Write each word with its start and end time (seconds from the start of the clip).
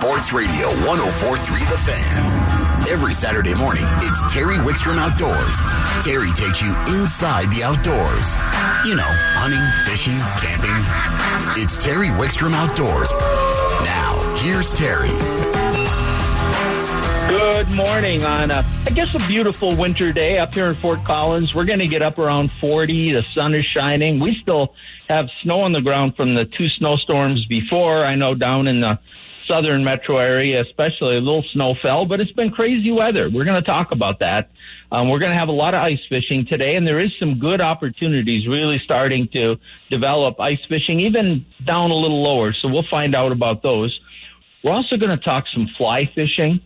Sports 0.00 0.32
Radio 0.32 0.68
1043 0.86 1.60
The 1.60 1.78
Fan. 1.78 2.86
Every 2.88 3.14
Saturday 3.14 3.54
morning, 3.54 3.84
it's 4.02 4.22
Terry 4.32 4.56
Wickstrom 4.56 4.98
Outdoors. 4.98 5.56
Terry 6.04 6.30
takes 6.32 6.60
you 6.60 6.68
inside 6.94 7.50
the 7.50 7.62
outdoors. 7.62 8.34
You 8.86 8.94
know, 8.94 9.08
hunting, 9.34 9.64
fishing, 9.88 10.18
camping. 10.38 11.62
It's 11.62 11.82
Terry 11.82 12.08
Wickstrom 12.08 12.52
Outdoors. 12.52 13.10
Now, 13.84 14.36
here's 14.36 14.72
Terry. 14.74 15.08
Good 17.28 17.70
morning 17.72 18.22
on, 18.22 18.50
a, 18.50 18.64
I 18.86 18.90
guess, 18.90 19.14
a 19.14 19.26
beautiful 19.26 19.74
winter 19.76 20.12
day 20.12 20.38
up 20.38 20.54
here 20.54 20.66
in 20.66 20.74
Fort 20.76 21.02
Collins. 21.04 21.54
We're 21.54 21.64
going 21.64 21.78
to 21.78 21.88
get 21.88 22.02
up 22.02 22.18
around 22.18 22.52
40. 22.52 23.12
The 23.12 23.22
sun 23.22 23.54
is 23.54 23.64
shining. 23.64 24.20
We 24.20 24.38
still 24.42 24.74
have 25.08 25.28
snow 25.42 25.60
on 25.60 25.72
the 25.72 25.80
ground 25.80 26.16
from 26.16 26.34
the 26.34 26.44
two 26.44 26.68
snowstorms 26.68 27.46
before. 27.46 28.04
I 28.04 28.14
know 28.14 28.34
down 28.34 28.68
in 28.68 28.80
the 28.80 28.98
southern 29.48 29.84
metro 29.84 30.16
area, 30.16 30.62
especially 30.62 31.16
a 31.16 31.20
little 31.20 31.44
snow 31.52 31.74
fell, 31.82 32.04
but 32.04 32.20
it's 32.20 32.32
been 32.32 32.50
crazy 32.50 32.90
weather. 32.90 33.30
We're 33.30 33.44
going 33.44 33.62
to 33.62 33.68
talk 33.68 33.92
about 33.92 34.18
that. 34.20 34.50
Um, 34.92 35.08
we're 35.08 35.18
going 35.18 35.32
to 35.32 35.38
have 35.38 35.48
a 35.48 35.52
lot 35.52 35.74
of 35.74 35.82
ice 35.82 36.00
fishing 36.08 36.46
today, 36.46 36.76
and 36.76 36.86
there 36.86 36.98
is 36.98 37.10
some 37.18 37.38
good 37.38 37.60
opportunities 37.60 38.46
really 38.46 38.78
starting 38.78 39.28
to 39.28 39.58
develop 39.90 40.40
ice 40.40 40.64
fishing, 40.68 41.00
even 41.00 41.44
down 41.64 41.90
a 41.90 41.94
little 41.94 42.22
lower. 42.22 42.52
So 42.52 42.68
we'll 42.68 42.86
find 42.88 43.14
out 43.14 43.32
about 43.32 43.62
those. 43.62 43.98
We're 44.62 44.72
also 44.72 44.96
going 44.96 45.16
to 45.16 45.22
talk 45.22 45.44
some 45.52 45.68
fly 45.76 46.10
fishing. 46.14 46.60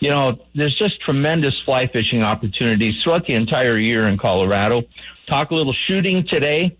You 0.00 0.10
know, 0.10 0.38
there's 0.54 0.74
just 0.74 1.00
tremendous 1.00 1.54
fly 1.64 1.86
fishing 1.86 2.22
opportunities 2.22 3.02
throughout 3.02 3.26
the 3.26 3.34
entire 3.34 3.78
year 3.78 4.06
in 4.08 4.18
Colorado. 4.18 4.84
Talk 5.28 5.50
a 5.50 5.54
little 5.54 5.74
shooting 5.86 6.26
today. 6.26 6.76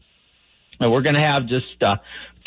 And 0.78 0.92
we're 0.92 1.03
going 1.03 1.15
to 1.15 1.20
have 1.23 1.47
just 1.47 1.83
uh, 1.83 1.97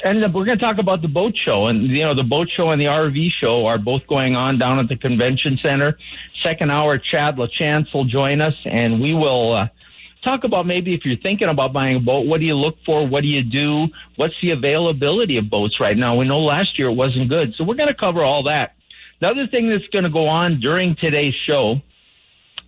and 0.04 0.22
we're 0.34 0.46
going 0.46 0.58
to 0.58 0.64
talk 0.64 0.78
about 0.78 1.02
the 1.02 1.08
boat 1.08 1.38
show 1.38 1.68
and 1.68 1.88
you 1.88 2.04
know 2.04 2.14
the 2.14 2.24
boat 2.24 2.50
show 2.50 2.70
and 2.70 2.82
the 2.82 2.86
RV 2.86 3.32
show 3.32 3.66
are 3.66 3.78
both 3.78 4.06
going 4.08 4.36
on 4.36 4.58
down 4.58 4.80
at 4.80 4.88
the 4.88 4.96
convention 4.96 5.60
center. 5.64 5.98
Second 6.44 6.72
hour, 6.72 6.98
Chad 6.98 7.38
LaChance 7.38 7.94
will 7.94 8.06
join 8.06 8.42
us, 8.42 8.56
and 8.66 9.02
we 9.02 9.14
will 9.14 9.54
uh, 9.54 9.68
talk 10.24 10.44
about 10.44 10.66
maybe 10.66 10.94
if 10.94 11.06
you're 11.06 11.18
thinking 11.18 11.50
about 11.50 11.74
buying 11.74 11.98
a 11.98 12.00
boat, 12.00 12.26
what 12.26 12.40
do 12.40 12.46
you 12.46 12.56
look 12.56 12.78
for? 12.86 13.06
What 13.08 13.24
do 13.24 13.30
you 13.30 13.44
do? 13.44 13.88
What's 14.16 14.36
the 14.42 14.52
availability 14.52 15.38
of 15.38 15.50
boats 15.50 15.80
right 15.80 15.98
now? 15.98 16.16
We 16.16 16.26
know 16.26 16.40
last 16.40 16.80
year 16.80 16.90
it 16.90 16.96
wasn't 16.96 17.30
good, 17.30 17.54
so 17.56 17.64
we're 17.64 17.76
going 17.76 17.90
to 17.90 17.96
cover 17.96 18.24
all 18.24 18.44
that. 18.44 18.76
The 19.20 19.28
other 19.28 19.48
thing 19.48 19.70
that's 19.70 19.88
going 19.88 20.04
to 20.04 20.10
go 20.10 20.28
on 20.28 20.60
during 20.60 20.96
today's 20.96 21.36
show 21.36 21.82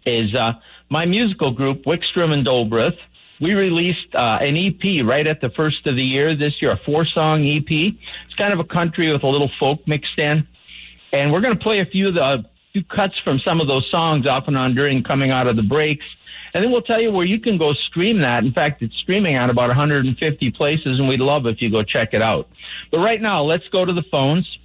is 0.05 0.33
uh, 0.35 0.53
my 0.89 1.05
musical 1.05 1.51
group, 1.51 1.85
Wickstrom 1.85 2.33
and 2.33 2.45
Dolbreth 2.45 2.97
we 3.41 3.55
released 3.55 4.13
uh, 4.13 4.37
an 4.39 4.55
EP 4.55 5.03
right 5.03 5.25
at 5.25 5.41
the 5.41 5.49
first 5.49 5.87
of 5.87 5.95
the 5.95 6.05
year 6.05 6.35
this 6.35 6.61
year, 6.61 6.71
a 6.71 6.77
four 6.77 7.05
song 7.05 7.45
EP. 7.45 7.65
It's 7.69 8.35
kind 8.37 8.53
of 8.53 8.59
a 8.59 8.63
country 8.63 9.11
with 9.11 9.23
a 9.23 9.27
little 9.27 9.49
folk 9.59 9.85
mixed 9.87 10.17
in. 10.19 10.47
And 11.11 11.33
we're 11.33 11.41
going 11.41 11.57
to 11.57 11.59
play 11.59 11.79
a 11.79 11.85
few 11.85 12.09
of 12.09 12.13
the 12.13 12.45
few 12.71 12.83
cuts 12.83 13.19
from 13.23 13.39
some 13.39 13.59
of 13.59 13.67
those 13.67 13.89
songs 13.89 14.27
off 14.27 14.47
and 14.47 14.57
on 14.57 14.75
during 14.75 15.03
coming 15.03 15.31
out 15.31 15.47
of 15.47 15.55
the 15.55 15.63
breaks. 15.63 16.05
And 16.53 16.63
then 16.63 16.71
we'll 16.71 16.83
tell 16.83 17.01
you 17.01 17.11
where 17.11 17.25
you 17.25 17.39
can 17.39 17.57
go 17.57 17.73
stream 17.73 18.19
that. 18.19 18.43
In 18.43 18.53
fact, 18.53 18.81
it's 18.81 18.95
streaming 18.97 19.37
on 19.37 19.49
about 19.49 19.67
150 19.67 20.51
places, 20.51 20.99
and 20.99 21.07
we'd 21.07 21.19
love 21.19 21.47
if 21.47 21.61
you 21.61 21.69
go 21.69 21.81
check 21.81 22.13
it 22.13 22.21
out. 22.21 22.47
But 22.91 22.99
right 22.99 23.21
now, 23.21 23.43
let's 23.43 23.67
go 23.69 23.85
to 23.85 23.93
the 23.93 24.03
phones. 24.11 24.57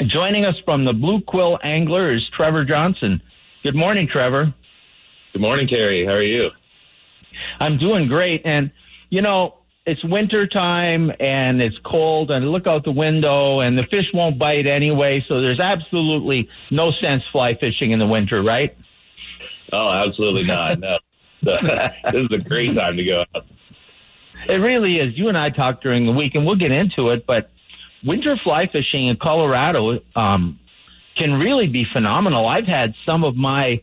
Joining 0.00 0.44
us 0.44 0.56
from 0.64 0.84
the 0.84 0.92
Blue 0.92 1.20
Quill 1.20 1.58
Angler 1.62 2.12
is 2.12 2.28
Trevor 2.30 2.64
Johnson. 2.64 3.22
Good 3.62 3.76
morning, 3.76 4.08
Trevor. 4.08 4.52
Good 5.32 5.42
morning, 5.42 5.68
Terry. 5.68 6.04
How 6.04 6.14
are 6.14 6.22
you? 6.22 6.50
I'm 7.62 7.78
doing 7.78 8.08
great. 8.08 8.42
And, 8.44 8.72
you 9.08 9.22
know, 9.22 9.58
it's 9.86 10.02
winter 10.02 10.48
time 10.48 11.12
and 11.20 11.62
it's 11.62 11.78
cold 11.84 12.32
and 12.32 12.50
look 12.50 12.66
out 12.66 12.84
the 12.84 12.90
window 12.92 13.60
and 13.60 13.78
the 13.78 13.84
fish 13.84 14.06
won't 14.12 14.36
bite 14.36 14.66
anyway. 14.66 15.24
So 15.28 15.40
there's 15.40 15.60
absolutely 15.60 16.48
no 16.72 16.90
sense 17.00 17.22
fly 17.30 17.54
fishing 17.54 17.92
in 17.92 18.00
the 18.00 18.06
winter, 18.06 18.42
right? 18.42 18.76
Oh, 19.72 19.90
absolutely 19.90 20.42
not. 20.42 20.80
No. 20.80 20.98
this 21.42 21.90
is 22.14 22.28
a 22.32 22.38
great 22.38 22.74
time 22.76 22.96
to 22.96 23.04
go 23.04 23.24
out. 23.34 23.46
It 24.48 24.60
really 24.60 24.98
is. 24.98 25.16
You 25.16 25.28
and 25.28 25.38
I 25.38 25.50
talked 25.50 25.84
during 25.84 26.04
the 26.04 26.12
week 26.12 26.34
and 26.34 26.44
we'll 26.44 26.56
get 26.56 26.72
into 26.72 27.10
it, 27.10 27.26
but 27.26 27.50
winter 28.04 28.36
fly 28.42 28.66
fishing 28.66 29.06
in 29.06 29.16
Colorado 29.16 30.00
um, 30.16 30.58
can 31.16 31.34
really 31.34 31.68
be 31.68 31.84
phenomenal. 31.92 32.46
I've 32.46 32.66
had 32.66 32.94
some 33.06 33.22
of 33.22 33.36
my 33.36 33.82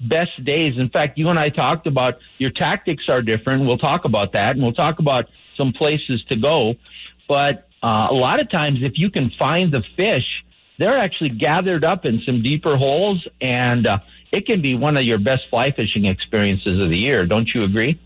best 0.00 0.44
days. 0.44 0.78
In 0.78 0.88
fact, 0.90 1.18
you 1.18 1.28
and 1.28 1.38
I 1.38 1.48
talked 1.48 1.86
about 1.86 2.18
your 2.38 2.50
tactics 2.50 3.04
are 3.08 3.22
different. 3.22 3.66
We'll 3.66 3.78
talk 3.78 4.04
about 4.04 4.32
that, 4.32 4.56
and 4.56 4.62
we'll 4.62 4.72
talk 4.72 4.98
about 4.98 5.26
some 5.56 5.72
places 5.72 6.22
to 6.28 6.36
go. 6.36 6.74
But 7.28 7.68
uh, 7.82 8.08
a 8.10 8.14
lot 8.14 8.40
of 8.40 8.50
times, 8.50 8.80
if 8.82 8.92
you 8.96 9.10
can 9.10 9.30
find 9.38 9.72
the 9.72 9.82
fish, 9.96 10.44
they're 10.78 10.98
actually 10.98 11.30
gathered 11.30 11.84
up 11.84 12.04
in 12.04 12.20
some 12.24 12.42
deeper 12.42 12.76
holes, 12.76 13.26
and 13.40 13.86
uh, 13.86 13.98
it 14.32 14.46
can 14.46 14.62
be 14.62 14.74
one 14.74 14.96
of 14.96 15.04
your 15.04 15.18
best 15.18 15.42
fly 15.50 15.70
fishing 15.72 16.04
experiences 16.06 16.82
of 16.82 16.90
the 16.90 16.98
year. 16.98 17.26
Don't 17.26 17.48
you 17.52 17.64
agree? 17.64 18.00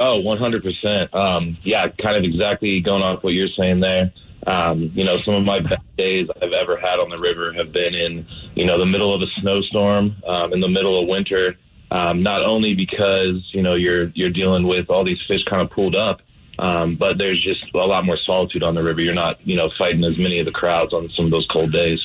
Oh, 0.00 0.18
100%. 0.18 1.14
Um, 1.14 1.56
yeah, 1.62 1.88
kind 1.88 2.16
of 2.16 2.24
exactly 2.24 2.80
going 2.80 3.02
off 3.02 3.22
what 3.22 3.32
you're 3.32 3.48
saying 3.56 3.80
there. 3.80 4.12
Um, 4.46 4.90
you 4.94 5.04
know, 5.04 5.16
some 5.24 5.34
of 5.34 5.44
my 5.44 5.60
best 5.60 5.82
days 5.96 6.28
I've 6.42 6.52
ever 6.52 6.76
had 6.76 6.98
on 6.98 7.08
the 7.08 7.18
river 7.18 7.52
have 7.54 7.72
been 7.72 7.94
in, 7.94 8.26
you 8.54 8.66
know, 8.66 8.78
the 8.78 8.86
middle 8.86 9.14
of 9.14 9.22
a 9.22 9.26
snowstorm, 9.40 10.16
um, 10.26 10.52
in 10.52 10.60
the 10.60 10.68
middle 10.68 10.98
of 10.98 11.08
winter. 11.08 11.56
Um, 11.90 12.22
not 12.22 12.42
only 12.42 12.74
because 12.74 13.48
you 13.52 13.62
know 13.62 13.74
you're 13.74 14.08
you're 14.14 14.30
dealing 14.30 14.66
with 14.66 14.90
all 14.90 15.04
these 15.04 15.22
fish 15.28 15.44
kind 15.44 15.62
of 15.62 15.70
pulled 15.70 15.94
up, 15.94 16.22
um, 16.58 16.96
but 16.96 17.18
there's 17.18 17.40
just 17.40 17.64
a 17.72 17.78
lot 17.78 18.04
more 18.04 18.16
solitude 18.16 18.62
on 18.62 18.74
the 18.74 18.82
river. 18.82 19.00
You're 19.00 19.14
not 19.14 19.38
you 19.46 19.56
know 19.56 19.70
fighting 19.78 20.04
as 20.04 20.18
many 20.18 20.38
of 20.38 20.46
the 20.46 20.52
crowds 20.52 20.92
on 20.92 21.08
some 21.14 21.26
of 21.26 21.30
those 21.30 21.46
cold 21.46 21.72
days. 21.72 22.00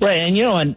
Right, 0.00 0.18
and 0.18 0.36
you 0.36 0.44
know, 0.44 0.56
and 0.56 0.76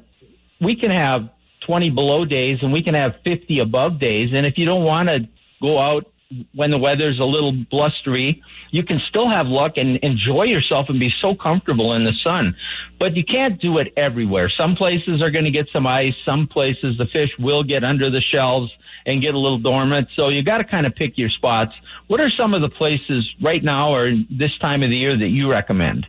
we 0.60 0.76
can 0.76 0.92
have 0.92 1.30
20 1.62 1.92
below 1.92 2.26
days, 2.26 2.60
and 2.62 2.74
we 2.74 2.82
can 2.82 2.94
have 2.94 3.16
50 3.26 3.60
above 3.60 4.00
days, 4.00 4.32
and 4.34 4.46
if 4.46 4.58
you 4.58 4.66
don't 4.66 4.84
want 4.84 5.10
to 5.10 5.28
go 5.62 5.78
out 5.78 6.12
when 6.54 6.72
the 6.72 6.78
weather's 6.78 7.20
a 7.20 7.26
little 7.26 7.52
blustery, 7.52 8.42
you 8.72 8.84
can 8.84 9.00
still 9.08 9.28
have 9.28 9.48
luck 9.48 9.74
and 9.78 9.98
enjoy 9.98 10.44
yourself 10.44 10.90
and 10.90 11.00
be 11.00 11.14
so 11.22 11.36
comfortable 11.36 11.94
in 11.94 12.04
the 12.04 12.14
sun. 12.24 12.56
But 13.00 13.16
you 13.16 13.24
can't 13.24 13.60
do 13.60 13.78
it 13.78 13.94
everywhere. 13.98 14.50
Some 14.50 14.76
places 14.76 15.22
are 15.22 15.30
going 15.30 15.46
to 15.46 15.52
get 15.52 15.68
some 15.72 15.86
ice. 15.86 16.16
Some 16.26 16.48
places 16.48 16.98
the 16.98 17.08
fish 17.08 17.32
will 17.40 17.64
get 17.64 17.84
under 17.84 18.10
the 18.10 18.22
shells 18.22 18.72
and 19.06 19.22
get 19.22 19.36
a 19.36 19.40
little 19.40 19.60
dormant. 19.60 20.08
So 20.16 20.30
you 20.30 20.44
got 20.44 20.60
to 20.60 20.64
kind 20.64 20.86
of 20.86 20.96
pick 20.96 21.18
your 21.18 21.30
spots. 21.30 21.76
What 22.08 22.22
are 22.22 22.30
some 22.30 22.54
of 22.54 22.62
the 22.62 22.70
places 22.70 23.30
right 23.42 23.64
now 23.64 23.94
or 23.94 24.12
this 24.30 24.58
time 24.60 24.84
of 24.84 24.90
the 24.90 24.98
year 24.98 25.18
that 25.18 25.30
you 25.30 25.52
recommend? 25.52 26.08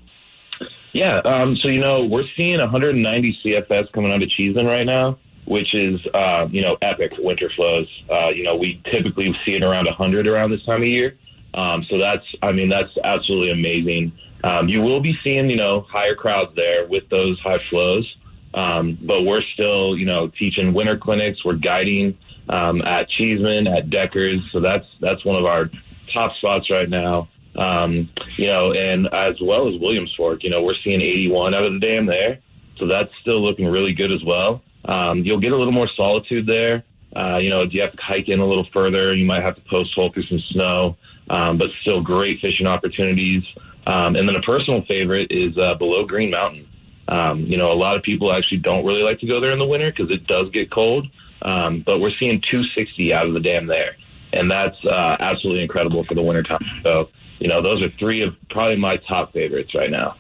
Yeah, 0.93 1.17
um, 1.19 1.57
so 1.57 1.67
you 1.67 1.81
know 1.81 2.05
we're 2.05 2.29
seeing 2.37 2.61
190 2.61 3.39
CFS 3.45 3.91
coming 3.91 4.13
out 4.13 4.23
of 4.23 4.29
Cheesman 4.29 4.67
right 4.67 4.87
now 4.87 5.19
which 5.47 5.75
is 5.75 6.01
uh, 6.15 6.49
you 6.51 6.63
know 6.63 6.77
epic 6.83 7.13
winter 7.19 7.51
flows. 7.57 7.89
Uh, 8.11 8.31
you 8.35 8.43
know 8.43 8.57
we 8.57 8.81
typically 8.91 9.35
see 9.45 9.55
it 9.55 9.63
around 9.63 9.87
100 9.87 10.27
around 10.27 10.51
this 10.51 10.65
time 10.65 10.83
of 10.83 10.89
year. 10.89 11.17
Um, 11.55 11.85
so 11.89 11.99
that's 11.99 12.25
I 12.43 12.53
mean 12.53 12.69
that's 12.69 12.91
absolutely 13.03 13.51
amazing. 13.51 14.13
Um, 14.43 14.69
you 14.69 14.83
will 14.83 15.01
be 15.01 15.17
seeing 15.25 15.49
you 15.49 15.57
know 15.57 15.87
higher 15.89 16.15
crowds 16.15 16.55
there 16.57 16.87
with 16.87 17.09
those 17.09 17.39
high 17.41 17.61
flows, 17.71 18.17
um, 18.55 18.99
but 19.03 19.25
we're 19.25 19.43
still 19.55 19.97
you 19.97 20.07
know 20.07 20.29
teaching 20.29 20.75
winter 20.75 20.99
clinics. 20.99 21.45
We're 21.45 21.55
guiding 21.55 22.19
um, 22.49 22.83
at 22.83 23.09
Cheesman 23.09 23.69
at 23.69 23.91
Deckers, 23.91 24.41
so 24.53 24.61
that's 24.61 24.87
that's 25.01 25.25
one 25.25 25.37
of 25.37 25.45
our 25.45 25.71
top 26.13 26.35
spots 26.37 26.71
right 26.71 26.89
now. 26.89 27.29
Um, 27.57 28.11
you 28.37 28.49
know, 28.49 28.73
and 28.73 29.07
as 29.15 29.41
well 29.41 29.69
as 29.69 29.81
Williams 29.81 30.13
Fork, 30.17 30.43
you 30.43 30.51
know, 30.51 30.63
we're 30.63 30.75
seeing 30.83 31.01
81 31.01 31.55
out 31.55 31.63
of 31.63 31.73
the 31.73 31.79
dam 31.79 32.07
there, 32.07 32.41
so 32.79 32.87
that's 32.87 33.11
still 33.21 33.41
looking 33.41 33.67
really 33.67 33.93
good 33.93 34.11
as 34.11 34.25
well. 34.25 34.63
Um, 34.85 35.19
you'll 35.19 35.41
get 35.41 35.53
a 35.53 35.57
little 35.57 35.73
more 35.73 35.89
solitude 35.97 36.47
there. 36.47 36.85
Uh, 37.15 37.39
you 37.41 37.49
know, 37.49 37.63
if 37.63 37.73
you 37.73 37.81
have 37.81 37.93
to 37.93 38.03
hike 38.03 38.29
in 38.29 38.41
a 38.41 38.47
little 38.47 38.67
further. 38.73 39.15
You 39.15 39.25
might 39.25 39.43
have 39.43 39.55
to 39.55 39.63
post 39.63 39.95
hole 39.95 40.11
through 40.13 40.25
some 40.25 40.41
snow, 40.51 40.97
um, 41.31 41.59
but 41.59 41.71
still 41.83 42.03
great 42.03 42.41
fishing 42.41 42.67
opportunities. 42.67 43.45
Um, 43.87 44.17
and 44.17 44.29
then 44.29 44.37
a 44.37 44.43
personal 44.43 44.85
favorite 44.87 45.29
is 45.31 45.57
uh, 45.59 45.75
below 45.75 46.05
Green 46.05 46.31
Mountain. 46.31 46.69
Um, 47.07 47.41
you 47.41 47.57
know, 47.57 47.71
a 47.71 47.75
lot 47.75 47.97
of 47.97 48.03
people 48.03 48.33
actually 48.33 48.59
don't 48.59 48.85
really 48.85 49.03
like 49.03 49.21
to 49.21 49.27
go 49.27 49.39
there 49.41 49.53
in 49.53 49.59
the 49.59 49.67
winter 49.67 49.91
because 49.91 50.11
it 50.11 50.27
does 50.27 50.51
get 50.51 50.71
cold. 50.71 51.07
Um, 51.43 51.81
but 51.81 52.01
we're 52.01 52.15
seeing 52.19 52.41
260 52.41 53.13
out 53.13 53.27
of 53.27 53.35
the 53.35 53.41
dam 53.41 53.67
there, 53.67 53.97
and 54.33 54.51
that's 54.51 54.83
uh, 54.87 55.17
absolutely 55.21 55.63
incredible 55.63 56.05
for 56.05 56.15
the 56.15 56.23
wintertime. 56.23 56.65
So, 56.83 57.11
you 57.39 57.49
know, 57.49 57.61
those 57.61 57.85
are 57.85 57.91
three 57.99 58.23
of 58.23 58.35
probably 58.49 58.77
my 58.77 58.97
top 58.97 59.35
favorites 59.35 59.75
right 59.75 59.91
now. 59.91 60.17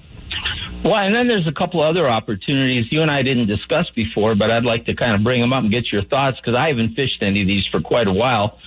Well, 0.84 0.96
and 0.96 1.14
then 1.14 1.28
there's 1.28 1.46
a 1.46 1.52
couple 1.52 1.80
other 1.80 2.06
opportunities 2.06 2.92
you 2.92 3.00
and 3.00 3.10
I 3.10 3.22
didn't 3.22 3.46
discuss 3.46 3.88
before, 3.94 4.34
but 4.34 4.50
I'd 4.50 4.66
like 4.66 4.84
to 4.84 4.94
kind 4.94 5.14
of 5.14 5.24
bring 5.24 5.40
them 5.40 5.54
up 5.54 5.62
and 5.62 5.72
get 5.72 5.90
your 5.90 6.04
thoughts 6.04 6.38
because 6.38 6.54
I 6.54 6.68
haven't 6.68 6.94
fished 6.94 7.22
any 7.22 7.40
of 7.40 7.46
these 7.46 7.66
for 7.66 7.80
quite 7.80 8.06
a 8.06 8.12
while. 8.12 8.58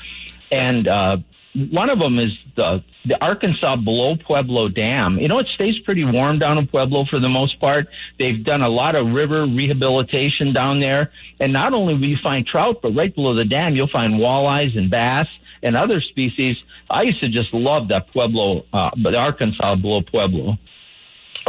And 0.52 0.88
uh, 0.88 1.18
one 1.54 1.92
of 1.92 2.00
them 2.00 2.18
is 2.18 2.32
the 2.56 2.84
the 3.06 3.24
Arkansas 3.24 3.76
below 3.78 4.16
Pueblo 4.16 4.68
Dam. 4.68 5.20
You 5.20 5.28
know, 5.28 5.38
it 5.38 5.48
stays 5.54 5.78
pretty 5.80 6.04
warm 6.04 6.40
down 6.40 6.58
in 6.58 6.68
Pueblo 6.68 7.06
for 7.06 7.20
the 7.20 7.30
most 7.30 7.60
part. 7.60 7.88
They've 8.18 8.44
done 8.44 8.64
a 8.64 8.68
lot 8.68 8.96
of 8.96 9.08
river 9.14 9.46
rehabilitation 9.46 10.54
down 10.54 10.80
there, 10.80 11.12
and 11.40 11.54
not 11.54 11.74
only 11.74 11.94
will 11.94 12.08
you 12.08 12.18
find 12.22 12.46
trout, 12.46 12.80
but 12.82 12.96
right 12.96 13.14
below 13.14 13.36
the 13.36 13.46
dam 13.46 13.76
you'll 13.76 13.88
find 13.88 14.16
walleyes 14.16 14.76
and 14.76 14.90
bass 14.90 15.28
and 15.62 15.78
other 15.78 16.02
species. 16.02 16.58
I 16.90 17.04
used 17.04 17.22
to 17.22 17.30
just 17.30 17.54
love 17.54 17.90
that 17.90 18.12
Pueblo, 18.12 18.66
uh, 18.74 18.90
the 18.96 19.18
Arkansas 19.18 19.76
below 19.76 20.02
Pueblo. 20.02 20.58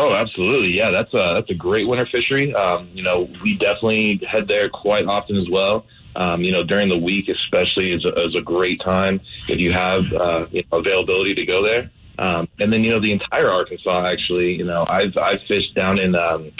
Oh, 0.00 0.14
absolutely. 0.14 0.68
Yeah, 0.68 0.92
that's 0.92 1.12
a 1.12 1.34
that's 1.34 1.50
a 1.50 1.54
great 1.54 1.88
winter 1.88 2.06
fishery. 2.06 2.54
Um, 2.54 2.88
you 2.94 3.02
know, 3.02 3.28
we 3.42 3.54
definitely 3.54 4.20
head 4.30 4.46
there 4.46 4.70
quite 4.70 5.06
often 5.06 5.36
as 5.36 5.50
well. 5.50 5.86
Um, 6.14 6.42
you 6.42 6.52
know, 6.52 6.62
during 6.62 6.88
the 6.88 6.96
week, 6.96 7.28
especially, 7.28 7.92
is 7.92 8.04
a, 8.04 8.14
is 8.26 8.34
a 8.36 8.40
great 8.40 8.80
time 8.80 9.20
if 9.48 9.60
you 9.60 9.72
have 9.72 10.04
uh, 10.12 10.46
you 10.52 10.62
know, 10.70 10.78
availability 10.78 11.34
to 11.34 11.44
go 11.44 11.64
there. 11.64 11.90
Um, 12.16 12.48
and 12.60 12.72
then, 12.72 12.84
you 12.84 12.90
know, 12.90 13.00
the 13.00 13.10
entire 13.10 13.50
Arkansas, 13.50 14.04
actually, 14.06 14.54
you 14.54 14.64
know, 14.64 14.86
I've 14.88 15.16
I've 15.20 15.40
fished 15.48 15.74
down 15.74 15.98
in 15.98 16.14
um, 16.14 16.52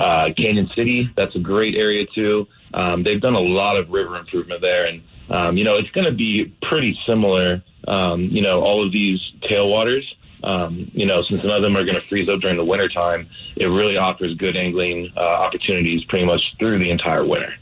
uh, 0.00 0.30
Cañon 0.36 0.74
City. 0.74 1.08
That's 1.16 1.36
a 1.36 1.40
great 1.40 1.78
area 1.78 2.04
too. 2.12 2.48
Um, 2.74 3.04
they've 3.04 3.20
done 3.20 3.34
a 3.34 3.40
lot 3.40 3.76
of 3.76 3.90
river 3.90 4.16
improvement 4.16 4.60
there, 4.60 4.86
and 4.86 5.02
um, 5.30 5.56
you 5.56 5.62
know, 5.62 5.76
it's 5.76 5.90
going 5.90 6.06
to 6.06 6.12
be 6.12 6.52
pretty 6.62 6.98
similar. 7.06 7.62
Um, 7.86 8.22
you 8.22 8.42
know, 8.42 8.60
all 8.60 8.84
of 8.84 8.90
these 8.90 9.20
tailwaters 9.42 10.04
um, 10.44 10.90
you 10.92 11.06
know, 11.06 11.22
since 11.28 11.42
none 11.44 11.56
of 11.56 11.62
them 11.62 11.76
are 11.76 11.84
going 11.84 12.00
to 12.00 12.06
freeze 12.08 12.28
up 12.28 12.40
during 12.40 12.56
the 12.56 12.64
wintertime, 12.64 13.28
it 13.56 13.66
really 13.66 13.96
offers 13.96 14.34
good 14.34 14.56
angling 14.56 15.12
uh, 15.16 15.20
opportunities 15.20 16.04
pretty 16.04 16.24
much 16.24 16.42
through 16.58 16.78
the 16.78 16.90
entire 16.90 17.24
winter. 17.24 17.54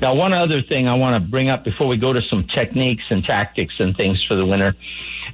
Now, 0.00 0.14
one 0.14 0.32
other 0.32 0.62
thing 0.62 0.88
I 0.88 0.94
want 0.94 1.14
to 1.14 1.20
bring 1.20 1.48
up 1.48 1.64
before 1.64 1.86
we 1.86 1.96
go 1.96 2.12
to 2.12 2.22
some 2.30 2.46
techniques 2.54 3.04
and 3.10 3.24
tactics 3.24 3.74
and 3.78 3.96
things 3.96 4.22
for 4.24 4.34
the 4.36 4.46
winter, 4.46 4.76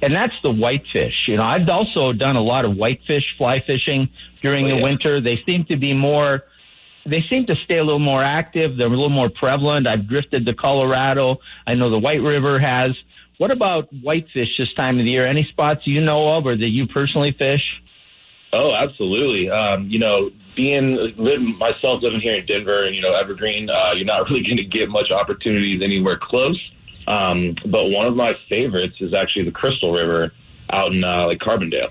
and 0.01 0.13
that's 0.13 0.33
the 0.41 0.51
whitefish. 0.51 1.27
You 1.27 1.37
know, 1.37 1.43
I've 1.43 1.67
also 1.69 2.13
done 2.13 2.35
a 2.35 2.41
lot 2.41 2.65
of 2.65 2.75
whitefish 2.75 3.35
fly 3.37 3.59
fishing 3.59 4.09
during 4.41 4.65
oh, 4.65 4.69
yeah. 4.69 4.75
the 4.75 4.83
winter. 4.83 5.21
They 5.21 5.41
seem 5.45 5.65
to 5.65 5.77
be 5.77 5.93
more, 5.93 6.45
they 7.05 7.21
seem 7.29 7.45
to 7.47 7.55
stay 7.57 7.77
a 7.77 7.83
little 7.83 7.99
more 7.99 8.23
active. 8.23 8.77
They're 8.77 8.87
a 8.87 8.89
little 8.89 9.09
more 9.09 9.29
prevalent. 9.29 9.87
I've 9.87 10.07
drifted 10.07 10.45
to 10.45 10.53
Colorado. 10.53 11.39
I 11.67 11.75
know 11.75 11.89
the 11.89 11.99
White 11.99 12.21
River 12.21 12.59
has. 12.59 12.91
What 13.43 13.51
about 13.51 13.89
whitefish 13.91 14.55
this 14.57 14.73
time 14.73 14.99
of 14.99 15.03
the 15.03 15.11
year? 15.11 15.25
Any 15.25 15.43
spots 15.43 15.81
you 15.83 15.99
know 15.99 16.37
of 16.37 16.45
or 16.45 16.55
that 16.55 16.69
you 16.69 16.87
personally 16.87 17.33
fish? 17.33 17.61
Oh, 18.53 18.73
absolutely. 18.73 19.49
Um, 19.49 19.89
you 19.89 19.99
know, 19.99 20.31
being 20.55 20.95
living 21.17 21.57
myself 21.57 22.01
living 22.01 22.21
here 22.21 22.39
in 22.39 22.45
Denver 22.45 22.85
and 22.85 22.95
you 22.95 23.01
know 23.01 23.13
Evergreen, 23.13 23.69
uh, 23.69 23.91
you're 23.97 24.05
not 24.05 24.23
really 24.29 24.43
going 24.43 24.55
to 24.55 24.63
get 24.63 24.87
much 24.87 25.11
opportunities 25.11 25.81
anywhere 25.83 26.17
close. 26.17 26.57
Um, 27.05 27.57
but 27.65 27.89
one 27.89 28.07
of 28.07 28.15
my 28.15 28.33
favorites 28.47 28.95
is 29.01 29.13
actually 29.13 29.43
the 29.43 29.51
Crystal 29.51 29.91
River 29.91 30.31
out 30.69 30.93
in 30.93 31.03
uh, 31.03 31.25
like 31.25 31.39
Carbondale. 31.39 31.89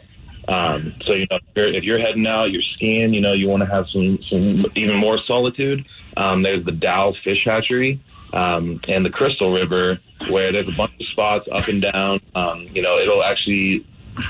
Um, 0.48 0.94
so 1.04 1.12
you 1.12 1.26
know, 1.30 1.36
if 1.36 1.42
you're, 1.54 1.66
if 1.66 1.84
you're, 1.84 2.00
heading 2.00 2.26
out, 2.26 2.50
you're 2.50 2.62
skiing. 2.76 3.12
You 3.12 3.20
know, 3.20 3.34
you 3.34 3.46
want 3.46 3.62
to 3.62 3.68
have 3.68 3.84
some 3.92 4.18
some 4.30 4.64
even 4.74 4.96
more 4.96 5.18
solitude. 5.26 5.84
Um, 6.16 6.44
there's 6.44 6.64
the 6.64 6.72
Dow 6.72 7.12
Fish 7.22 7.44
Hatchery 7.44 8.02
um, 8.32 8.80
and 8.88 9.04
the 9.04 9.10
Crystal 9.10 9.52
River, 9.52 9.98
where 10.30 10.52
there's 10.52 10.68
a 10.68 10.76
bunch 10.76 10.92
of 10.98 11.06
spots 11.08 11.48
up 11.52 11.68
and 11.68 11.82
down. 11.82 12.20
Um, 12.34 12.68
you 12.72 12.82
know, 12.82 12.98
it'll 12.98 13.22
actually, 13.22 13.86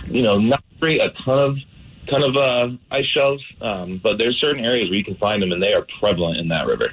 you 0.06 0.22
know, 0.22 0.38
not 0.38 0.62
create 0.80 1.00
a 1.00 1.10
ton 1.24 1.38
of 1.38 1.56
ton 2.08 2.22
of 2.22 2.36
uh, 2.36 2.68
ice 2.90 3.06
shelves, 3.06 3.42
um, 3.60 4.00
but 4.02 4.18
there's 4.18 4.38
certain 4.40 4.64
areas 4.64 4.88
where 4.88 4.98
you 4.98 5.04
can 5.04 5.16
find 5.16 5.42
them, 5.42 5.52
and 5.52 5.62
they 5.62 5.72
are 5.72 5.86
prevalent 6.00 6.38
in 6.38 6.48
that 6.48 6.66
river. 6.66 6.92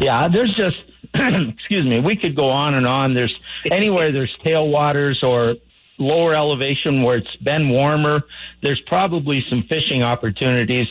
Yeah, 0.00 0.28
there's 0.28 0.52
just 0.52 0.76
excuse 1.14 1.84
me. 1.84 2.00
We 2.00 2.16
could 2.16 2.36
go 2.36 2.48
on 2.50 2.74
and 2.74 2.86
on. 2.86 3.14
There's 3.14 3.34
anywhere 3.70 4.12
there's 4.12 4.36
tailwaters 4.44 5.22
or 5.22 5.56
lower 5.98 6.32
elevation 6.32 7.02
where 7.02 7.18
it's 7.18 7.36
been 7.36 7.68
warmer. 7.68 8.22
There's 8.62 8.80
probably 8.86 9.44
some 9.48 9.64
fishing 9.68 10.02
opportunities. 10.02 10.86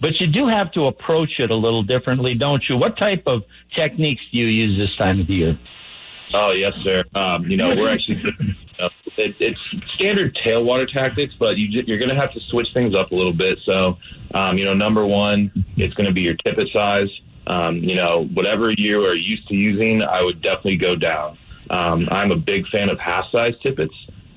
But 0.00 0.20
you 0.20 0.26
do 0.26 0.48
have 0.48 0.72
to 0.72 0.86
approach 0.86 1.38
it 1.38 1.50
a 1.50 1.54
little 1.54 1.82
differently, 1.82 2.34
don't 2.34 2.62
you? 2.68 2.76
What 2.76 2.96
type 2.96 3.24
of 3.26 3.44
techniques 3.76 4.22
do 4.32 4.38
you 4.38 4.46
use 4.46 4.78
this 4.78 4.96
time 4.96 5.20
of 5.20 5.26
the 5.26 5.34
year? 5.34 5.58
Oh 6.32 6.52
yes, 6.52 6.72
sir. 6.82 7.04
Um, 7.14 7.50
you 7.50 7.56
know 7.56 7.74
we're 7.74 7.90
actually 7.90 8.22
uh, 8.78 8.88
it, 9.16 9.36
it's 9.38 9.60
standard 9.94 10.36
tailwater 10.44 10.90
tactics, 10.90 11.34
but 11.38 11.56
you, 11.56 11.80
are 11.80 11.98
going 11.98 12.08
to 12.08 12.16
have 12.16 12.32
to 12.32 12.40
switch 12.48 12.68
things 12.74 12.94
up 12.94 13.12
a 13.12 13.14
little 13.14 13.32
bit. 13.32 13.58
So 13.64 13.98
um, 14.34 14.58
you 14.58 14.64
know, 14.64 14.74
number 14.74 15.06
one, 15.06 15.52
it's 15.76 15.94
going 15.94 16.06
to 16.06 16.12
be 16.12 16.22
your 16.22 16.34
tippet 16.34 16.68
size. 16.72 17.08
Um, 17.46 17.76
you 17.76 17.94
know, 17.94 18.26
whatever 18.32 18.72
you 18.72 19.04
are 19.04 19.14
used 19.14 19.46
to 19.48 19.54
using, 19.54 20.02
I 20.02 20.22
would 20.22 20.40
definitely 20.42 20.76
go 20.76 20.96
down. 20.96 21.38
Um, 21.70 22.08
I'm 22.10 22.30
a 22.30 22.36
big 22.36 22.66
fan 22.68 22.88
of 22.90 22.98
half 22.98 23.26
size 23.30 23.54
tippets. 23.62 23.94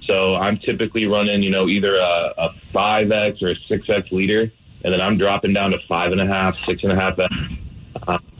So 0.07 0.35
I'm 0.35 0.57
typically 0.57 1.05
running, 1.05 1.43
you 1.43 1.49
know, 1.49 1.67
either 1.67 1.95
a, 1.95 2.33
a 2.37 2.49
5X 2.73 3.41
or 3.41 3.49
a 3.49 3.55
6X 3.55 4.11
leader, 4.11 4.51
and 4.83 4.93
then 4.93 5.01
I'm 5.01 5.17
dropping 5.17 5.53
down 5.53 5.71
to 5.71 5.79
five 5.87 6.11
and 6.11 6.21
a 6.21 6.27
half, 6.27 6.55
six 6.65 6.83
and 6.83 6.93
a 6.93 6.95
half. 6.95 7.19
x 7.19 7.33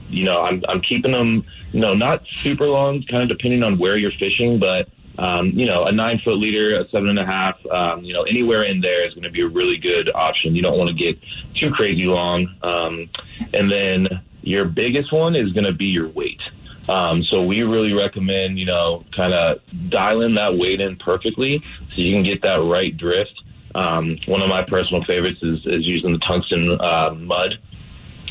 you 0.10 0.26
know, 0.26 0.44
I'm 0.44 0.64
I'm 0.70 0.82
keeping 0.82 1.12
them, 1.12 1.46
you 1.72 1.80
know, 1.80 1.94
not 1.94 2.24
super 2.44 2.68
long, 2.68 3.04
kind 3.04 3.24
of 3.24 3.30
depending 3.30 3.64
on 3.64 3.78
where 3.78 3.98
you're 3.98 4.12
fishing, 4.20 4.60
but 4.60 4.90
um, 5.18 5.48
you 5.48 5.66
know, 5.66 5.86
a 5.86 5.92
nine 5.92 6.20
foot 6.24 6.38
leader, 6.38 6.80
a 6.80 6.88
seven 6.90 7.10
and 7.10 7.20
a 7.20 7.26
half, 7.26 7.56
um, 7.72 8.04
you 8.04 8.14
know, 8.14 8.24
anywhere 8.24 8.64
in 8.64 8.82
there 8.82 9.08
is 9.08 9.14
going 9.14 9.24
to 9.24 9.32
be 9.32 9.42
a 9.42 9.48
really 9.48 9.78
good 9.78 10.12
option. 10.14 10.56
You 10.56 10.62
don't 10.62 10.78
want 10.78 10.90
to 10.90 10.96
get 10.96 11.18
too 11.56 11.72
crazy 11.72 12.06
long. 12.06 12.48
Um, 12.62 13.10
and 13.54 13.72
then 13.72 14.08
your 14.42 14.66
biggest 14.66 15.12
one 15.12 15.36
is 15.36 15.52
going 15.54 15.66
to 15.66 15.74
be 15.74 15.86
your 15.86 16.10
weight. 16.10 16.42
Um, 16.88 17.24
so 17.24 17.44
we 17.44 17.64
really 17.64 17.94
recommend, 17.94 18.60
you 18.60 18.66
know, 18.66 19.04
kind 19.16 19.34
of 19.34 19.60
dialing 19.90 20.36
that 20.36 20.56
weight 20.56 20.80
in 20.80 20.96
perfectly 20.98 21.62
so 21.90 22.02
you 22.02 22.14
can 22.14 22.24
get 22.24 22.42
that 22.44 22.62
right 22.62 22.96
drift. 22.96 23.34
Um, 23.76 24.18
one 24.26 24.42
of 24.42 24.50
my 24.50 24.64
personal 24.64 25.04
favorites 25.04 25.40
is, 25.42 25.60
is 25.66 25.86
using 25.86 26.14
the 26.14 26.20
tungsten 26.20 26.80
uh, 26.80 27.14
mud. 27.18 27.60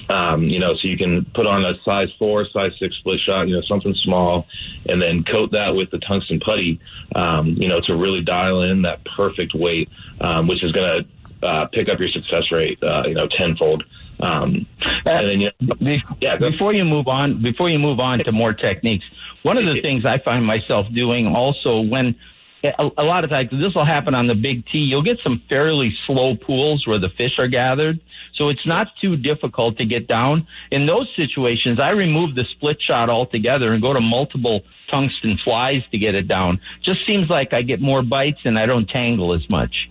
Um, 0.09 0.45
you 0.45 0.61
know, 0.61 0.75
so 0.75 0.87
you 0.89 0.97
can 0.97 1.25
put 1.35 1.47
on 1.47 1.65
a 1.65 1.75
size 1.85 2.09
four, 2.19 2.47
size 2.53 2.71
six 2.79 2.97
split 2.97 3.19
shot, 3.21 3.49
you 3.49 3.55
know, 3.55 3.63
something 3.63 3.95
small, 3.95 4.47
and 4.89 5.03
then 5.03 5.25
coat 5.25 5.51
that 5.53 5.75
with 5.75 5.91
the 5.91 5.99
tungsten 5.99 6.39
putty, 6.39 6.81
um, 7.17 7.49
you 7.49 7.69
know, 7.69 7.81
to 7.81 7.97
really 7.97 8.21
dial 8.21 8.63
in 8.63 8.83
that 8.83 9.05
perfect 9.05 9.53
weight, 9.55 9.89
um, 10.21 10.47
which 10.47 10.63
is 10.63 10.71
going 10.73 11.03
to 11.03 11.47
uh, 11.47 11.67
pick 11.67 11.89
up 11.89 11.99
your 11.99 12.09
success 12.09 12.53
rate, 12.53 12.79
uh, 12.83 13.03
you 13.07 13.15
know, 13.15 13.27
tenfold. 13.27 13.83
Um, 14.21 14.67
and 15.05 15.27
then, 15.27 15.41
you 15.41 15.51
know, 15.61 15.97
yeah, 16.21 16.37
before 16.37 16.73
you 16.73 16.85
move 16.85 17.09
on, 17.09 17.43
before 17.43 17.69
you 17.69 17.79
move 17.79 18.01
on 18.01 18.21
to 18.21 18.33
more 18.33 18.53
techniques, 18.53 19.05
one 19.43 19.59
of 19.59 19.67
the 19.67 19.81
things 19.83 20.05
I 20.05 20.19
find 20.19 20.45
myself 20.45 20.87
doing 20.93 21.27
also 21.27 21.81
when 21.81 22.15
a, 22.65 22.91
a 22.99 23.05
lot 23.05 23.25
of 23.25 23.31
times 23.31 23.51
this 23.53 23.75
will 23.75 23.85
happen 23.85 24.15
on 24.15 24.27
the 24.27 24.35
big 24.35 24.67
T. 24.67 24.79
You'll 24.79 25.03
get 25.03 25.19
some 25.23 25.43
fairly 25.49 25.95
slow 26.07 26.37
pools 26.37 26.87
where 26.87 26.99
the 26.99 27.11
fish 27.11 27.39
are 27.39 27.49
gathered. 27.49 28.01
So 28.37 28.49
it's 28.49 28.67
not 28.67 28.89
too 29.01 29.17
difficult 29.17 29.79
to 29.79 29.85
get 29.85 30.07
down. 30.07 30.47
In 30.71 30.87
those 30.87 31.09
situations, 31.17 31.81
I 31.81 31.91
remove 31.91 32.35
the 32.35 32.45
split 32.45 32.81
shot 32.81 33.09
altogether 33.09 33.73
and 33.73 33.83
go 33.83 33.93
to 33.93 34.01
multiple 34.01 34.63
tungsten 34.91 35.39
flies 35.43 35.83
to 35.91 35.99
get 35.99 36.15
it 36.15 36.29
down. 36.29 36.61
Just 36.83 37.07
seems 37.07 37.29
like 37.29 37.53
I 37.53 37.63
get 37.63 37.81
more 37.81 38.03
bites 38.03 38.41
and 38.45 38.59
I 38.59 38.67
don't 38.67 38.89
tangle 38.89 39.35
as 39.35 39.49
much. 39.49 39.89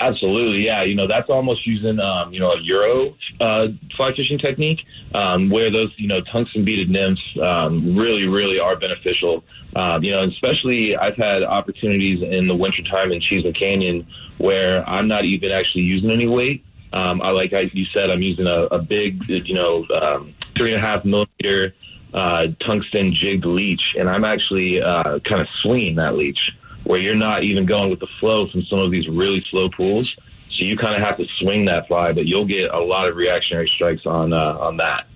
Absolutely, 0.00 0.64
yeah. 0.64 0.82
You 0.82 0.94
know, 0.94 1.08
that's 1.08 1.28
almost 1.28 1.66
using 1.66 1.98
um, 1.98 2.32
you 2.32 2.38
know 2.38 2.52
a 2.52 2.60
Euro 2.60 3.16
uh, 3.40 3.68
fly 3.96 4.14
fishing 4.14 4.38
technique, 4.38 4.84
um, 5.12 5.50
where 5.50 5.72
those 5.72 5.92
you 5.96 6.06
know 6.06 6.20
tungsten 6.20 6.64
beaded 6.64 6.88
nymphs 6.88 7.20
um, 7.42 7.96
really, 7.96 8.28
really 8.28 8.60
are 8.60 8.76
beneficial 8.76 9.42
um, 9.76 10.02
you 10.02 10.10
know, 10.12 10.24
especially 10.24 10.96
I've 10.96 11.16
had 11.16 11.42
opportunities 11.42 12.22
in 12.22 12.46
the 12.46 12.54
wintertime 12.54 13.12
in 13.12 13.20
Cheesman 13.20 13.54
Canyon 13.54 14.06
where 14.38 14.88
I'm 14.88 15.08
not 15.08 15.24
even 15.24 15.50
actually 15.50 15.84
using 15.84 16.10
any 16.10 16.26
weight. 16.26 16.64
Um, 16.92 17.20
I 17.22 17.30
like 17.30 17.52
you 17.52 17.84
said, 17.92 18.10
I'm 18.10 18.22
using 18.22 18.46
a, 18.46 18.62
a 18.64 18.78
big, 18.78 19.22
you 19.28 19.54
know, 19.54 19.86
um, 19.94 20.34
three 20.56 20.72
and 20.72 20.82
a 20.82 20.86
half 20.86 21.04
millimeter 21.04 21.74
uh, 22.14 22.46
tungsten 22.66 23.12
jigged 23.12 23.44
leech, 23.44 23.94
and 23.98 24.08
I'm 24.08 24.24
actually 24.24 24.80
uh, 24.80 25.18
kind 25.20 25.40
of 25.40 25.48
swinging 25.62 25.96
that 25.96 26.16
leech 26.16 26.52
where 26.84 26.98
you're 26.98 27.14
not 27.14 27.44
even 27.44 27.66
going 27.66 27.90
with 27.90 28.00
the 28.00 28.08
flow 28.18 28.48
from 28.48 28.62
some 28.62 28.78
of 28.78 28.90
these 28.90 29.08
really 29.08 29.44
slow 29.50 29.68
pools. 29.68 30.10
So 30.58 30.64
you 30.64 30.76
kind 30.76 30.94
of 30.94 31.02
have 31.02 31.18
to 31.18 31.26
swing 31.38 31.66
that 31.66 31.86
fly, 31.86 32.12
but 32.12 32.26
you'll 32.26 32.46
get 32.46 32.72
a 32.72 32.80
lot 32.80 33.08
of 33.08 33.16
reactionary 33.16 33.68
strikes 33.68 34.06
on 34.06 34.32
uh, 34.32 34.56
on 34.58 34.78
that. 34.78 35.06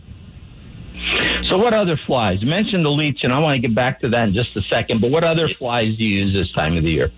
So, 1.49 1.59
what 1.59 1.75
other 1.75 1.99
flies? 2.07 2.41
You 2.43 2.49
mentioned 2.49 2.85
the 2.85 2.91
leech, 2.91 3.21
and 3.25 3.33
I 3.33 3.41
want 3.41 3.61
to 3.61 3.67
get 3.67 3.75
back 3.75 4.01
to 4.01 4.09
that 4.11 4.29
in 4.29 4.35
just 4.35 4.57
a 4.57 4.63
second. 4.71 5.01
But 5.01 5.11
what 5.11 5.25
other 5.25 5.49
flies 5.49 5.97
do 5.97 6.05
you 6.05 6.27
use 6.27 6.33
this 6.33 6.53
time 6.53 6.77
of 6.77 6.85
the 6.85 6.93
year? 6.93 7.11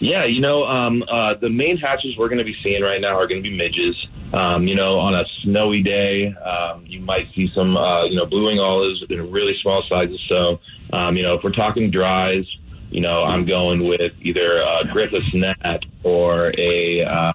Yeah, 0.00 0.24
you 0.24 0.40
know, 0.40 0.64
um, 0.64 1.02
uh, 1.08 1.34
the 1.34 1.50
main 1.50 1.76
hatches 1.76 2.16
we're 2.16 2.28
going 2.28 2.38
to 2.38 2.44
be 2.44 2.56
seeing 2.62 2.82
right 2.82 3.00
now 3.00 3.16
are 3.16 3.26
going 3.26 3.42
to 3.42 3.50
be 3.50 3.56
midges. 3.56 3.96
Um, 4.32 4.68
you 4.68 4.76
know, 4.76 4.98
on 4.98 5.14
a 5.14 5.24
snowy 5.42 5.82
day, 5.82 6.32
um, 6.34 6.84
you 6.86 7.00
might 7.00 7.26
see 7.34 7.50
some, 7.54 7.76
uh, 7.76 8.04
you 8.04 8.14
know, 8.14 8.26
blue 8.26 8.44
wing 8.44 8.60
olives 8.60 9.02
in 9.10 9.30
really 9.30 9.58
small 9.60 9.82
sizes. 9.88 10.20
So, 10.28 10.60
um, 10.92 11.16
you 11.16 11.24
know, 11.24 11.34
if 11.34 11.42
we're 11.42 11.50
talking 11.50 11.90
dries, 11.90 12.44
you 12.90 13.00
know, 13.00 13.24
I'm 13.24 13.44
going 13.44 13.88
with 13.88 14.12
either 14.20 14.58
a 14.58 14.84
Griffith's 14.92 15.34
gnat 15.34 15.84
or 16.04 16.52
a 16.56 17.02
uh, 17.02 17.32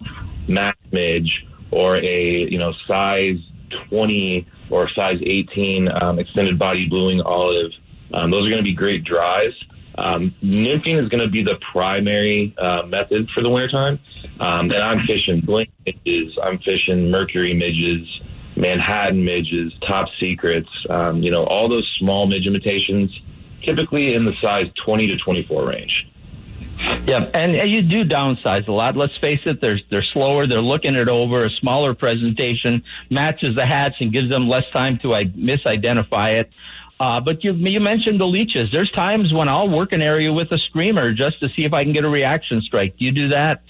Matt's 0.47 0.79
midge 0.91 1.45
or 1.71 1.97
a, 1.97 2.49
you 2.49 2.57
know, 2.57 2.73
size 2.87 3.37
20 3.89 4.47
or 4.69 4.89
size 4.89 5.19
18 5.21 5.89
um, 6.01 6.19
extended 6.19 6.57
body 6.57 6.87
blue 6.87 7.07
wing 7.07 7.21
olive. 7.21 7.71
Um, 8.13 8.31
those 8.31 8.45
are 8.45 8.49
going 8.49 8.57
to 8.57 8.63
be 8.63 8.73
great 8.73 9.03
dries. 9.03 9.53
Um, 9.95 10.33
nymphing 10.43 11.01
is 11.01 11.09
going 11.09 11.23
to 11.23 11.29
be 11.29 11.43
the 11.43 11.57
primary 11.71 12.55
uh, 12.57 12.83
method 12.83 13.29
for 13.33 13.41
the 13.41 13.49
wintertime. 13.49 13.99
Um, 14.39 14.71
and 14.71 14.81
I'm 14.81 15.05
fishing 15.05 15.41
bling 15.41 15.67
midges, 15.85 16.37
I'm 16.41 16.59
fishing 16.59 17.11
mercury 17.11 17.53
midges, 17.53 18.07
Manhattan 18.55 19.23
midges, 19.23 19.73
top 19.87 20.07
secrets, 20.19 20.69
um, 20.89 21.21
you 21.21 21.31
know, 21.31 21.43
all 21.43 21.67
those 21.67 21.87
small 21.99 22.27
midge 22.27 22.47
imitations, 22.47 23.11
typically 23.63 24.13
in 24.13 24.25
the 24.25 24.33
size 24.41 24.65
20 24.85 25.07
to 25.07 25.17
24 25.17 25.67
range. 25.67 26.07
Yeah, 27.05 27.29
and 27.33 27.69
you 27.69 27.81
do 27.81 28.03
downsize 28.03 28.67
a 28.67 28.71
lot. 28.71 28.97
Let's 28.97 29.15
face 29.17 29.39
it, 29.45 29.61
they're 29.61 29.79
they're 29.89 30.03
slower. 30.03 30.47
They're 30.47 30.61
looking 30.61 30.95
it 30.95 31.07
over. 31.07 31.45
A 31.45 31.49
smaller 31.49 31.93
presentation 31.93 32.83
matches 33.09 33.55
the 33.55 33.65
hats 33.65 33.95
and 34.01 34.11
gives 34.11 34.29
them 34.29 34.47
less 34.47 34.63
time 34.73 34.97
to 34.99 35.07
misidentify 35.09 36.39
it. 36.39 36.49
Uh, 36.99 37.19
but 37.19 37.43
you 37.43 37.53
you 37.53 37.79
mentioned 37.79 38.19
the 38.19 38.27
leeches. 38.27 38.71
There's 38.71 38.91
times 38.91 39.33
when 39.33 39.49
I'll 39.49 39.69
work 39.69 39.91
an 39.93 40.01
area 40.01 40.31
with 40.31 40.51
a 40.51 40.57
streamer 40.57 41.11
just 41.11 41.39
to 41.41 41.49
see 41.49 41.65
if 41.65 41.73
I 41.73 41.83
can 41.83 41.91
get 41.91 42.05
a 42.05 42.09
reaction 42.09 42.61
strike. 42.61 42.97
Do 42.97 43.05
you 43.05 43.11
do 43.11 43.27
that? 43.29 43.61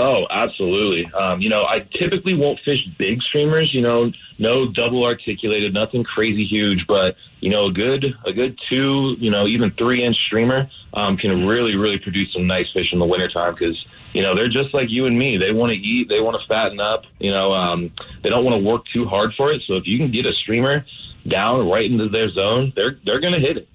Oh, 0.00 0.26
absolutely. 0.30 1.04
Um, 1.12 1.42
you 1.42 1.50
know, 1.50 1.64
I 1.64 1.80
typically 1.80 2.32
won't 2.32 2.58
fish 2.60 2.86
big 2.98 3.22
streamers. 3.22 3.74
You 3.74 3.82
know, 3.82 4.10
no 4.38 4.66
double 4.66 5.04
articulated, 5.04 5.74
nothing 5.74 6.04
crazy 6.04 6.44
huge, 6.44 6.86
but 6.86 7.16
you 7.40 7.50
know, 7.50 7.66
a 7.66 7.72
good 7.72 8.14
a 8.24 8.32
good 8.32 8.58
two, 8.70 9.16
you 9.18 9.30
know, 9.30 9.46
even 9.46 9.70
three 9.72 10.02
inch 10.02 10.16
streamer 10.16 10.70
um, 10.94 11.16
can 11.16 11.46
really 11.46 11.76
really 11.76 11.98
produce 11.98 12.32
some 12.32 12.46
nice 12.46 12.66
fish 12.72 12.92
in 12.92 12.98
the 12.98 13.04
wintertime 13.04 13.54
because 13.54 13.84
you 14.14 14.22
know 14.22 14.34
they're 14.34 14.48
just 14.48 14.72
like 14.72 14.88
you 14.90 15.04
and 15.04 15.18
me. 15.18 15.36
They 15.36 15.52
want 15.52 15.70
to 15.72 15.78
eat, 15.78 16.08
they 16.08 16.20
want 16.20 16.40
to 16.40 16.46
fatten 16.48 16.80
up. 16.80 17.04
You 17.18 17.30
know, 17.30 17.52
um, 17.52 17.92
they 18.22 18.30
don't 18.30 18.44
want 18.44 18.56
to 18.56 18.62
work 18.62 18.86
too 18.92 19.04
hard 19.04 19.34
for 19.34 19.52
it. 19.52 19.62
So 19.66 19.74
if 19.74 19.86
you 19.86 19.98
can 19.98 20.10
get 20.10 20.24
a 20.24 20.32
streamer 20.32 20.84
down 21.26 21.68
right 21.68 21.84
into 21.84 22.08
their 22.08 22.30
zone, 22.30 22.72
they're 22.76 22.98
they're 23.04 23.20
going 23.20 23.34
to 23.34 23.40
hit 23.40 23.56
it. 23.58 23.68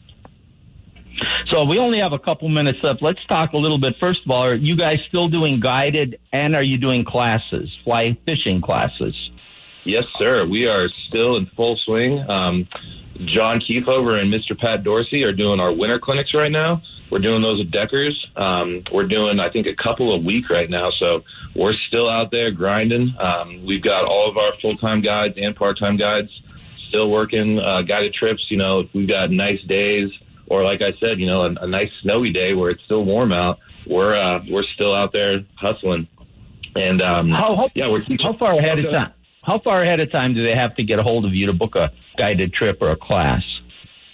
So 1.48 1.64
we 1.64 1.78
only 1.78 2.00
have 2.00 2.14
a 2.14 2.20
couple 2.20 2.50
minutes 2.50 2.80
left. 2.84 3.02
Let's 3.02 3.24
talk 3.28 3.54
a 3.54 3.58
little 3.58 3.78
bit. 3.78 3.96
First 4.00 4.22
of 4.25 4.32
all, 4.32 4.44
are 4.44 4.56
you 4.56 4.75
guys 4.75 5.00
still 5.08 5.30
doing 5.30 5.60
guided 5.60 6.20
and 6.34 6.56
are 6.56 6.64
you 6.64 6.78
doing 6.78 7.06
classes, 7.06 7.70
fly 7.84 8.18
fishing 8.25 8.62
classes? 8.62 9.16
Yes, 9.86 10.04
sir. 10.20 10.46
We 10.46 10.68
are 10.68 10.90
still 11.08 11.38
in 11.38 11.46
full 11.56 11.78
swing. 11.86 12.30
Um, 12.30 12.68
John 13.25 13.62
Kiefover 13.62 14.20
and 14.20 14.34
Mr. 14.34 14.58
Pat 14.58 14.84
Dorsey 14.84 15.24
are 15.24 15.32
doing 15.32 15.60
our 15.60 15.72
winter 15.72 16.00
clinics 16.00 16.34
right 16.34 16.52
now. 16.52 16.82
We're 17.12 17.20
doing 17.20 17.42
those 17.42 17.62
at 17.62 17.72
Deckers. 17.72 18.25
Um, 18.36 18.84
we're 18.92 19.06
doing, 19.06 19.40
I 19.40 19.50
think, 19.50 19.68
a 19.68 19.75
couple 19.75 20.12
a 20.12 20.18
week 20.18 20.50
right 20.50 20.70
now. 20.70 20.90
So 21.00 21.24
we're 21.56 21.75
still 21.88 22.10
out 22.10 22.32
there 22.32 22.52
grinding. 22.52 23.16
Um, 23.20 23.64
we've 23.64 23.84
got 23.84 24.06
all 24.06 24.28
of 24.28 24.38
our 24.38 24.52
full 24.60 24.75
time 24.78 25.02
guides 25.02 25.36
and 25.38 25.56
part 25.56 25.80
time 25.80 25.98
guides 25.98 26.30
still 26.96 27.12
working 27.12 27.60
uh, 27.60 27.82
guided 27.82 28.14
trips. 28.14 28.46
You 28.50 28.58
know, 28.58 28.88
we've 28.94 29.08
got 29.08 29.30
nice 29.32 29.62
days 29.68 30.10
or 30.48 30.64
like 30.64 30.82
I 30.82 30.94
said, 31.00 31.20
you 31.20 31.25
know, 31.25 31.42
a, 31.42 31.64
a 31.64 31.68
nice 31.68 31.90
snowy 32.02 32.32
day 32.32 32.54
where 32.54 32.70
it's 32.70 32.84
still 32.84 33.04
warm 33.04 33.32
out, 33.32 33.60
we're 33.88 34.16
uh, 34.16 34.40
we're 34.50 34.64
still 34.64 34.94
out 34.94 35.12
there 35.12 35.44
hustling. 35.56 36.08
And 36.75 37.02
um, 37.02 37.32
how, 37.32 37.56
how 37.56 37.70
yeah, 37.74 37.88
we're 37.88 38.04
how 38.22 38.38
far 38.38 38.54
ahead 38.54 38.80
of 38.80 38.92
time? 38.92 39.14
How 39.44 39.60
far 39.60 39.82
ahead 39.82 40.00
of 40.00 40.12
time 40.12 40.34
do 40.34 40.44
they 40.44 40.56
have 40.56 40.75
to 40.75 40.84
get 40.84 41.00
a 41.00 41.04
hold 41.04 41.25
of 41.25 41.34
you 41.34 41.46
to 41.48 41.54
book 41.54 41.75
a 41.75 41.92
guided 42.18 42.54
trip 42.54 42.80
or 42.82 42.90
a 42.90 42.96
class? 42.96 43.44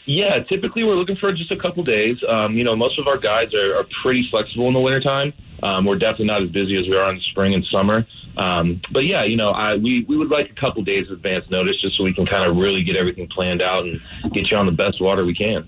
Yeah, 0.05 0.39
typically 0.39 0.83
we're 0.83 0.95
looking 0.95 1.15
for 1.15 1.31
just 1.31 1.51
a 1.51 1.57
couple 1.57 1.83
days. 1.83 2.17
Um, 2.27 2.55
you 2.55 2.63
know, 2.63 2.75
most 2.75 2.99
of 2.99 3.07
our 3.07 3.17
guides 3.17 3.53
are, 3.53 3.77
are 3.77 3.85
pretty 4.03 4.27
flexible 4.29 4.67
in 4.67 4.73
the 4.73 4.79
wintertime. 4.79 5.31
Um, 5.63 5.85
we're 5.85 5.97
definitely 5.97 6.25
not 6.25 6.43
as 6.43 6.49
busy 6.49 6.75
as 6.77 6.87
we 6.87 6.97
are 6.97 7.13
in 7.13 7.19
spring 7.31 7.53
and 7.53 7.63
summer. 7.65 8.05
Um, 8.37 8.81
but 8.91 9.05
yeah, 9.05 9.23
you 9.23 9.35
know, 9.35 9.51
I, 9.51 9.75
we, 9.75 10.05
we 10.07 10.17
would 10.17 10.29
like 10.29 10.49
a 10.49 10.59
couple 10.59 10.83
days 10.83 11.09
advance 11.11 11.45
notice 11.49 11.79
just 11.81 11.97
so 11.97 12.03
we 12.03 12.13
can 12.13 12.25
kind 12.25 12.49
of 12.49 12.57
really 12.57 12.81
get 12.81 12.95
everything 12.95 13.27
planned 13.27 13.61
out 13.61 13.85
and 13.85 13.99
get 14.33 14.49
you 14.49 14.57
on 14.57 14.65
the 14.65 14.71
best 14.71 15.01
water 15.01 15.25
we 15.25 15.35
can. 15.35 15.67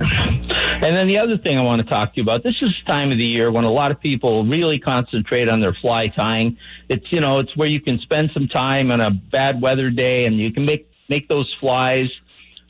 And 0.00 0.96
then 0.96 1.06
the 1.06 1.18
other 1.18 1.38
thing 1.38 1.58
I 1.58 1.64
want 1.64 1.82
to 1.82 1.88
talk 1.88 2.14
to 2.14 2.16
you 2.16 2.22
about, 2.22 2.42
this 2.42 2.56
is 2.60 2.74
time 2.86 3.12
of 3.12 3.18
the 3.18 3.24
year 3.24 3.50
when 3.50 3.64
a 3.64 3.70
lot 3.70 3.90
of 3.90 4.00
people 4.00 4.44
really 4.44 4.78
concentrate 4.78 5.48
on 5.48 5.60
their 5.60 5.74
fly 5.74 6.08
tying. 6.08 6.58
It's, 6.88 7.10
you 7.10 7.20
know, 7.20 7.38
it's 7.38 7.56
where 7.56 7.68
you 7.68 7.80
can 7.80 7.98
spend 8.00 8.30
some 8.34 8.48
time 8.48 8.90
on 8.90 9.00
a 9.00 9.10
bad 9.10 9.62
weather 9.62 9.90
day 9.90 10.26
and 10.26 10.38
you 10.38 10.52
can 10.52 10.64
make, 10.64 10.90
make 11.08 11.28
those 11.28 11.52
flies 11.60 12.10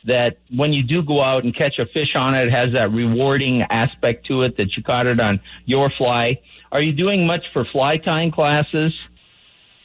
that 0.05 0.39
when 0.51 0.73
you 0.73 0.83
do 0.83 1.03
go 1.03 1.21
out 1.21 1.45
and 1.45 1.57
catch 1.57 1.79
a 1.79 1.87
fish 1.87 2.15
on 2.15 2.35
it, 2.35 2.49
it 2.49 2.53
has 2.53 2.73
that 2.75 2.91
rewarding 2.91 3.63
aspect 3.63 4.27
to 4.27 4.43
it 4.43 4.57
that 4.57 4.77
you 4.77 4.83
caught 4.83 5.07
it 5.07 5.21
on 5.21 5.41
your 5.65 5.91
fly. 5.91 6.41
Are 6.73 6.83
you 6.83 6.93
doing 6.93 7.27
much 7.27 7.45
for 7.53 7.65
fly 7.65 7.99
tying 7.99 8.31
classes? 8.31 8.93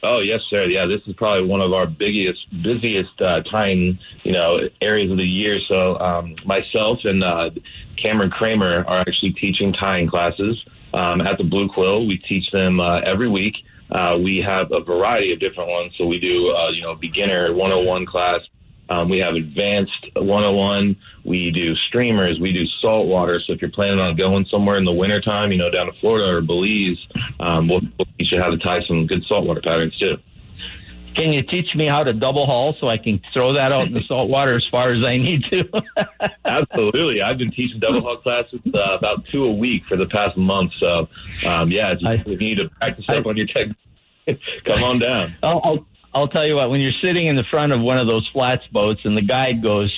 Oh 0.02 0.20
yes, 0.20 0.40
sir. 0.48 0.68
Yeah, 0.68 0.86
this 0.86 1.00
is 1.06 1.14
probably 1.14 1.44
one 1.48 1.60
of 1.60 1.72
our 1.72 1.86
biggest, 1.86 2.46
busiest 2.62 3.20
uh, 3.20 3.42
tying, 3.42 3.98
you 4.22 4.32
know, 4.32 4.60
areas 4.80 5.10
of 5.10 5.18
the 5.18 5.26
year. 5.26 5.58
So 5.68 5.98
um, 5.98 6.36
myself 6.44 7.00
and 7.04 7.24
uh, 7.24 7.50
Cameron 7.96 8.30
Kramer 8.30 8.84
are 8.86 9.00
actually 9.00 9.32
teaching 9.32 9.72
tying 9.72 10.08
classes 10.08 10.64
um, 10.94 11.20
at 11.20 11.36
the 11.38 11.44
Blue 11.44 11.68
Quill. 11.68 12.06
We 12.06 12.18
teach 12.18 12.50
them 12.52 12.78
uh, 12.78 13.00
every 13.04 13.28
week. 13.28 13.56
Uh, 13.90 14.18
we 14.22 14.38
have 14.38 14.70
a 14.70 14.80
variety 14.80 15.32
of 15.32 15.40
different 15.40 15.70
ones. 15.70 15.92
So 15.96 16.06
we 16.06 16.18
do, 16.20 16.54
uh, 16.54 16.70
you 16.72 16.82
know, 16.82 16.94
beginner 16.94 17.52
101 17.52 18.06
class, 18.06 18.40
um, 18.88 19.08
we 19.08 19.18
have 19.18 19.34
advanced 19.34 20.06
101. 20.16 20.96
We 21.24 21.50
do 21.50 21.76
streamers. 21.76 22.38
We 22.40 22.52
do 22.52 22.66
saltwater. 22.80 23.40
So 23.40 23.52
if 23.52 23.60
you're 23.60 23.70
planning 23.70 24.00
on 24.00 24.16
going 24.16 24.46
somewhere 24.46 24.76
in 24.76 24.84
the 24.84 24.92
wintertime, 24.92 25.52
you 25.52 25.58
know, 25.58 25.70
down 25.70 25.86
to 25.86 25.92
Florida 26.00 26.36
or 26.36 26.40
Belize, 26.40 26.98
um, 27.40 27.68
we'll, 27.68 27.82
we'll 27.98 28.08
teach 28.18 28.32
you 28.32 28.40
how 28.40 28.50
to 28.50 28.58
tie 28.58 28.80
some 28.86 29.06
good 29.06 29.24
saltwater 29.26 29.60
patterns 29.60 29.96
too. 29.98 30.18
Can 31.14 31.32
you 31.32 31.42
teach 31.42 31.74
me 31.74 31.86
how 31.86 32.04
to 32.04 32.12
double 32.12 32.46
haul 32.46 32.76
so 32.80 32.86
I 32.86 32.96
can 32.96 33.20
throw 33.32 33.52
that 33.54 33.72
out 33.72 33.88
in 33.88 33.92
the 33.92 34.02
saltwater 34.02 34.54
as 34.54 34.64
far 34.70 34.92
as 34.92 35.04
I 35.04 35.16
need 35.16 35.42
to? 35.50 35.68
Absolutely. 36.44 37.22
I've 37.22 37.38
been 37.38 37.50
teaching 37.50 37.80
double 37.80 38.02
haul 38.02 38.18
classes 38.18 38.60
uh, 38.72 38.96
about 38.96 39.24
two 39.26 39.44
a 39.44 39.52
week 39.52 39.82
for 39.88 39.96
the 39.96 40.06
past 40.06 40.36
month. 40.36 40.72
So, 40.78 41.08
um, 41.44 41.72
yeah, 41.72 41.94
you, 41.98 42.08
I, 42.08 42.12
if 42.14 42.26
you 42.26 42.36
need 42.36 42.58
to 42.58 42.68
practice 42.68 43.04
up 43.08 43.26
I, 43.26 43.30
on 43.30 43.36
your 43.36 43.46
tech, 43.46 43.66
come 44.64 44.84
on 44.84 45.00
down. 45.00 45.34
I'll, 45.42 45.60
I'll 45.64 45.86
I'll 46.14 46.28
tell 46.28 46.46
you 46.46 46.56
what, 46.56 46.70
when 46.70 46.80
you're 46.80 46.92
sitting 47.02 47.26
in 47.26 47.36
the 47.36 47.44
front 47.44 47.72
of 47.72 47.80
one 47.80 47.98
of 47.98 48.08
those 48.08 48.26
flats 48.32 48.66
boats 48.72 49.00
and 49.04 49.16
the 49.16 49.22
guide 49.22 49.62
goes 49.62 49.94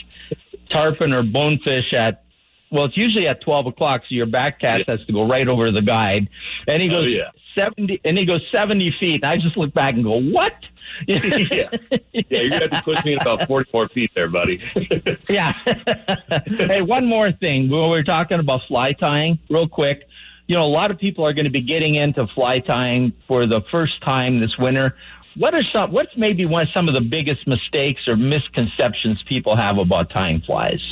tarpon 0.71 1.13
or 1.13 1.23
bonefish 1.23 1.93
at, 1.93 2.25
well, 2.71 2.85
it's 2.85 2.97
usually 2.97 3.27
at 3.27 3.41
12 3.41 3.67
o'clock, 3.67 4.03
so 4.03 4.15
your 4.15 4.27
back 4.27 4.61
cast 4.61 4.85
yeah. 4.87 4.97
has 4.97 5.07
to 5.07 5.13
go 5.13 5.27
right 5.27 5.49
over 5.49 5.71
the 5.71 5.83
guide. 5.83 6.29
And 6.69 6.81
he 6.83 6.89
oh, 6.89 6.93
goes, 6.93 7.05
oh, 7.05 7.07
yeah. 7.07 7.31
70, 7.57 8.01
and 8.05 8.17
he 8.17 8.25
goes 8.25 8.41
70 8.53 8.95
feet. 9.01 9.23
And 9.23 9.25
I 9.25 9.37
just 9.37 9.57
look 9.57 9.75
back 9.75 9.95
and 9.95 10.05
go, 10.05 10.21
what? 10.21 10.53
yeah. 11.07 11.69
yeah, 12.13 12.41
you 12.41 12.51
have 12.51 12.71
to 12.71 12.83
push 12.85 13.05
me 13.05 13.15
about 13.15 13.47
44 13.49 13.89
feet 13.89 14.11
there, 14.15 14.29
buddy. 14.29 14.63
yeah. 15.29 15.53
hey, 16.47 16.83
one 16.83 17.07
more 17.07 17.33
thing. 17.33 17.71
When 17.71 17.91
we're 17.91 18.03
talking 18.03 18.39
about 18.39 18.63
fly 18.69 18.93
tying, 18.93 19.39
real 19.49 19.69
quick, 19.69 20.05
you 20.47 20.57
know, 20.57 20.65
a 20.65 20.67
lot 20.67 20.91
of 20.91 20.99
people 20.99 21.27
are 21.27 21.33
going 21.33 21.45
to 21.45 21.51
be 21.51 21.61
getting 21.61 21.95
into 21.95 22.27
fly 22.29 22.59
tying 22.59 23.13
for 23.29 23.47
the 23.47 23.63
first 23.71 24.01
time 24.03 24.41
this 24.41 24.57
winter. 24.59 24.97
What 25.41 25.55
are 25.55 25.63
some? 25.75 25.91
What's 25.91 26.15
maybe 26.19 26.45
one 26.45 26.69
some 26.75 26.87
of 26.87 26.93
the 26.93 27.01
biggest 27.01 27.47
mistakes 27.47 28.07
or 28.07 28.15
misconceptions 28.15 29.23
people 29.27 29.57
have 29.57 29.79
about 29.79 30.11
time 30.11 30.43
flies? 30.43 30.83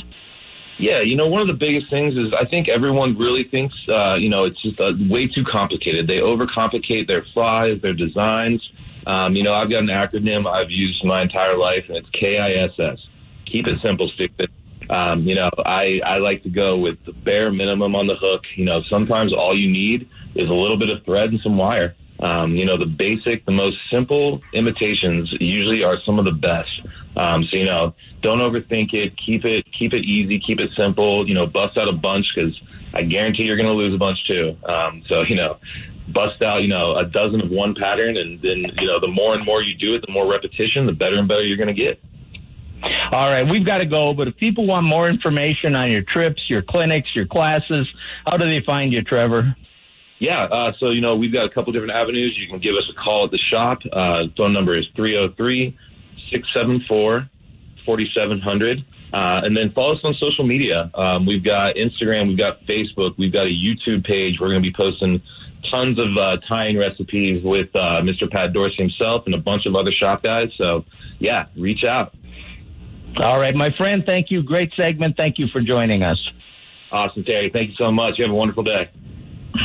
Yeah, 0.79 1.01
you 1.01 1.15
know, 1.15 1.27
one 1.27 1.43
of 1.43 1.47
the 1.47 1.53
biggest 1.53 1.91
things 1.91 2.15
is 2.15 2.33
I 2.33 2.45
think 2.45 2.67
everyone 2.67 3.15
really 3.15 3.43
thinks, 3.43 3.75
uh, 3.87 4.17
you 4.19 4.27
know, 4.27 4.45
it's 4.45 4.59
just 4.59 4.81
uh, 4.81 4.93
way 5.07 5.27
too 5.27 5.43
complicated. 5.43 6.07
They 6.07 6.17
overcomplicate 6.17 7.07
their 7.07 7.23
flies, 7.31 7.79
their 7.83 7.93
designs. 7.93 8.67
Um, 9.05 9.35
you 9.35 9.43
know, 9.43 9.53
I've 9.53 9.69
got 9.69 9.83
an 9.83 9.89
acronym 9.89 10.51
I've 10.51 10.71
used 10.71 11.05
my 11.05 11.21
entire 11.21 11.55
life, 11.55 11.85
and 11.87 11.97
it's 11.97 12.09
KISS. 12.09 13.07
Keep 13.45 13.67
it 13.67 13.79
simple, 13.83 14.09
stupid. 14.15 14.49
Um, 14.89 15.27
you 15.27 15.35
know, 15.35 15.51
I, 15.63 16.01
I 16.03 16.17
like 16.17 16.41
to 16.41 16.49
go 16.49 16.75
with 16.75 16.97
the 17.05 17.13
bare 17.13 17.51
minimum 17.51 17.95
on 17.95 18.07
the 18.07 18.15
hook. 18.15 18.45
You 18.55 18.65
know, 18.65 18.81
sometimes 18.89 19.31
all 19.31 19.55
you 19.55 19.69
need 19.69 20.09
is 20.33 20.49
a 20.49 20.53
little 20.53 20.77
bit 20.77 20.89
of 20.89 21.05
thread 21.05 21.29
and 21.29 21.39
some 21.41 21.55
wire. 21.55 21.95
Um, 22.21 22.55
you 22.55 22.65
know, 22.65 22.77
the 22.77 22.85
basic, 22.85 23.45
the 23.45 23.51
most 23.51 23.77
simple 23.91 24.41
imitations 24.53 25.33
usually 25.39 25.83
are 25.83 25.97
some 26.05 26.19
of 26.19 26.25
the 26.25 26.33
best. 26.33 26.69
Um, 27.15 27.43
so 27.45 27.57
you 27.57 27.65
know, 27.65 27.93
don't 28.21 28.39
overthink 28.39 28.93
it. 28.93 29.17
Keep 29.17 29.45
it, 29.45 29.65
keep 29.71 29.93
it 29.93 30.05
easy. 30.05 30.39
Keep 30.39 30.59
it 30.59 30.69
simple. 30.77 31.27
You 31.27 31.33
know, 31.33 31.47
bust 31.47 31.77
out 31.77 31.87
a 31.87 31.93
bunch 31.93 32.27
because 32.35 32.59
I 32.93 33.03
guarantee 33.03 33.43
you're 33.43 33.55
going 33.55 33.67
to 33.67 33.73
lose 33.73 33.93
a 33.93 33.97
bunch 33.97 34.23
too. 34.27 34.57
Um, 34.65 35.03
so 35.07 35.23
you 35.23 35.35
know, 35.35 35.57
bust 36.09 36.41
out 36.41 36.61
you 36.61 36.67
know 36.67 36.95
a 36.95 37.05
dozen 37.05 37.41
of 37.41 37.49
one 37.49 37.75
pattern, 37.75 38.17
and 38.17 38.41
then 38.41 38.65
you 38.79 38.87
know 38.87 38.99
the 38.99 39.07
more 39.07 39.33
and 39.33 39.45
more 39.45 39.63
you 39.63 39.75
do 39.75 39.93
it, 39.93 40.05
the 40.05 40.11
more 40.11 40.29
repetition, 40.29 40.85
the 40.85 40.93
better 40.93 41.17
and 41.17 41.27
better 41.27 41.43
you're 41.43 41.57
going 41.57 41.67
to 41.67 41.73
get. 41.73 42.01
All 43.11 43.29
right, 43.29 43.49
we've 43.49 43.65
got 43.65 43.79
to 43.79 43.85
go. 43.85 44.13
But 44.13 44.27
if 44.29 44.37
people 44.37 44.65
want 44.65 44.85
more 44.85 45.09
information 45.09 45.75
on 45.75 45.91
your 45.91 46.01
trips, 46.01 46.41
your 46.49 46.61
clinics, 46.61 47.09
your 47.13 47.25
classes, 47.25 47.87
how 48.25 48.37
do 48.37 48.45
they 48.45 48.61
find 48.61 48.93
you, 48.93 49.01
Trevor? 49.01 49.55
Yeah, 50.19 50.43
uh, 50.43 50.73
so, 50.77 50.89
you 50.89 50.99
know, 50.99 51.15
we've 51.15 51.31
got 51.31 51.45
a 51.45 51.49
couple 51.49 51.71
different 51.71 51.93
avenues. 51.93 52.37
You 52.37 52.47
can 52.47 52.59
give 52.59 52.75
us 52.75 52.83
a 52.89 52.93
call 52.93 53.23
at 53.23 53.31
the 53.31 53.37
shop. 53.37 53.79
Uh, 53.91 54.25
phone 54.35 54.51
number 54.51 54.77
is 54.77 54.85
303 54.95 55.77
674 56.29 57.29
4700. 57.85 58.85
Uh, 59.11 59.41
and 59.43 59.57
then 59.57 59.71
follow 59.71 59.93
us 59.95 60.01
on 60.03 60.13
social 60.15 60.45
media. 60.45 60.91
Um, 60.93 61.25
we've 61.25 61.43
got 61.43 61.75
Instagram, 61.75 62.27
we've 62.27 62.37
got 62.37 62.63
Facebook, 62.65 63.17
we've 63.17 63.31
got 63.31 63.47
a 63.47 63.49
YouTube 63.49 64.05
page. 64.05 64.39
We're 64.39 64.49
going 64.49 64.61
to 64.61 64.69
be 64.69 64.73
posting 64.73 65.21
tons 65.71 65.99
of 65.99 66.15
uh, 66.17 66.37
tying 66.47 66.77
recipes 66.77 67.43
with 67.43 67.69
uh, 67.75 68.01
Mr. 68.01 68.29
Pat 68.29 68.53
Dorsey 68.53 68.75
himself 68.77 69.23
and 69.25 69.33
a 69.33 69.39
bunch 69.39 69.65
of 69.65 69.75
other 69.75 69.91
shop 69.91 70.21
guys. 70.21 70.51
So, 70.57 70.85
yeah, 71.19 71.45
reach 71.55 71.83
out. 71.83 72.13
All 73.17 73.39
right, 73.39 73.55
my 73.55 73.71
friend, 73.71 74.03
thank 74.05 74.29
you. 74.29 74.43
Great 74.43 74.71
segment. 74.75 75.17
Thank 75.17 75.39
you 75.39 75.47
for 75.47 75.61
joining 75.61 76.03
us. 76.03 76.19
Awesome, 76.91 77.23
Terry. 77.23 77.49
Thank 77.49 77.69
you 77.69 77.75
so 77.75 77.91
much. 77.91 78.17
You 78.17 78.25
have 78.25 78.31
a 78.31 78.35
wonderful 78.35 78.63
day. 78.63 78.89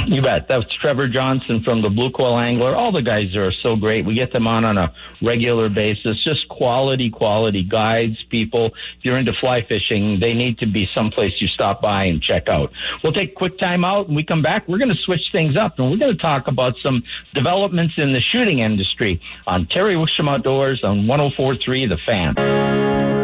You 0.07 0.23
bet. 0.23 0.49
That's 0.49 0.73
Trevor 0.75 1.09
Johnson 1.09 1.63
from 1.63 1.83
the 1.83 1.91
Blue 1.91 2.11
Quill 2.11 2.39
Angler. 2.39 2.75
All 2.75 2.93
the 2.93 3.03
guys 3.03 3.35
are 3.37 3.53
so 3.53 3.77
great. 3.77 4.05
We 4.05 4.15
get 4.15 4.33
them 4.33 4.47
on 4.47 4.65
on 4.65 4.79
a 4.79 4.93
regular 5.23 5.69
basis. 5.69 6.23
Just 6.23 6.49
quality, 6.49 7.11
quality 7.11 7.63
guides, 7.63 8.23
people. 8.31 8.67
If 8.67 9.05
you're 9.05 9.17
into 9.17 9.33
fly 9.35 9.63
fishing, 9.63 10.21
they 10.21 10.35
need 10.35 10.59
to 10.59 10.67
be 10.67 10.89
someplace 10.95 11.33
you 11.41 11.49
stop 11.49 11.83
by 11.83 12.05
and 12.05 12.23
check 12.23 12.49
out. 12.49 12.73
We'll 13.03 13.13
take 13.13 13.33
a 13.33 13.35
quick 13.35 13.59
time 13.59 13.85
out 13.85 14.09
and 14.09 14.17
we 14.17 14.25
come 14.25 14.43
back. 14.43 14.67
We're 14.69 14.79
going 14.79 14.95
to 14.95 15.03
switch 15.03 15.31
things 15.33 15.57
up 15.57 15.79
and 15.79 15.91
we're 15.91 15.99
going 15.99 16.17
to 16.17 16.23
talk 16.23 16.49
about 16.49 16.75
some 16.83 17.03
developments 17.35 17.95
in 17.97 18.13
the 18.13 18.21
shooting 18.21 18.61
industry 18.61 19.21
on 19.47 19.67
Terry 19.67 19.95
Wickstrom 19.95 20.29
Outdoors 20.29 20.83
on 20.83 21.07
1043 21.07 21.87
The 21.87 21.99
Fan. 21.99 23.24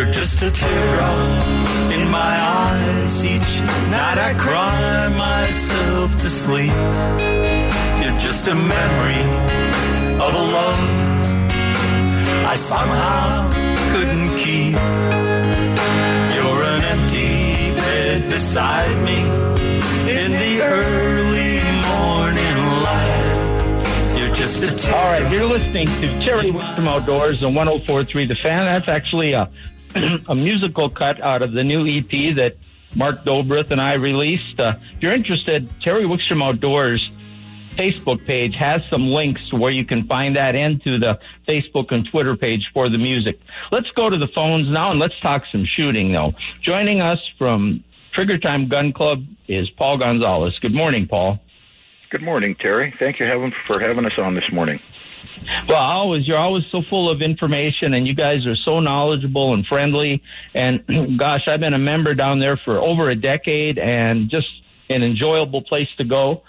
You're 0.00 0.12
just 0.12 0.40
a 0.40 0.50
teardrop 0.50 1.92
in 1.92 2.10
my 2.10 2.18
eyes. 2.18 3.22
Each 3.22 3.60
night 3.90 4.16
I 4.16 4.32
cry 4.38 5.08
myself 5.08 6.16
to 6.20 6.30
sleep. 6.30 6.72
You're 8.00 8.16
just 8.16 8.46
a 8.46 8.54
memory 8.54 9.20
of 10.24 10.32
a 10.32 10.44
love 10.56 10.80
I 12.46 12.56
somehow 12.56 13.52
couldn't 13.92 14.38
keep. 14.38 14.72
You're 16.32 16.62
an 16.64 16.82
empty 16.82 17.78
bed 17.78 18.30
beside 18.30 18.96
me 19.04 19.20
in 20.08 20.30
the 20.30 20.62
early 20.62 21.60
morning 21.84 22.56
light. 22.86 24.18
You're 24.18 24.34
just 24.34 24.62
a 24.62 24.68
teardrop. 24.68 24.96
All 24.96 25.12
right, 25.12 25.30
you're 25.30 25.44
listening 25.44 25.88
to 25.88 26.24
Terry 26.24 26.52
from 26.52 26.88
Outdoors 26.88 27.42
on 27.42 27.54
1043 27.54 28.24
The 28.24 28.34
Fan. 28.34 28.64
That's 28.64 28.88
actually 28.88 29.34
a, 29.34 29.50
a 30.28 30.34
musical 30.34 30.88
cut 30.88 31.20
out 31.20 31.42
of 31.42 31.52
the 31.52 31.64
new 31.64 31.86
EP 31.86 32.34
that 32.36 32.56
Mark 32.94 33.24
Dobrith 33.24 33.70
and 33.70 33.80
I 33.80 33.94
released. 33.94 34.58
Uh, 34.58 34.74
if 34.96 35.02
you're 35.02 35.12
interested, 35.12 35.68
Terry 35.80 36.04
Wickstrom 36.04 36.42
Outdoors 36.42 37.10
Facebook 37.76 38.24
page 38.26 38.54
has 38.56 38.82
some 38.90 39.10
links 39.10 39.40
to 39.48 39.56
where 39.56 39.70
you 39.70 39.84
can 39.84 40.06
find 40.06 40.36
that 40.36 40.54
into 40.54 40.98
the 40.98 41.18
Facebook 41.48 41.92
and 41.92 42.06
Twitter 42.06 42.36
page 42.36 42.68
for 42.74 42.88
the 42.88 42.98
music. 42.98 43.40
Let's 43.72 43.90
go 43.92 44.10
to 44.10 44.16
the 44.16 44.28
phones 44.28 44.68
now 44.68 44.90
and 44.90 45.00
let's 45.00 45.18
talk 45.20 45.44
some 45.50 45.64
shooting 45.64 46.12
though. 46.12 46.34
Joining 46.62 47.00
us 47.00 47.18
from 47.38 47.82
Trigger 48.12 48.38
Time 48.38 48.68
Gun 48.68 48.92
Club 48.92 49.24
is 49.48 49.70
Paul 49.70 49.96
Gonzalez. 49.98 50.58
Good 50.58 50.74
morning, 50.74 51.06
Paul. 51.06 51.38
Good 52.10 52.22
morning, 52.22 52.56
Terry. 52.56 52.92
Thank 52.98 53.20
you 53.20 53.52
for 53.66 53.78
having 53.80 54.04
us 54.04 54.18
on 54.18 54.34
this 54.34 54.50
morning. 54.52 54.80
Well, 55.68 55.78
always 55.78 56.26
you're 56.26 56.38
always 56.38 56.64
so 56.70 56.82
full 56.88 57.08
of 57.10 57.22
information, 57.22 57.94
and 57.94 58.06
you 58.06 58.14
guys 58.14 58.46
are 58.46 58.56
so 58.56 58.80
knowledgeable 58.80 59.54
and 59.54 59.66
friendly. 59.66 60.22
And 60.54 60.84
gosh, 61.18 61.42
I've 61.46 61.60
been 61.60 61.74
a 61.74 61.78
member 61.78 62.14
down 62.14 62.38
there 62.38 62.56
for 62.56 62.78
over 62.78 63.08
a 63.08 63.14
decade, 63.14 63.78
and 63.78 64.28
just 64.30 64.48
an 64.88 65.02
enjoyable 65.02 65.62
place 65.62 65.88
to 65.98 66.04
go. 66.04 66.42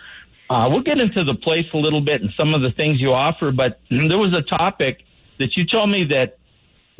Uh, 0.50 0.68
we'll 0.70 0.82
get 0.82 1.00
into 1.00 1.24
the 1.24 1.36
place 1.36 1.66
a 1.74 1.78
little 1.78 2.02
bit 2.02 2.22
and 2.22 2.32
some 2.36 2.54
of 2.54 2.62
the 2.62 2.72
things 2.72 3.00
you 3.00 3.14
offer, 3.14 3.52
but 3.52 3.80
there 3.90 4.18
was 4.18 4.36
a 4.36 4.42
topic 4.42 5.04
that 5.40 5.56
you 5.56 5.66
told 5.66 5.90
me 5.90 6.04
that 6.06 6.38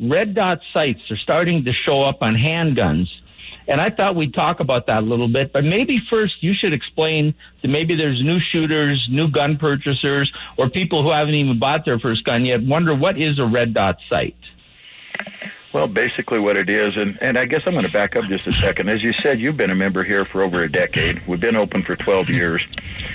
red 0.00 0.34
dot 0.34 0.60
sights 0.72 1.00
are 1.10 1.16
starting 1.16 1.64
to 1.64 1.72
show 1.72 2.02
up 2.02 2.22
on 2.22 2.34
handguns. 2.34 3.08
And 3.68 3.80
I 3.80 3.90
thought 3.90 4.16
we'd 4.16 4.34
talk 4.34 4.60
about 4.60 4.86
that 4.86 5.02
a 5.02 5.06
little 5.06 5.28
bit, 5.28 5.52
but 5.52 5.64
maybe 5.64 6.00
first 6.10 6.42
you 6.42 6.52
should 6.52 6.72
explain 6.72 7.34
that 7.62 7.68
maybe 7.68 7.94
there's 7.94 8.22
new 8.22 8.40
shooters, 8.40 9.08
new 9.10 9.28
gun 9.28 9.56
purchasers, 9.56 10.32
or 10.56 10.68
people 10.68 11.02
who 11.02 11.10
haven't 11.10 11.34
even 11.34 11.58
bought 11.58 11.84
their 11.84 11.98
first 11.98 12.24
gun 12.24 12.44
yet 12.44 12.62
wonder 12.62 12.94
what 12.94 13.20
is 13.20 13.38
a 13.38 13.46
red 13.46 13.74
dot 13.74 13.98
sight? 14.10 14.36
Well, 15.72 15.86
basically 15.86 16.38
what 16.38 16.56
it 16.58 16.68
is, 16.68 16.96
and, 16.96 17.16
and 17.22 17.38
I 17.38 17.46
guess 17.46 17.62
I'm 17.64 17.72
going 17.72 17.86
to 17.86 17.92
back 17.92 18.14
up 18.14 18.24
just 18.28 18.46
a 18.46 18.52
second. 18.54 18.90
As 18.90 19.02
you 19.02 19.12
said, 19.22 19.40
you've 19.40 19.56
been 19.56 19.70
a 19.70 19.74
member 19.74 20.04
here 20.04 20.26
for 20.26 20.42
over 20.42 20.62
a 20.62 20.70
decade. 20.70 21.26
We've 21.26 21.40
been 21.40 21.56
open 21.56 21.82
for 21.82 21.96
12 21.96 22.28
years. 22.28 22.62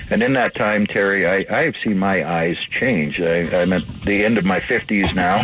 And 0.10 0.24
in 0.24 0.34
that 0.34 0.56
time, 0.56 0.88
Terry, 0.88 1.28
I, 1.28 1.46
I 1.52 1.64
have 1.66 1.76
seen 1.84 2.00
my 2.00 2.28
eyes 2.28 2.58
change. 2.80 3.20
I, 3.20 3.62
I'm 3.62 3.74
at 3.74 3.84
the 4.06 4.26
end 4.26 4.40
of 4.40 4.46
my 4.46 4.60
50s 4.62 5.14
now. 5.14 5.44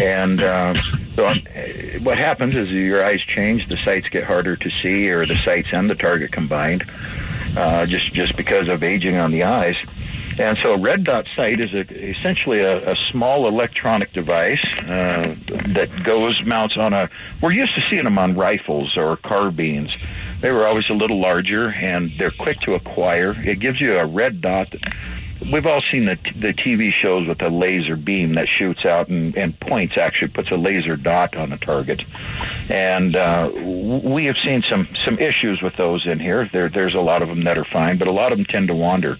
And 0.00 0.40
uh, 0.40 0.74
so 1.16 1.24
I'm, 1.24 2.04
what 2.04 2.16
happens 2.16 2.54
is 2.54 2.68
your 2.70 3.04
eyes 3.04 3.20
change, 3.22 3.66
the 3.68 3.78
sights 3.84 4.08
get 4.08 4.22
harder 4.22 4.54
to 4.54 4.70
see, 4.82 5.10
or 5.10 5.26
the 5.26 5.36
sights 5.36 5.68
and 5.72 5.90
the 5.90 5.96
target 5.96 6.30
combined, 6.30 6.84
uh, 7.56 7.86
just, 7.86 8.12
just 8.14 8.36
because 8.36 8.68
of 8.68 8.84
aging 8.84 9.16
on 9.16 9.32
the 9.32 9.42
eyes. 9.42 9.74
And 10.38 10.58
so 10.62 10.74
a 10.74 10.78
red 10.78 11.04
dot 11.04 11.26
sight 11.34 11.60
is 11.60 11.72
a, 11.72 11.80
essentially 12.10 12.60
a, 12.60 12.92
a 12.92 12.96
small 13.10 13.48
electronic 13.48 14.12
device 14.12 14.64
uh, 14.82 15.34
that 15.74 16.02
goes, 16.04 16.42
mounts 16.44 16.76
on 16.76 16.92
a, 16.92 17.08
we're 17.42 17.52
used 17.52 17.74
to 17.74 17.80
seeing 17.88 18.04
them 18.04 18.18
on 18.18 18.36
rifles 18.36 18.96
or 18.96 19.16
carbines. 19.16 19.90
They 20.42 20.52
were 20.52 20.66
always 20.66 20.90
a 20.90 20.94
little 20.94 21.20
larger 21.20 21.70
and 21.70 22.12
they're 22.18 22.30
quick 22.30 22.60
to 22.60 22.74
acquire. 22.74 23.32
It 23.42 23.60
gives 23.60 23.80
you 23.80 23.96
a 23.96 24.06
red 24.06 24.42
dot. 24.42 24.74
We've 25.40 25.66
all 25.66 25.82
seen 25.92 26.06
the, 26.06 26.18
the 26.40 26.52
TV 26.52 26.92
shows 26.92 27.28
with 27.28 27.42
a 27.42 27.48
laser 27.48 27.96
beam 27.96 28.34
that 28.34 28.48
shoots 28.48 28.84
out 28.84 29.08
and, 29.08 29.36
and 29.36 29.58
points, 29.60 29.96
actually 29.98 30.28
puts 30.28 30.50
a 30.50 30.56
laser 30.56 30.96
dot 30.96 31.36
on 31.36 31.52
a 31.52 31.58
target. 31.58 32.02
And 32.68 33.14
uh, 33.14 33.50
we 33.54 34.24
have 34.24 34.36
seen 34.38 34.62
some, 34.62 34.88
some 35.04 35.18
issues 35.18 35.62
with 35.62 35.76
those 35.76 36.06
in 36.06 36.20
here. 36.20 36.48
There, 36.52 36.68
there's 36.68 36.94
a 36.94 37.00
lot 37.00 37.22
of 37.22 37.28
them 37.28 37.42
that 37.42 37.58
are 37.58 37.66
fine, 37.66 37.98
but 37.98 38.08
a 38.08 38.12
lot 38.12 38.32
of 38.32 38.38
them 38.38 38.46
tend 38.46 38.68
to 38.68 38.74
wander. 38.74 39.18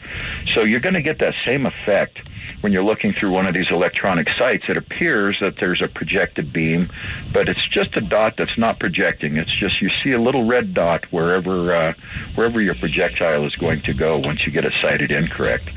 So 0.55 0.63
you're 0.63 0.81
going 0.81 0.95
to 0.95 1.03
get 1.03 1.19
that 1.21 1.35
same 1.45 1.67
effect 1.67 2.19
when 2.67 2.73
you're 2.73 2.83
looking 2.83 3.13
through 3.13 3.31
one 3.31 3.47
of 3.47 3.55
these 3.55 3.71
electronic 3.71 4.29
sights, 4.37 4.65
it 4.69 4.77
appears 4.77 5.39
that 5.41 5.55
there's 5.61 5.81
a 5.81 5.87
projected 5.87 6.53
beam, 6.53 6.91
but 7.33 7.49
it's 7.49 7.65
just 7.69 7.97
a 7.97 8.01
dot 8.01 8.35
that's 8.37 8.59
not 8.59 8.81
projecting. 8.81 9.37
It's 9.37 9.55
just 9.55 9.81
you 9.81 9.89
see 10.03 10.11
a 10.11 10.21
little 10.21 10.45
red 10.49 10.75
dot 10.75 11.05
wherever 11.13 11.71
uh, 11.71 11.93
wherever 12.35 12.61
your 12.61 12.75
projectile 12.75 13.47
is 13.47 13.55
going 13.55 13.83
to 13.83 13.95
go 13.95 14.19
once 14.19 14.45
you 14.45 14.51
get 14.51 14.65
it 14.65 14.73
sighted 14.83 15.13
incorrect. 15.13 15.71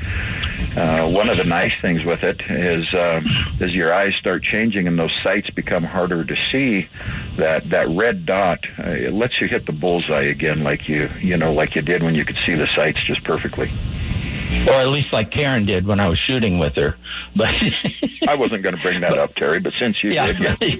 Uh, 0.76 1.06
one 1.06 1.28
of 1.28 1.36
the 1.36 1.44
nice 1.44 1.72
things 1.80 2.04
with 2.04 2.24
it 2.24 2.42
is 2.50 2.92
uh, 2.92 3.20
as 3.60 3.70
your 3.70 3.94
eyes 3.94 4.16
start 4.16 4.42
changing 4.42 4.88
and 4.88 4.98
those 4.98 5.14
sights 5.22 5.48
become 5.50 5.84
harder 5.84 6.24
to 6.24 6.34
see, 6.50 6.88
that 7.38 7.70
that 7.70 7.88
red 7.90 8.26
dot 8.26 8.58
uh, 8.80 8.90
it 8.90 9.12
lets 9.12 9.40
you 9.40 9.46
hit 9.46 9.64
the 9.66 9.72
bullseye 9.72 10.24
again, 10.24 10.64
like 10.64 10.88
you 10.88 11.08
you 11.20 11.36
know 11.36 11.52
like 11.52 11.76
you 11.76 11.82
did 11.82 12.02
when 12.02 12.16
you 12.16 12.24
could 12.24 12.38
see 12.44 12.56
the 12.56 12.66
sights 12.74 13.00
just 13.04 13.22
perfectly 13.22 13.70
or 14.68 14.74
at 14.74 14.88
least 14.88 15.12
like 15.12 15.30
Karen 15.30 15.66
did 15.66 15.86
when 15.86 16.00
I 16.00 16.08
was 16.08 16.18
shooting 16.18 16.58
with 16.58 16.74
her. 16.76 16.96
But 17.36 17.54
I 18.28 18.34
wasn't 18.34 18.62
going 18.62 18.76
to 18.76 18.82
bring 18.82 19.00
that 19.00 19.18
up, 19.18 19.34
Terry. 19.34 19.60
But 19.60 19.72
since 19.80 20.02
you 20.02 20.10
yeah. 20.12 20.32
did, 20.32 20.60
yeah. 20.60 20.76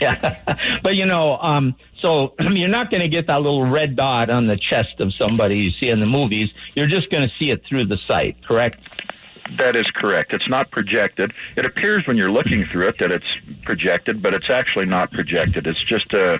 yeah. 0.00 0.78
But 0.82 0.96
you 0.96 1.06
know, 1.06 1.38
um, 1.40 1.74
so 2.00 2.34
you're 2.40 2.68
not 2.68 2.90
going 2.90 3.02
to 3.02 3.08
get 3.08 3.26
that 3.26 3.42
little 3.42 3.66
red 3.66 3.96
dot 3.96 4.30
on 4.30 4.46
the 4.46 4.56
chest 4.56 5.00
of 5.00 5.12
somebody 5.14 5.58
you 5.58 5.70
see 5.72 5.88
in 5.88 6.00
the 6.00 6.06
movies. 6.06 6.50
You're 6.74 6.86
just 6.86 7.10
going 7.10 7.28
to 7.28 7.34
see 7.38 7.50
it 7.50 7.62
through 7.68 7.86
the 7.86 7.98
sight, 8.06 8.36
correct? 8.46 8.80
That 9.56 9.76
is 9.76 9.86
correct. 9.94 10.34
It's 10.34 10.48
not 10.48 10.70
projected. 10.70 11.32
It 11.56 11.64
appears 11.64 12.06
when 12.06 12.18
you're 12.18 12.30
looking 12.30 12.66
through 12.70 12.88
it 12.88 12.98
that 12.98 13.10
it's 13.10 13.36
projected, 13.64 14.22
but 14.22 14.34
it's 14.34 14.50
actually 14.50 14.86
not 14.86 15.10
projected. 15.10 15.66
It's 15.66 15.82
just 15.82 16.12
a 16.12 16.38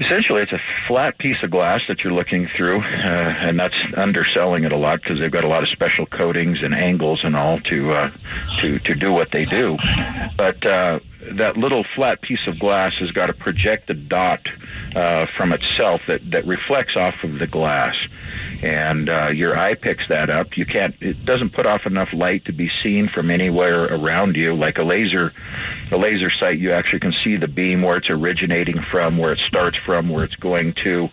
Essentially, 0.00 0.42
it's 0.42 0.52
a 0.52 0.60
flat 0.88 1.18
piece 1.18 1.36
of 1.42 1.50
glass 1.50 1.80
that 1.88 2.02
you're 2.02 2.12
looking 2.12 2.48
through, 2.56 2.78
uh, 2.78 3.34
and 3.42 3.60
that's 3.60 3.78
underselling 3.96 4.64
it 4.64 4.72
a 4.72 4.76
lot 4.76 5.02
because 5.02 5.20
they've 5.20 5.30
got 5.30 5.44
a 5.44 5.48
lot 5.48 5.62
of 5.62 5.68
special 5.68 6.06
coatings 6.06 6.58
and 6.62 6.74
angles 6.74 7.22
and 7.22 7.36
all 7.36 7.60
to 7.60 7.90
uh, 7.90 8.10
to 8.60 8.78
to 8.78 8.94
do 8.94 9.12
what 9.12 9.30
they 9.30 9.44
do. 9.44 9.76
But 10.38 10.64
uh, 10.64 11.00
that 11.32 11.58
little 11.58 11.84
flat 11.94 12.22
piece 12.22 12.46
of 12.46 12.58
glass 12.58 12.92
has 12.98 13.10
got 13.10 13.28
a 13.28 13.34
projected 13.34 14.08
dot 14.08 14.40
uh, 14.96 15.26
from 15.36 15.52
itself 15.52 16.00
that 16.08 16.22
that 16.30 16.46
reflects 16.46 16.96
off 16.96 17.14
of 17.22 17.38
the 17.38 17.46
glass 17.46 17.94
and 18.62 19.08
uh, 19.08 19.30
your 19.34 19.56
eye 19.56 19.74
picks 19.74 20.04
that 20.08 20.30
up. 20.30 20.56
You 20.56 20.66
can't. 20.66 20.94
It 21.00 21.24
doesn't 21.24 21.54
put 21.54 21.66
off 21.66 21.86
enough 21.86 22.08
light 22.12 22.44
to 22.44 22.52
be 22.52 22.70
seen 22.82 23.08
from 23.08 23.30
anywhere 23.30 23.84
around 23.84 24.36
you. 24.36 24.54
Like 24.54 24.78
a 24.78 24.82
laser, 24.82 25.32
a 25.90 25.96
laser 25.96 26.30
sight, 26.30 26.58
you 26.58 26.72
actually 26.72 27.00
can 27.00 27.12
see 27.24 27.36
the 27.36 27.48
beam 27.48 27.82
where 27.82 27.96
it's 27.96 28.10
originating 28.10 28.84
from, 28.90 29.16
where 29.16 29.32
it 29.32 29.40
starts 29.40 29.78
from, 29.86 30.08
where 30.08 30.24
it's 30.24 30.36
going 30.36 30.74
to. 30.84 31.08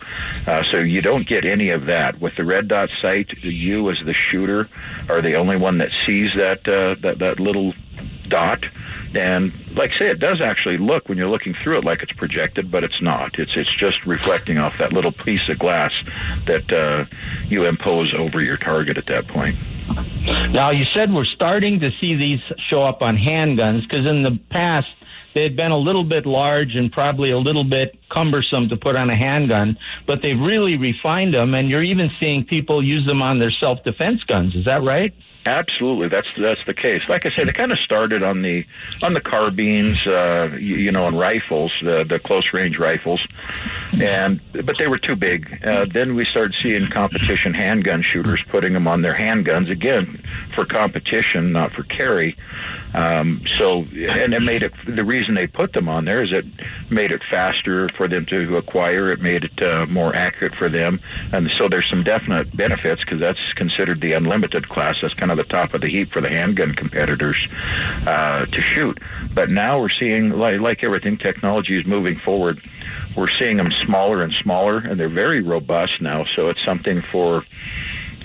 Uh, 0.46 0.62
so 0.62 0.78
you 0.78 1.00
don't 1.00 1.26
get 1.28 1.44
any 1.44 1.70
of 1.70 1.86
that 1.86 2.20
with 2.20 2.36
the 2.36 2.44
red 2.44 2.68
dot 2.68 2.90
sight. 3.00 3.30
You, 3.42 3.90
as 3.90 3.98
the 4.04 4.14
shooter, 4.14 4.68
are 5.08 5.22
the 5.22 5.34
only 5.34 5.56
one 5.56 5.78
that 5.78 5.90
sees 6.04 6.30
that 6.36 6.68
uh, 6.68 6.96
that 7.02 7.18
that 7.18 7.40
little 7.40 7.72
dot. 8.28 8.64
And 9.14 9.52
like 9.74 9.92
I 9.94 9.98
say, 9.98 10.08
it 10.08 10.18
does 10.18 10.40
actually 10.42 10.76
look 10.76 11.08
when 11.08 11.16
you're 11.16 11.30
looking 11.30 11.54
through 11.62 11.78
it 11.78 11.84
like 11.84 12.02
it's 12.02 12.12
projected, 12.12 12.70
but 12.70 12.84
it's 12.84 13.00
not. 13.00 13.38
It's 13.38 13.52
it's 13.56 13.74
just 13.74 14.04
reflecting 14.04 14.58
off 14.58 14.74
that 14.78 14.92
little 14.92 15.12
piece 15.12 15.48
of 15.48 15.58
glass 15.58 15.92
that 16.46 16.70
uh, 16.70 17.04
you 17.48 17.64
impose 17.64 18.12
over 18.14 18.40
your 18.42 18.56
target 18.56 18.98
at 18.98 19.06
that 19.06 19.28
point. 19.28 19.56
Now 20.52 20.70
you 20.70 20.84
said 20.92 21.12
we're 21.12 21.24
starting 21.24 21.80
to 21.80 21.90
see 22.00 22.14
these 22.14 22.40
show 22.68 22.82
up 22.82 23.02
on 23.02 23.16
handguns 23.16 23.88
because 23.88 24.08
in 24.08 24.22
the 24.22 24.38
past 24.50 24.86
they 25.34 25.42
had 25.42 25.56
been 25.56 25.70
a 25.70 25.78
little 25.78 26.04
bit 26.04 26.26
large 26.26 26.74
and 26.74 26.90
probably 26.90 27.30
a 27.30 27.38
little 27.38 27.64
bit 27.64 27.98
cumbersome 28.10 28.68
to 28.68 28.76
put 28.76 28.96
on 28.96 29.08
a 29.10 29.14
handgun, 29.14 29.78
but 30.06 30.22
they've 30.22 30.40
really 30.40 30.76
refined 30.76 31.34
them, 31.34 31.54
and 31.54 31.70
you're 31.70 31.82
even 31.82 32.10
seeing 32.18 32.44
people 32.44 32.82
use 32.82 33.06
them 33.06 33.22
on 33.22 33.38
their 33.38 33.50
self-defense 33.50 34.24
guns. 34.24 34.54
Is 34.54 34.64
that 34.64 34.82
right? 34.82 35.14
Absolutely, 35.46 36.08
that's 36.08 36.28
that's 36.38 36.60
the 36.66 36.74
case. 36.74 37.00
Like 37.08 37.24
I 37.24 37.30
said, 37.34 37.48
it 37.48 37.54
kind 37.54 37.72
of 37.72 37.78
started 37.78 38.22
on 38.22 38.42
the 38.42 38.66
on 39.02 39.14
the 39.14 39.20
carbines, 39.20 40.06
uh, 40.06 40.50
you, 40.58 40.76
you 40.76 40.92
know, 40.92 41.04
on 41.04 41.16
rifles, 41.16 41.72
the 41.82 42.04
the 42.04 42.18
close 42.18 42.52
range 42.52 42.76
rifles. 42.78 43.26
and 43.92 44.40
but 44.52 44.76
they 44.78 44.88
were 44.88 44.98
too 44.98 45.16
big. 45.16 45.64
Uh, 45.64 45.86
then 45.90 46.14
we 46.14 46.24
started 46.26 46.54
seeing 46.60 46.90
competition 46.90 47.54
handgun 47.54 48.02
shooters 48.02 48.42
putting 48.50 48.74
them 48.74 48.86
on 48.86 49.00
their 49.00 49.14
handguns 49.14 49.70
again 49.70 50.22
for 50.54 50.66
competition, 50.66 51.52
not 51.52 51.72
for 51.72 51.82
carry. 51.84 52.36
Um, 52.98 53.42
so, 53.56 53.82
and 53.82 54.34
it 54.34 54.42
made 54.42 54.64
it. 54.64 54.72
The 54.84 55.04
reason 55.04 55.34
they 55.34 55.46
put 55.46 55.72
them 55.72 55.88
on 55.88 56.04
there 56.04 56.24
is 56.24 56.32
it 56.32 56.44
made 56.90 57.12
it 57.12 57.22
faster 57.30 57.88
for 57.96 58.08
them 58.08 58.26
to 58.26 58.56
acquire. 58.56 59.10
It 59.10 59.20
made 59.20 59.44
it 59.44 59.62
uh, 59.62 59.86
more 59.86 60.16
accurate 60.16 60.56
for 60.56 60.68
them, 60.68 60.98
and 61.32 61.48
so 61.48 61.68
there's 61.68 61.88
some 61.88 62.02
definite 62.02 62.56
benefits 62.56 63.04
because 63.04 63.20
that's 63.20 63.52
considered 63.54 64.00
the 64.00 64.14
unlimited 64.14 64.68
class. 64.68 64.96
That's 65.00 65.14
kind 65.14 65.30
of 65.30 65.38
the 65.38 65.44
top 65.44 65.74
of 65.74 65.80
the 65.82 65.88
heap 65.88 66.10
for 66.10 66.20
the 66.20 66.28
handgun 66.28 66.74
competitors 66.74 67.38
uh, 68.04 68.46
to 68.46 68.60
shoot. 68.60 68.98
But 69.32 69.48
now 69.48 69.78
we're 69.78 69.90
seeing, 69.90 70.30
like, 70.30 70.58
like 70.60 70.82
everything, 70.82 71.18
technology 71.18 71.78
is 71.78 71.86
moving 71.86 72.18
forward. 72.24 72.60
We're 73.16 73.28
seeing 73.28 73.58
them 73.58 73.70
smaller 73.70 74.24
and 74.24 74.34
smaller, 74.34 74.78
and 74.78 74.98
they're 74.98 75.08
very 75.08 75.40
robust 75.40 76.00
now. 76.00 76.24
So 76.34 76.48
it's 76.48 76.64
something 76.64 77.02
for 77.12 77.44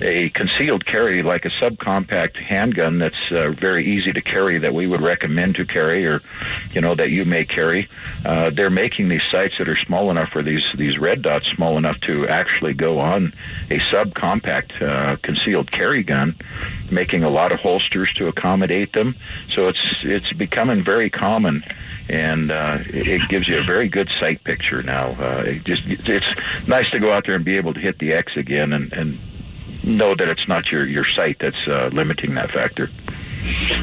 a 0.01 0.29
concealed 0.29 0.85
carry 0.85 1.21
like 1.21 1.45
a 1.45 1.49
subcompact 1.61 2.35
handgun 2.35 2.99
that's 2.99 3.15
uh, 3.31 3.51
very 3.51 3.85
easy 3.85 4.11
to 4.11 4.21
carry 4.21 4.57
that 4.57 4.73
we 4.73 4.87
would 4.87 5.01
recommend 5.01 5.55
to 5.55 5.65
carry 5.65 6.05
or 6.05 6.21
you 6.71 6.81
know 6.81 6.95
that 6.95 7.11
you 7.11 7.25
may 7.25 7.45
carry 7.45 7.87
uh, 8.25 8.49
they're 8.49 8.69
making 8.69 9.09
these 9.09 9.21
sights 9.31 9.53
that 9.57 9.69
are 9.69 9.77
small 9.77 10.09
enough 10.09 10.29
for 10.29 10.41
these 10.41 10.65
these 10.77 10.97
red 10.97 11.21
dots 11.21 11.47
small 11.49 11.77
enough 11.77 11.99
to 12.01 12.27
actually 12.27 12.73
go 12.73 12.99
on 12.99 13.33
a 13.69 13.77
subcompact 13.79 14.81
uh, 14.81 15.15
concealed 15.17 15.71
carry 15.71 16.03
gun 16.03 16.35
making 16.91 17.23
a 17.23 17.29
lot 17.29 17.51
of 17.51 17.59
holsters 17.59 18.11
to 18.13 18.27
accommodate 18.27 18.93
them 18.93 19.15
so 19.53 19.67
it's 19.67 19.95
it's 20.03 20.33
becoming 20.33 20.83
very 20.83 21.09
common 21.09 21.63
and 22.09 22.51
uh, 22.51 22.79
it 22.87 23.21
gives 23.29 23.47
you 23.47 23.59
a 23.59 23.63
very 23.63 23.87
good 23.87 24.09
sight 24.19 24.43
picture 24.43 24.83
now. 24.83 25.11
Uh, 25.11 25.43
it 25.45 25.63
just 25.63 25.83
it's 25.85 26.27
nice 26.67 26.89
to 26.89 26.99
go 26.99 27.13
out 27.13 27.23
there 27.25 27.35
and 27.35 27.45
be 27.45 27.55
able 27.55 27.73
to 27.73 27.79
hit 27.79 27.97
the 27.99 28.11
X 28.11 28.33
again 28.35 28.73
and, 28.73 28.91
and 28.91 29.17
know 29.83 30.15
that 30.15 30.27
it's 30.27 30.47
not 30.47 30.71
your 30.71 30.87
your 30.87 31.05
sight 31.05 31.37
that's 31.39 31.67
uh, 31.67 31.89
limiting 31.93 32.35
that 32.35 32.51
factor. 32.51 32.89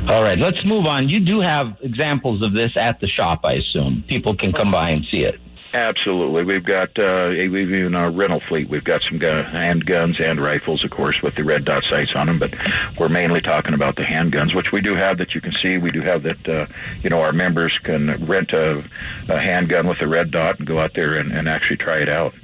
All 0.08 0.22
right, 0.22 0.38
let's 0.38 0.64
move 0.64 0.86
on. 0.86 1.08
You 1.08 1.20
do 1.20 1.40
have 1.40 1.76
examples 1.82 2.42
of 2.42 2.54
this 2.54 2.76
at 2.76 3.00
the 3.00 3.08
shop, 3.08 3.40
I 3.44 3.54
assume. 3.54 4.04
People 4.08 4.34
can 4.34 4.52
come 4.52 4.70
by 4.70 4.90
and 4.90 5.04
see 5.04 5.24
it. 5.24 5.38
Absolutely, 5.72 6.42
we've 6.42 6.64
got 6.64 6.98
uh, 6.98 7.28
we've 7.30 7.54
even 7.72 7.94
our 7.94 8.10
rental 8.10 8.40
fleet. 8.48 8.68
We've 8.68 8.82
got 8.82 9.02
some 9.02 9.18
gun, 9.18 9.44
handguns 9.44 10.20
and 10.20 10.40
rifles, 10.40 10.82
of 10.82 10.90
course, 10.90 11.22
with 11.22 11.36
the 11.36 11.44
red 11.44 11.64
dot 11.64 11.84
sights 11.84 12.12
on 12.16 12.26
them. 12.26 12.40
But 12.40 12.54
we're 12.98 13.08
mainly 13.08 13.40
talking 13.40 13.74
about 13.74 13.94
the 13.94 14.02
handguns, 14.02 14.52
which 14.52 14.72
we 14.72 14.80
do 14.80 14.96
have 14.96 15.18
that 15.18 15.32
you 15.32 15.40
can 15.40 15.52
see. 15.52 15.78
We 15.78 15.92
do 15.92 16.00
have 16.00 16.24
that 16.24 16.48
uh, 16.48 16.66
you 17.04 17.10
know 17.10 17.20
our 17.20 17.32
members 17.32 17.78
can 17.78 18.26
rent 18.26 18.52
a, 18.52 18.82
a 19.28 19.40
handgun 19.40 19.86
with 19.86 20.00
a 20.00 20.08
red 20.08 20.32
dot 20.32 20.58
and 20.58 20.66
go 20.66 20.80
out 20.80 20.94
there 20.94 21.16
and, 21.16 21.30
and 21.30 21.48
actually 21.48 21.76
try 21.76 21.98
it 21.98 22.08
out. 22.08 22.34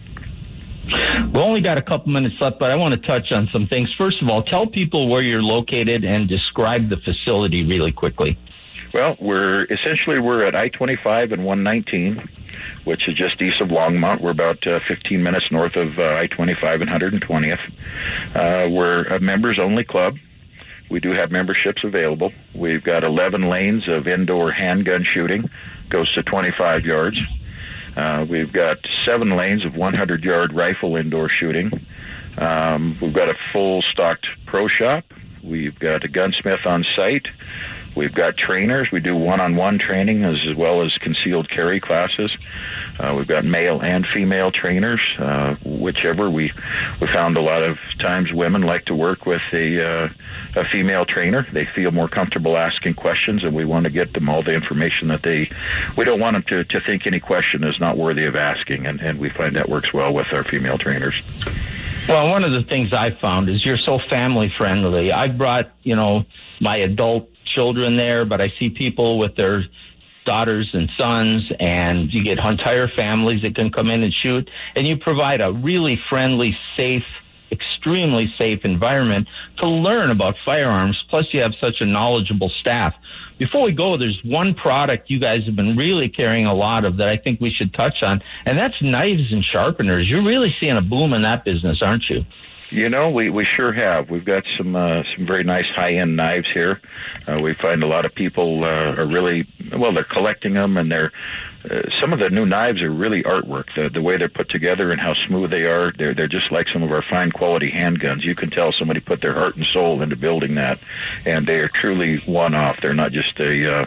We 0.87 1.41
only 1.41 1.61
got 1.61 1.79
a 1.79 1.83
couple 1.83 2.13
minutes 2.13 2.37
left, 2.41 2.59
but 2.59 2.71
I 2.71 2.77
want 2.77 2.95
to 2.95 3.01
touch 3.01 3.33
on 3.33 3.49
some 3.53 3.67
things. 3.67 3.93
First 3.99 4.23
of 4.23 4.29
all, 4.29 4.43
tell 4.43 4.67
people 4.67 5.09
where 5.09 5.21
you're 5.21 5.43
located 5.43 6.05
and 6.05 6.29
describe 6.29 6.89
the 6.89 6.97
facility 6.99 7.65
really 7.65 7.93
quickly. 7.93 8.39
Well, 8.95 9.17
we're 9.21 9.65
essentially 9.65 10.21
we're 10.21 10.45
at 10.45 10.55
I-25 10.55 11.33
and 11.33 11.45
119, 11.45 12.29
which 12.85 13.09
is 13.09 13.15
just 13.15 13.43
east 13.43 13.61
of 13.61 13.69
Longmont. 13.69 14.21
We're 14.21 14.31
about 14.31 14.65
uh, 14.67 14.81
15 14.87 15.23
minutes 15.23 15.51
north 15.51 15.75
of 15.77 15.99
uh, 15.99 16.19
I-25 16.21 16.83
and 16.83 17.23
120th. 17.23 17.59
Uh, 18.35 18.71
we're 18.71 19.05
a 19.05 19.19
members-only 19.19 19.85
club. 19.85 20.17
We 20.89 21.01
do 21.01 21.13
have 21.13 21.33
memberships 21.33 21.83
available. 21.83 22.33
We've 22.55 22.83
got 22.83 23.03
11 23.03 23.49
lanes 23.49 23.89
of 23.89 24.07
indoor 24.07 24.53
handgun 24.53 25.03
shooting, 25.03 25.51
goes 25.89 26.13
to 26.13 26.23
25 26.23 26.85
yards. 26.85 27.21
Uh, 27.97 28.27
we've 28.29 28.53
got 28.53 28.79
seven 29.05 29.31
lanes 29.31 29.65
of 29.65 29.75
100 29.75 30.23
yard 30.23 30.53
rifle 30.53 30.97
indoor 30.97 31.29
shooting. 31.29 31.87
Um, 32.39 32.99
we've 33.01 33.15
got 33.15 33.29
a 33.29 33.37
full 33.53 33.81
stocked 33.83 34.27
pro 34.45 34.69
shop. 34.69 35.05
We've 35.43 35.79
got 35.79 36.05
a 36.05 36.09
gunsmith 36.09 36.67
on 36.67 36.85
site. 36.85 37.27
We've 37.97 38.13
got 38.13 38.37
trainers. 38.37 38.93
We 38.93 39.01
do 39.01 39.17
one 39.17 39.41
on 39.41 39.57
one 39.57 39.79
training 39.79 40.25
as, 40.25 40.47
as 40.47 40.55
well 40.55 40.83
as 40.83 40.93
concealed 40.99 41.49
carry 41.49 41.81
classes. 41.81 42.37
Uh, 42.99 43.15
we've 43.17 43.27
got 43.27 43.45
male 43.45 43.81
and 43.83 44.07
female 44.15 44.51
trainers, 44.51 45.01
uh, 45.19 45.55
whichever. 45.65 46.31
We 46.31 46.53
we 47.01 47.07
found 47.09 47.37
a 47.37 47.43
lot 47.43 47.63
of 47.63 47.77
times 47.99 48.33
women 48.33 48.63
like 48.63 48.87
to 48.87 48.95
work 48.95 49.27
with 49.27 49.43
a 49.53 49.85
uh, 49.85 50.09
a 50.57 50.65
female 50.71 51.05
trainer. 51.05 51.47
They 51.53 51.67
feel 51.75 51.91
more 51.91 52.09
comfortable 52.09 52.57
asking 52.57 52.95
questions, 52.95 53.45
and 53.45 53.55
we 53.55 53.65
want 53.65 53.85
to 53.85 53.91
get 53.91 54.15
them 54.15 54.29
all 54.29 54.43
the 54.43 54.55
information 54.55 55.09
that 55.09 55.23
they. 55.23 55.51
We 55.97 56.05
don't 56.05 56.21
want 56.21 56.35
them 56.35 56.45
to, 56.49 56.65
to 56.65 56.81
think 56.87 57.07
any 57.07 57.21
question 57.21 57.63
is 57.65 57.79
not 57.79 57.99
worthy 57.99 58.25
of 58.25 58.37
asking, 58.37 58.87
and, 58.87 59.01
and 59.01 59.19
we 59.19 59.31
find 59.31 59.57
that 59.57 59.69
works 59.69 59.93
well 59.93 60.13
with 60.13 60.27
our 60.33 60.45
female 60.45 60.79
trainers. 60.79 61.21
Well, 62.09 62.31
one 62.31 62.45
of 62.45 62.53
the 62.53 62.63
things 62.63 62.93
I've 62.93 63.19
found 63.19 63.51
is 63.51 63.65
you're 63.65 63.77
so 63.77 63.99
family 64.09 64.53
friendly. 64.57 65.13
I 65.13 65.29
brought, 65.29 65.73
you 65.83 65.97
know, 65.97 66.25
my 66.61 66.77
adult 66.77 67.29
children 67.45 67.97
there, 67.97 68.25
but 68.25 68.41
I 68.41 68.53
see 68.59 68.71
people 68.71 69.19
with 69.19 69.35
their 69.35 69.65
daughters 70.27 70.69
and 70.75 70.91
sons, 70.99 71.51
and 71.59 72.13
you 72.13 72.23
get 72.23 72.39
entire 72.39 72.89
families 72.89 73.43
that 73.43 73.55
can 73.55 73.73
come 73.73 73.89
in 73.89 74.03
and 74.03 74.13
shoot, 74.13 74.51
and 74.75 74.87
you 74.87 74.99
provide 74.99 75.41
a 75.41 75.53
really 75.53 75.99
friendly, 76.09 76.57
safe 76.77 77.05
extremely 77.53 78.33
safe 78.39 78.65
environment 78.65 79.29
to 79.59 79.69
learn 79.69 80.11
about 80.11 80.35
firearms. 80.45 81.03
Plus, 81.09 81.27
you 81.33 81.41
have 81.41 81.55
such 81.61 81.81
a 81.81 81.87
knowledgeable 81.87 82.51
staff. 82.61 82.95
Before 83.39 83.65
we 83.65 83.73
go, 83.73 83.97
there's 83.97 84.21
one 84.25 84.55
product 84.55 85.11
you 85.11 85.19
guys 85.19 85.45
have 85.45 85.57
been 85.57 85.77
really 85.77 86.09
carrying 86.09 86.47
a 86.47 86.55
lot 86.55 86.85
of 86.85 86.97
that 86.97 87.09
I 87.09 87.17
think 87.17 87.41
we 87.41 87.51
should 87.51 87.73
touch 87.75 88.03
on, 88.03 88.23
and 88.47 88.59
that's 88.59 88.81
knives 88.81 89.31
and 89.31 89.45
sharpeners. 89.45 90.09
You're 90.11 90.25
really 90.25 90.55
seeing 90.59 90.77
a 90.77 90.83
boom 90.83 91.13
in 91.13 91.23
that 91.23 91.45
business, 91.45 91.83
aren't 91.83 92.09
you? 92.09 92.25
You 92.71 92.89
know, 92.89 93.11
we, 93.11 93.31
we 93.31 93.45
sure 93.45 93.73
have. 93.73 94.11
We've 94.11 94.25
got 94.25 94.45
some 94.57 94.75
uh, 94.75 95.03
some 95.15 95.25
very 95.25 95.45
nice 95.45 95.67
high 95.77 95.93
end 95.93 96.17
knives 96.17 96.49
here. 96.53 96.81
Uh, 97.27 97.39
we 97.41 97.55
find 97.55 97.83
a 97.83 97.87
lot 97.87 98.05
of 98.05 98.15
people 98.15 98.65
uh, 98.65 98.97
are 98.99 99.07
really 99.07 99.47
well. 99.77 99.93
They're 99.93 100.03
collecting 100.03 100.55
them, 100.55 100.77
and 100.77 100.91
they're 100.91 101.13
uh, 101.71 101.83
some 102.01 102.13
of 102.13 102.19
the 102.19 102.29
new 102.29 102.45
knives 102.45 102.83
are 102.83 102.91
really 102.91 103.23
artwork. 103.23 103.67
The 103.77 103.89
the 103.89 104.03
way 104.03 104.17
they're 104.17 104.29
put 104.29 104.49
together 104.49 104.91
and 104.91 105.01
how 105.01 105.15
smooth 105.15 105.51
they 105.51 105.65
are, 105.65 105.93
they're 105.97 106.13
they're 106.13 106.27
just 106.27 106.51
like 106.51 106.69
some 106.69 106.83
of 106.83 106.91
our 106.91 107.03
fine 107.03 107.31
quality 107.31 107.71
handguns. 107.71 108.25
You 108.25 108.35
can 108.35 108.51
tell 108.51 108.73
somebody 108.73 109.01
put 109.01 109.23
their 109.23 109.35
heart 109.35 109.55
and 109.55 109.65
soul 109.65 110.03
into 110.03 110.17
building 110.17 110.57
that, 110.57 110.81
and 111.25 111.47
they 111.47 111.61
are 111.61 111.69
truly 111.69 112.21
one 112.27 112.55
off. 112.55 112.79
They're 112.83 112.95
not 112.95 113.13
just 113.13 113.39
a 113.39 113.81
uh, 113.81 113.87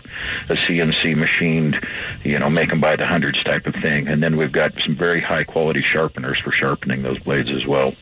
a 0.49 0.53
CNC 0.53 1.17
machined, 1.17 1.77
you 2.23 2.39
know, 2.39 2.49
make 2.49 2.69
them 2.69 2.79
by 2.79 2.95
the 2.95 3.05
hundreds 3.05 3.43
type 3.43 3.65
of 3.65 3.75
thing. 3.81 4.07
And 4.07 4.23
then 4.23 4.37
we've 4.37 4.53
got 4.53 4.71
some 4.81 4.95
very 4.95 5.19
high 5.19 5.43
quality 5.43 5.81
sharpeners 5.81 6.39
for 6.43 6.53
sharpening 6.53 7.03
those 7.03 7.19
blades 7.19 7.49
as 7.49 7.65
well. 7.67 7.93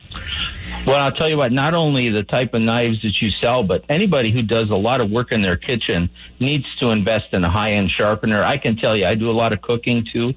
Well, 0.86 0.96
I'll 0.96 1.12
tell 1.12 1.28
you 1.28 1.36
what, 1.36 1.52
not 1.52 1.74
only 1.74 2.08
the 2.08 2.22
type 2.22 2.54
of 2.54 2.62
knives 2.62 3.02
that 3.02 3.20
you 3.20 3.30
sell, 3.42 3.62
but 3.62 3.84
anybody 3.90 4.30
who 4.32 4.40
does 4.40 4.70
a 4.70 4.74
lot 4.74 5.02
of 5.02 5.10
work 5.10 5.32
in 5.32 5.42
their 5.42 5.56
kitchen 5.56 6.08
needs 6.40 6.64
to 6.80 6.90
invest 6.90 7.26
in 7.32 7.44
a 7.44 7.50
high 7.50 7.72
end 7.72 7.90
sharpener. 7.90 8.42
I 8.42 8.56
can 8.56 8.76
tell 8.76 8.96
you, 8.96 9.04
I 9.04 9.14
do 9.14 9.30
a 9.30 9.32
lot 9.32 9.52
of 9.52 9.60
cooking 9.60 10.06
too, 10.10 10.32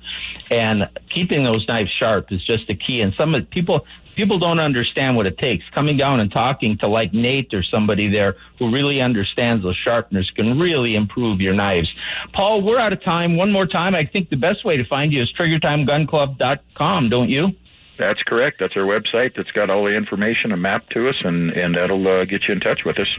and 0.49 0.89
keeping 1.09 1.43
those 1.43 1.65
knives 1.69 1.91
sharp 1.97 2.33
is 2.33 2.43
just 2.43 2.67
the 2.67 2.75
key. 2.75 2.99
And 2.99 3.13
some 3.17 3.33
people, 3.45 3.85
people 4.15 4.39
don't 4.39 4.59
understand 4.59 5.15
what 5.15 5.25
it 5.25 5.37
takes. 5.37 5.63
Coming 5.69 5.95
down 5.95 6.19
and 6.19 6.29
talking 6.29 6.77
to 6.79 6.87
like 6.87 7.13
Nate 7.13 7.53
or 7.53 7.63
somebody 7.63 8.09
there 8.09 8.35
who 8.59 8.71
really 8.71 9.01
understands 9.01 9.63
those 9.63 9.77
sharpeners 9.77 10.29
can 10.35 10.59
really 10.59 10.95
improve 10.95 11.39
your 11.39 11.53
knives. 11.53 11.89
Paul, 12.33 12.61
we're 12.61 12.79
out 12.79 12.91
of 12.91 13.01
time. 13.03 13.37
One 13.37 13.51
more 13.53 13.67
time. 13.67 13.95
I 13.95 14.03
think 14.03 14.29
the 14.29 14.35
best 14.35 14.65
way 14.65 14.75
to 14.75 14.83
find 14.85 15.13
you 15.13 15.21
is 15.21 15.31
triggertimegunclub.com, 15.33 17.09
don't 17.09 17.29
you? 17.29 17.55
That's 18.01 18.23
correct. 18.23 18.57
That's 18.59 18.75
our 18.75 18.81
website. 18.81 19.35
That's 19.35 19.51
got 19.51 19.69
all 19.69 19.85
the 19.85 19.95
information 19.95 20.51
and 20.51 20.59
map 20.59 20.89
to 20.89 21.07
us, 21.07 21.17
and 21.23 21.51
and 21.51 21.75
that'll 21.75 22.07
uh, 22.07 22.25
get 22.25 22.47
you 22.47 22.53
in 22.53 22.59
touch 22.59 22.83
with 22.83 22.97
us. 22.97 23.15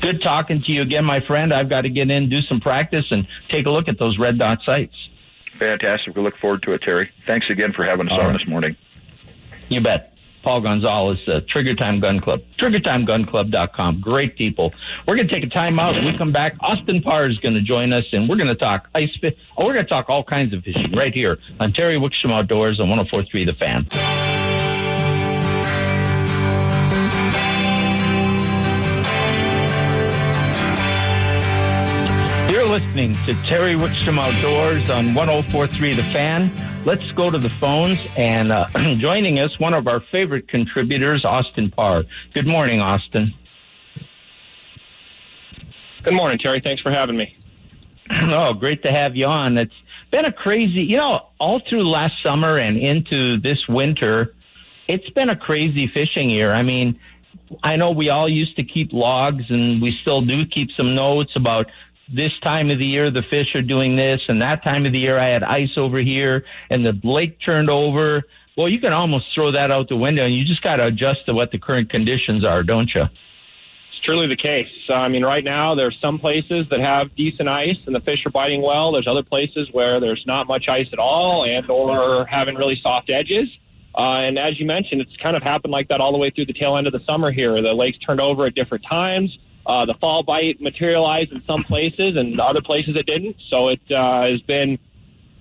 Good 0.00 0.22
talking 0.22 0.62
to 0.62 0.72
you 0.72 0.80
again, 0.80 1.04
my 1.04 1.20
friend. 1.20 1.52
I've 1.52 1.68
got 1.68 1.82
to 1.82 1.90
get 1.90 2.10
in, 2.10 2.30
do 2.30 2.40
some 2.40 2.58
practice, 2.58 3.04
and 3.10 3.28
take 3.50 3.66
a 3.66 3.70
look 3.70 3.86
at 3.88 3.98
those 3.98 4.18
red 4.18 4.38
dot 4.38 4.60
sights. 4.64 4.94
Fantastic. 5.58 6.16
We 6.16 6.22
look 6.22 6.38
forward 6.38 6.62
to 6.62 6.72
it, 6.72 6.80
Terry. 6.80 7.10
Thanks 7.26 7.50
again 7.50 7.74
for 7.74 7.84
having 7.84 8.06
us 8.06 8.14
all 8.14 8.20
on 8.20 8.26
right. 8.28 8.38
this 8.38 8.48
morning. 8.48 8.76
You 9.68 9.82
bet. 9.82 10.15
Paul 10.46 10.60
Gonzalez, 10.60 11.18
uh, 11.26 11.40
Trigger 11.48 11.74
Time 11.74 11.98
Gun 11.98 12.20
Club, 12.20 12.40
triggertimegunclub.com. 12.60 14.00
Great 14.00 14.36
people. 14.36 14.72
We're 15.04 15.16
going 15.16 15.26
to 15.26 15.34
take 15.34 15.42
a 15.42 15.48
time 15.48 15.80
out. 15.80 15.96
When 15.96 16.04
we 16.04 16.16
come 16.16 16.30
back, 16.30 16.54
Austin 16.60 17.02
Parr 17.02 17.28
is 17.28 17.36
going 17.38 17.56
to 17.56 17.60
join 17.60 17.92
us, 17.92 18.04
and 18.12 18.28
we're 18.28 18.36
going 18.36 18.46
to 18.46 18.54
talk 18.54 18.88
ice 18.94 19.10
fish. 19.20 19.34
Oh, 19.56 19.66
we're 19.66 19.72
going 19.72 19.86
to 19.86 19.90
talk 19.90 20.08
all 20.08 20.22
kinds 20.22 20.54
of 20.54 20.62
fishing 20.62 20.92
right 20.92 21.12
here 21.12 21.38
on 21.58 21.72
Terry 21.72 21.96
Wickstrom 21.96 22.30
Outdoors 22.30 22.78
on 22.78 22.86
104.3 22.86 23.44
The 23.44 23.54
Fan. 23.54 24.55
You're 32.66 32.80
listening 32.80 33.12
to 33.26 33.34
Terry 33.44 33.74
Wickstrom 33.74 34.18
Outdoors 34.18 34.90
on 34.90 35.14
104.3 35.14 35.94
The 35.94 36.02
Fan. 36.12 36.50
Let's 36.84 37.12
go 37.12 37.30
to 37.30 37.38
the 37.38 37.48
phones 37.48 38.04
and 38.16 38.50
uh, 38.50 38.66
joining 38.96 39.38
us, 39.38 39.56
one 39.60 39.72
of 39.72 39.86
our 39.86 40.00
favorite 40.10 40.48
contributors, 40.48 41.24
Austin 41.24 41.70
Parr. 41.70 42.02
Good 42.34 42.48
morning, 42.48 42.80
Austin. 42.80 43.32
Good 46.02 46.14
morning, 46.14 46.38
Terry. 46.38 46.58
Thanks 46.58 46.82
for 46.82 46.90
having 46.90 47.16
me. 47.16 47.36
Oh, 48.10 48.52
great 48.52 48.82
to 48.82 48.90
have 48.90 49.14
you 49.14 49.26
on. 49.26 49.56
It's 49.58 49.72
been 50.10 50.24
a 50.24 50.32
crazy, 50.32 50.82
you 50.82 50.96
know, 50.96 51.28
all 51.38 51.60
through 51.60 51.88
last 51.88 52.20
summer 52.20 52.58
and 52.58 52.76
into 52.76 53.38
this 53.38 53.68
winter, 53.68 54.34
it's 54.88 55.08
been 55.10 55.28
a 55.28 55.36
crazy 55.36 55.86
fishing 55.86 56.30
year. 56.30 56.50
I 56.50 56.64
mean, 56.64 56.98
I 57.62 57.76
know 57.76 57.90
we 57.92 58.08
all 58.08 58.28
used 58.28 58.56
to 58.56 58.64
keep 58.64 58.92
logs 58.92 59.44
and 59.50 59.80
we 59.80 59.96
still 60.02 60.20
do 60.20 60.44
keep 60.46 60.70
some 60.72 60.94
notes 60.94 61.32
about 61.36 61.70
this 62.12 62.32
time 62.42 62.70
of 62.70 62.78
the 62.78 62.86
year 62.86 63.10
the 63.10 63.22
fish 63.22 63.54
are 63.54 63.62
doing 63.62 63.96
this 63.96 64.20
and 64.28 64.40
that 64.42 64.64
time 64.64 64.86
of 64.86 64.92
the 64.92 64.98
year 64.98 65.18
I 65.18 65.26
had 65.26 65.42
ice 65.42 65.76
over 65.76 65.98
here 65.98 66.44
and 66.70 66.86
the 66.86 66.98
lake 67.02 67.38
turned 67.40 67.70
over. 67.70 68.24
Well, 68.56 68.68
you 68.68 68.80
can 68.80 68.92
almost 68.92 69.26
throw 69.34 69.50
that 69.50 69.70
out 69.70 69.88
the 69.88 69.96
window 69.96 70.24
and 70.24 70.32
you 70.32 70.44
just 70.44 70.62
got 70.62 70.76
to 70.76 70.86
adjust 70.86 71.26
to 71.26 71.34
what 71.34 71.50
the 71.50 71.58
current 71.58 71.90
conditions 71.90 72.44
are, 72.44 72.62
don't 72.62 72.90
you? 72.94 73.02
It's 73.02 74.00
truly 74.02 74.26
the 74.26 74.36
case. 74.36 74.70
I 74.88 75.08
mean, 75.08 75.24
right 75.24 75.44
now 75.44 75.74
there's 75.74 75.98
some 76.00 76.18
places 76.18 76.66
that 76.70 76.80
have 76.80 77.14
decent 77.16 77.48
ice 77.48 77.78
and 77.86 77.94
the 77.94 78.00
fish 78.00 78.24
are 78.24 78.30
biting 78.30 78.62
well. 78.62 78.92
There's 78.92 79.08
other 79.08 79.24
places 79.24 79.68
where 79.72 80.00
there's 80.00 80.22
not 80.26 80.46
much 80.46 80.68
ice 80.68 80.88
at 80.92 80.98
all 80.98 81.44
and 81.44 81.68
or 81.68 82.24
having 82.26 82.54
really 82.54 82.80
soft 82.82 83.10
edges. 83.10 83.48
Uh, 83.96 84.20
and 84.20 84.38
as 84.38 84.60
you 84.60 84.66
mentioned, 84.66 85.00
it's 85.00 85.16
kind 85.16 85.36
of 85.36 85.42
happened 85.42 85.72
like 85.72 85.88
that 85.88 86.00
all 86.00 86.12
the 86.12 86.18
way 86.18 86.30
through 86.30 86.44
the 86.46 86.52
tail 86.52 86.76
end 86.76 86.86
of 86.86 86.92
the 86.92 87.02
summer 87.08 87.32
here. 87.32 87.60
The 87.60 87.74
lakes 87.74 87.98
turned 87.98 88.20
over 88.20 88.46
at 88.46 88.54
different 88.54 88.84
times. 88.88 89.36
Uh, 89.66 89.84
the 89.84 89.94
fall 89.94 90.22
bite 90.22 90.60
materialized 90.60 91.32
in 91.32 91.42
some 91.44 91.64
places 91.64 92.16
and 92.16 92.40
other 92.40 92.62
places 92.62 92.94
it 92.96 93.04
didn't. 93.04 93.36
So 93.50 93.68
it 93.68 93.80
uh, 93.90 94.22
has 94.22 94.40
been 94.42 94.78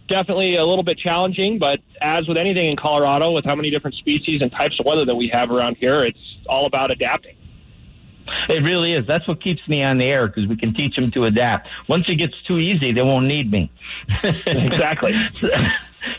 definitely 0.08 0.56
a 0.56 0.66
little 0.66 0.84
bit 0.84 0.98
challenging. 0.98 1.60
But 1.60 1.80
as 2.02 2.28
with 2.28 2.38
anything 2.38 2.66
in 2.66 2.76
Colorado, 2.76 3.32
with 3.32 3.46
how 3.46 3.56
many 3.56 3.70
different 3.70 3.96
species 3.98 4.42
and 4.42 4.52
types 4.52 4.80
of 4.80 4.86
weather 4.86 5.06
that 5.06 5.16
we 5.16 5.28
have 5.28 5.52
around 5.52 5.78
here, 5.78 6.04
it's 6.04 6.20
all 6.48 6.66
about 6.66 6.92
adapting. 6.92 7.36
It 8.50 8.64
really 8.64 8.94
is. 8.94 9.06
That's 9.06 9.28
what 9.28 9.42
keeps 9.44 9.62
me 9.68 9.84
on 9.84 10.00
the 10.00 10.06
air 10.06 10.28
because 10.28 10.48
we 10.48 10.58
can 10.58 10.74
teach 10.74 10.96
them 10.96 11.12
to 11.12 11.26
adapt. 11.26 11.68
Once 11.88 12.06
it 12.08 12.16
gets 12.16 12.34
too 12.48 12.58
easy, 12.58 12.92
they 12.92 13.04
won't 13.04 13.28
need 13.28 13.52
me. 13.52 13.72
exactly. 14.24 15.14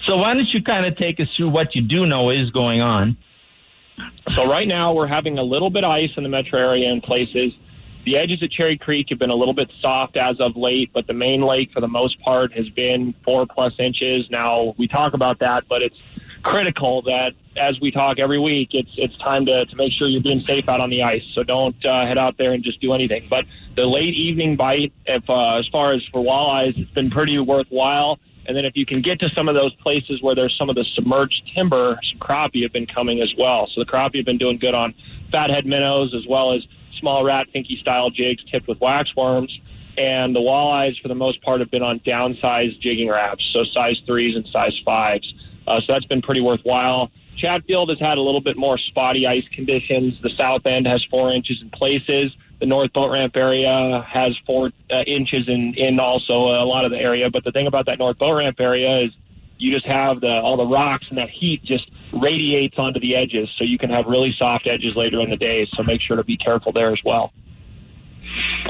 so 0.05 0.17
why 0.17 0.35
don't 0.35 0.53
you 0.53 0.63
kind 0.63 0.87
of 0.87 0.97
take 0.97 1.19
us 1.19 1.29
through 1.37 1.49
what 1.49 1.75
you 1.75 1.83
do 1.83 2.07
know 2.07 2.31
is 2.31 2.51
going 2.51 2.81
on? 2.81 3.17
So 4.35 4.49
right 4.49 4.69
now 4.69 4.93
we're 4.93 5.07
having 5.07 5.39
a 5.39 5.43
little 5.43 5.71
bit 5.71 5.85
of 5.85 5.91
ice 5.91 6.11
in 6.17 6.23
the 6.23 6.29
metro 6.29 6.61
area 6.61 6.91
in 6.91 7.01
places. 7.01 7.53
The 8.07 8.17
edges 8.17 8.41
of 8.41 8.53
Cherry 8.53 8.79
Creek 8.79 9.09
have 9.11 9.19
been 9.19 9.31
a 9.31 9.35
little 9.35 9.53
bit 9.53 9.69
soft 9.81 10.17
as 10.17 10.39
of 10.39 10.57
late, 10.57 10.93
but 10.95 11.09
the 11.09 11.13
main 11.13 11.43
lake, 11.43 11.73
for 11.73 11.81
the 11.81 11.89
most 11.89 12.21
part, 12.21 12.53
has 12.53 12.69
been 12.69 13.13
four 13.25 13.47
plus 13.47 13.73
inches. 13.81 14.31
Now 14.31 14.77
we 14.79 14.87
talk 14.87 15.13
about 15.13 15.41
that, 15.41 15.65
but 15.69 15.83
it's 15.83 15.97
critical 16.45 17.03
that 17.03 17.35
as 17.57 17.81
we 17.81 17.91
talk 17.91 18.21
every 18.21 18.39
week, 18.39 18.69
it's 18.75 18.93
it's 18.97 19.19
time 19.19 19.45
to, 19.47 19.67
to 19.67 19.75
make 19.75 19.93
sure 19.93 20.07
you're 20.07 20.23
being 20.23 20.45
safe 20.47 20.69
out 20.69 20.81
on 20.81 20.89
the 20.89 21.03
ice. 21.03 21.25
So 21.35 21.43
don't 21.43 21.75
uh, 21.85 22.07
head 22.07 22.17
out 22.17 22.39
there 22.39 22.53
and 22.53 22.63
just 22.63 22.81
do 22.81 22.93
anything. 22.93 23.27
But 23.29 23.45
the 23.75 23.87
late 23.87 24.15
evening 24.15 24.55
bite, 24.55 24.93
if 25.07 25.29
uh, 25.29 25.59
as 25.59 25.67
far 25.67 25.93
as 25.93 26.01
for 26.13 26.23
walleyes, 26.23 26.79
it's 26.79 26.93
been 26.93 27.11
pretty 27.11 27.37
worthwhile. 27.41 28.21
And 28.47 28.57
then 28.57 28.65
if 28.65 28.77
you 28.77 28.87
can 28.87 29.03
get 29.03 29.19
to 29.19 29.29
some 29.31 29.49
of 29.49 29.57
those 29.57 29.75
places 29.75 30.23
where 30.23 30.37
there's 30.37 30.57
some 30.57 30.71
of 30.71 30.77
the 30.77 30.85
submerged 30.95 31.51
timber, 31.57 31.99
some 32.09 32.21
crappie 32.21 32.63
have 32.63 32.73
been 32.73 32.87
coming 32.87 33.21
as 33.21 33.35
well. 33.37 33.69
So 33.75 33.81
the 33.81 33.91
crappie 33.91 34.19
have 34.19 34.27
been 34.27 34.39
doing 34.39 34.59
good 34.59 34.77
on 34.77 34.95
fathead 35.33 35.67
minnows 35.67 36.15
as 36.15 36.25
well 36.29 36.53
as 36.53 36.63
small 36.99 37.25
Rat 37.25 37.49
Finkee 37.55 37.79
style 37.79 38.11
jigs 38.11 38.43
tipped 38.51 38.69
with 38.69 38.79
waxworms. 38.81 39.51
And 39.99 40.37
the 40.37 40.41
walleyes, 40.41 41.01
for 41.01 41.09
the 41.09 41.15
most 41.15 41.43
part, 41.43 41.61
have 41.61 41.71
been 41.71 41.83
on 41.83 42.01
downsized 42.01 42.81
jigging 42.81 43.09
Raps, 43.09 43.49
so 43.55 43.65
size 43.65 43.97
threes 44.05 44.37
and 44.37 44.47
size 44.53 44.79
fives. 44.85 45.33
Uh, 45.67 45.81
so 45.81 45.87
that's 45.89 46.05
been 46.05 46.21
pretty 46.21 46.43
worthwhile. 46.43 47.11
Chatfield 47.37 47.91
has 47.91 47.99
had 47.99 48.19
a 48.19 48.21
little 48.21 48.41
bit 48.41 48.57
more 48.57 48.79
spotty 48.79 49.27
ice 49.27 49.45
conditions. 49.53 50.15
The 50.23 50.31
south 50.39 50.67
end 50.67 50.87
has 50.87 51.05
four 51.11 51.31
inches 51.31 51.61
in 51.63 51.71
places. 51.71 52.33
The 52.61 52.67
North 52.67 52.93
Boat 52.93 53.11
Ramp 53.11 53.37
area 53.37 54.05
has 54.09 54.35
four 54.47 54.71
uh, 54.91 55.03
inches 55.07 55.47
in, 55.49 55.75
in 55.75 56.01
also 56.01 56.35
a 56.35 56.65
lot 56.65 56.85
of 56.85 56.91
the 56.91 56.99
area. 56.99 57.31
But 57.31 57.45
the 57.45 57.53
thing 57.53 57.67
about 57.67 57.87
that 57.87 57.99
North 57.99 58.19
Boat 58.19 58.39
Ramp 58.39 58.59
area 58.59 59.01
is 59.01 59.11
you 59.59 59.73
just 59.73 59.87
have 59.87 60.21
the 60.21 60.41
all 60.41 60.57
the 60.57 60.67
rocks 60.67 61.07
and 61.09 61.19
that 61.19 61.31
heat 61.31 61.63
just 61.63 61.91
radiates 62.21 62.79
onto 62.79 63.01
the 63.01 63.17
edges, 63.17 63.49
so 63.59 63.65
you 63.65 63.79
can 63.79 63.91
have 63.91 64.07
really 64.07 64.35
soft 64.39 64.67
edges 64.67 64.95
later 64.97 65.21
in 65.21 65.31
the 65.31 65.37
day. 65.37 65.67
So 65.75 65.83
make 65.83 66.01
sure 66.01 66.17
to 66.17 66.25
be 66.25 66.37
careful 66.37 66.73
there 66.73 66.93
as 66.93 67.01
well. 67.05 67.33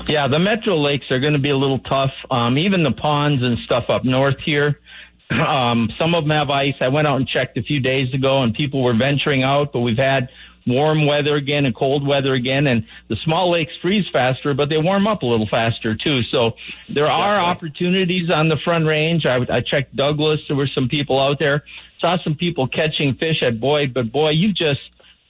Yeah, 0.06 0.28
the 0.28 0.38
metro 0.38 0.76
lakes 0.76 1.11
are 1.11 1.18
going 1.18 1.32
to 1.32 1.38
be 1.38 1.50
a 1.50 1.56
little 1.56 1.78
tough. 1.80 2.12
Um, 2.30 2.59
even 2.59 2.82
the 2.82 2.92
ponds 2.92 3.42
and 3.42 3.59
stuff 3.61 3.85
up 3.88 4.04
north 4.04 4.38
here. 4.44 4.80
Um, 5.28 5.90
some 5.98 6.14
of 6.14 6.22
them 6.22 6.30
have 6.30 6.50
ice. 6.50 6.76
I 6.80 6.87
went 6.87 7.09
out 7.09 7.16
and 7.16 7.26
checked 7.26 7.59
a 7.59 7.62
few 7.62 7.80
days 7.80 8.14
ago, 8.14 8.42
and 8.42 8.54
people 8.54 8.85
were 8.85 8.94
venturing 8.94 9.42
out, 9.42 9.72
but 9.72 9.80
we've 9.80 9.98
had 9.98 10.28
warm 10.66 11.06
weather 11.06 11.37
again 11.37 11.64
and 11.64 11.74
cold 11.74 12.06
weather 12.06 12.32
again, 12.32 12.66
and 12.66 12.85
the 13.09 13.16
small 13.24 13.50
lakes 13.50 13.72
freeze 13.80 14.06
faster, 14.12 14.54
but 14.54 14.68
they 14.68 14.78
warm 14.78 15.06
up 15.06 15.22
a 15.22 15.26
little 15.26 15.48
faster 15.48 15.94
too. 15.94 16.22
So 16.30 16.56
there 16.88 17.06
are 17.06 17.38
opportunities 17.38 18.30
on 18.30 18.48
the 18.48 18.56
front 18.59 18.87
range. 18.87 19.26
I, 19.26 19.44
I 19.48 19.61
checked 19.61 19.94
Douglas. 19.96 20.40
There 20.48 20.56
were 20.56 20.68
some 20.68 20.88
people 20.88 21.18
out 21.18 21.38
there. 21.38 21.64
Saw 22.00 22.18
some 22.22 22.35
people 22.35 22.68
catching 22.68 23.14
fish 23.14 23.42
at 23.42 23.61
Boyd, 23.61 23.94
but 23.94 24.12
boy, 24.12 24.30
you 24.30 24.52
just 24.52 24.80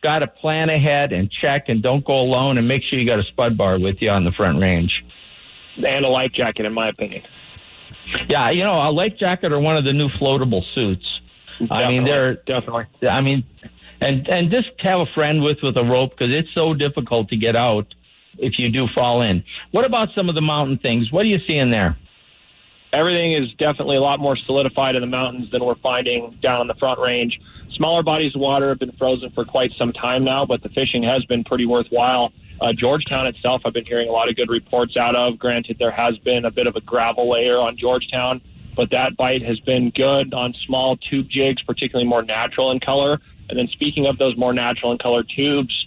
got 0.02 0.20
to 0.20 0.26
plan 0.26 0.68
ahead 0.70 1.12
and 1.12 1.30
check 1.30 1.68
and 1.68 1.82
don't 1.82 2.04
go 2.04 2.20
alone 2.20 2.58
and 2.58 2.68
make 2.68 2.82
sure 2.82 2.98
you 2.98 3.06
got 3.06 3.18
a 3.18 3.24
spud 3.24 3.56
bar 3.56 3.78
with 3.78 3.96
you 4.00 4.10
on 4.10 4.24
the 4.24 4.32
front 4.32 4.60
range. 4.60 5.04
And 5.84 6.04
a 6.04 6.08
life 6.08 6.32
jacket, 6.32 6.66
in 6.66 6.72
my 6.72 6.88
opinion. 6.88 7.22
Yeah, 8.28 8.50
you 8.50 8.62
know, 8.62 8.74
a 8.74 8.90
life 8.90 9.16
jacket 9.18 9.52
or 9.52 9.60
one 9.60 9.76
of 9.76 9.84
the 9.84 9.92
new 9.92 10.08
floatable 10.08 10.62
suits. 10.74 11.04
Definitely, 11.58 11.84
I 11.84 11.88
mean, 11.88 12.04
they're 12.04 12.34
definitely. 12.34 12.86
I 13.08 13.20
mean, 13.20 13.44
and 14.00 14.28
and 14.28 14.50
just 14.50 14.70
have 14.80 15.00
a 15.00 15.06
friend 15.06 15.42
with 15.42 15.58
with 15.62 15.76
a 15.76 15.84
rope 15.84 16.16
because 16.16 16.34
it's 16.34 16.52
so 16.54 16.74
difficult 16.74 17.28
to 17.30 17.36
get 17.36 17.56
out 17.56 17.94
if 18.38 18.58
you 18.58 18.68
do 18.68 18.86
fall 18.94 19.22
in. 19.22 19.42
What 19.70 19.84
about 19.84 20.10
some 20.14 20.28
of 20.28 20.34
the 20.34 20.42
mountain 20.42 20.78
things? 20.78 21.10
What 21.10 21.24
are 21.24 21.28
you 21.28 21.40
seeing 21.46 21.70
there? 21.70 21.96
Everything 22.92 23.32
is 23.32 23.52
definitely 23.54 23.96
a 23.96 24.00
lot 24.00 24.20
more 24.20 24.36
solidified 24.36 24.94
in 24.96 25.02
the 25.02 25.06
mountains 25.06 25.50
than 25.50 25.64
we're 25.64 25.74
finding 25.76 26.38
down 26.40 26.60
on 26.60 26.66
the 26.66 26.74
front 26.74 26.98
range. 27.00 27.38
Smaller 27.72 28.02
bodies 28.02 28.34
of 28.34 28.40
water 28.40 28.68
have 28.70 28.78
been 28.78 28.92
frozen 28.92 29.30
for 29.30 29.44
quite 29.44 29.72
some 29.76 29.92
time 29.92 30.24
now, 30.24 30.46
but 30.46 30.62
the 30.62 30.68
fishing 30.70 31.02
has 31.02 31.24
been 31.24 31.44
pretty 31.44 31.66
worthwhile. 31.66 32.32
Uh, 32.60 32.72
Georgetown 32.72 33.26
itself, 33.26 33.62
I've 33.64 33.74
been 33.74 33.84
hearing 33.84 34.08
a 34.08 34.12
lot 34.12 34.30
of 34.30 34.36
good 34.36 34.48
reports 34.48 34.96
out 34.96 35.14
of. 35.14 35.38
Granted, 35.38 35.78
there 35.78 35.90
has 35.90 36.16
been 36.18 36.44
a 36.46 36.50
bit 36.50 36.66
of 36.66 36.76
a 36.76 36.80
gravel 36.80 37.28
layer 37.28 37.58
on 37.58 37.76
Georgetown, 37.76 38.40
but 38.74 38.90
that 38.92 39.16
bite 39.16 39.42
has 39.42 39.60
been 39.60 39.90
good 39.90 40.32
on 40.32 40.54
small 40.66 40.96
tube 40.96 41.28
jigs, 41.28 41.62
particularly 41.62 42.08
more 42.08 42.22
natural 42.22 42.70
in 42.70 42.80
color. 42.80 43.20
And 43.50 43.58
then 43.58 43.68
speaking 43.68 44.06
of 44.06 44.16
those 44.18 44.36
more 44.36 44.54
natural 44.54 44.92
in 44.92 44.98
color 44.98 45.22
tubes, 45.22 45.86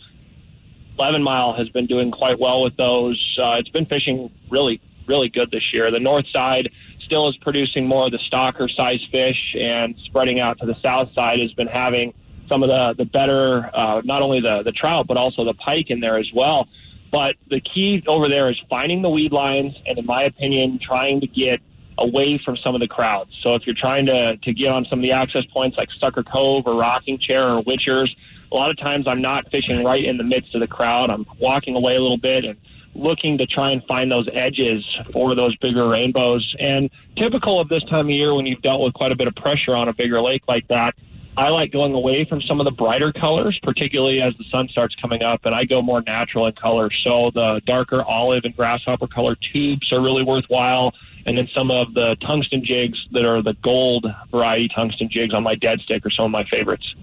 11 0.99 1.23
Mile 1.23 1.53
has 1.53 1.69
been 1.69 1.87
doing 1.87 2.11
quite 2.11 2.39
well 2.39 2.61
with 2.61 2.75
those. 2.77 3.37
Uh, 3.41 3.55
it's 3.57 3.69
been 3.69 3.85
fishing 3.85 4.29
really, 4.49 4.81
really 5.07 5.29
good 5.29 5.49
this 5.49 5.73
year. 5.73 5.89
The 5.89 5.99
north 5.99 6.25
side 6.31 6.69
still 7.09 7.27
is 7.27 7.35
producing 7.37 7.87
more 7.87 8.05
of 8.05 8.11
the 8.11 8.19
stocker 8.31 8.69
size 8.69 9.03
fish, 9.11 9.55
and 9.59 9.95
spreading 10.05 10.39
out 10.39 10.59
to 10.59 10.67
the 10.67 10.75
south 10.83 11.11
side 11.13 11.39
has 11.39 11.51
been 11.53 11.67
having 11.67 12.13
some 12.47 12.61
of 12.61 12.69
the 12.69 12.93
the 13.03 13.05
better, 13.05 13.69
uh, 13.73 14.01
not 14.05 14.21
only 14.21 14.39
the 14.39 14.61
the 14.61 14.71
trout 14.71 15.07
but 15.07 15.17
also 15.17 15.43
the 15.43 15.55
pike 15.55 15.89
in 15.89 15.99
there 15.99 16.17
as 16.17 16.29
well. 16.33 16.67
But 17.11 17.37
the 17.49 17.59
key 17.59 18.03
over 18.07 18.27
there 18.27 18.51
is 18.51 18.61
finding 18.69 19.01
the 19.01 19.09
weed 19.09 19.31
lines, 19.31 19.73
and 19.87 19.97
in 19.97 20.05
my 20.05 20.23
opinion, 20.23 20.79
trying 20.79 21.21
to 21.21 21.27
get 21.27 21.59
away 21.97 22.39
from 22.45 22.55
some 22.57 22.75
of 22.75 22.81
the 22.81 22.87
crowds. 22.87 23.31
So 23.41 23.55
if 23.55 23.65
you're 23.65 23.75
trying 23.75 24.05
to 24.05 24.37
to 24.37 24.53
get 24.53 24.71
on 24.71 24.85
some 24.85 24.99
of 24.99 25.03
the 25.03 25.11
access 25.11 25.45
points 25.45 25.77
like 25.77 25.89
Sucker 25.99 26.23
Cove 26.23 26.67
or 26.67 26.75
Rocking 26.75 27.17
Chair 27.17 27.47
or 27.47 27.63
Witchers, 27.63 28.15
a 28.51 28.55
lot 28.55 28.69
of 28.69 28.77
times 28.77 29.07
I'm 29.07 29.21
not 29.21 29.49
fishing 29.49 29.83
right 29.83 30.03
in 30.03 30.17
the 30.17 30.23
midst 30.23 30.53
of 30.53 30.61
the 30.61 30.67
crowd. 30.67 31.09
I'm 31.09 31.25
walking 31.39 31.75
away 31.75 31.95
a 31.95 31.99
little 31.99 32.17
bit 32.17 32.45
and 32.45 32.57
looking 32.95 33.37
to 33.37 33.45
try 33.45 33.71
and 33.71 33.83
find 33.85 34.11
those 34.11 34.27
edges 34.33 34.83
for 35.13 35.35
those 35.35 35.55
bigger 35.57 35.87
rainbows. 35.87 36.55
And 36.59 36.89
typical 37.15 37.59
of 37.59 37.69
this 37.69 37.83
time 37.83 38.07
of 38.07 38.11
year 38.11 38.33
when 38.33 38.45
you've 38.45 38.61
dealt 38.61 38.81
with 38.81 38.93
quite 38.93 39.11
a 39.11 39.15
bit 39.15 39.27
of 39.27 39.35
pressure 39.35 39.75
on 39.75 39.87
a 39.87 39.93
bigger 39.93 40.21
lake 40.21 40.43
like 40.47 40.67
that, 40.67 40.95
I 41.37 41.49
like 41.49 41.71
going 41.71 41.93
away 41.93 42.25
from 42.25 42.41
some 42.41 42.59
of 42.59 42.65
the 42.65 42.71
brighter 42.71 43.13
colors, 43.13 43.57
particularly 43.63 44.21
as 44.21 44.35
the 44.37 44.43
sun 44.51 44.67
starts 44.67 44.93
coming 44.95 45.23
up, 45.23 45.45
and 45.45 45.55
I 45.55 45.63
go 45.63 45.81
more 45.81 46.01
natural 46.01 46.47
in 46.47 46.53
color. 46.53 46.91
So 46.91 47.31
the 47.33 47.61
darker 47.65 48.03
olive 48.03 48.43
and 48.43 48.55
grasshopper 48.55 49.07
color 49.07 49.35
tubes 49.35 49.93
are 49.93 50.01
really 50.01 50.23
worthwhile. 50.23 50.93
And 51.25 51.37
then 51.37 51.47
some 51.53 51.71
of 51.71 51.93
the 51.93 52.15
tungsten 52.15 52.65
jigs 52.65 52.97
that 53.11 53.23
are 53.23 53.41
the 53.41 53.53
gold 53.61 54.05
variety 54.31 54.67
tungsten 54.67 55.09
jigs 55.09 55.33
on 55.33 55.43
my 55.43 55.55
dead 55.55 55.79
stick 55.81 56.05
are 56.05 56.09
some 56.09 56.25
of 56.25 56.31
my 56.31 56.43
favorites. 56.45 56.93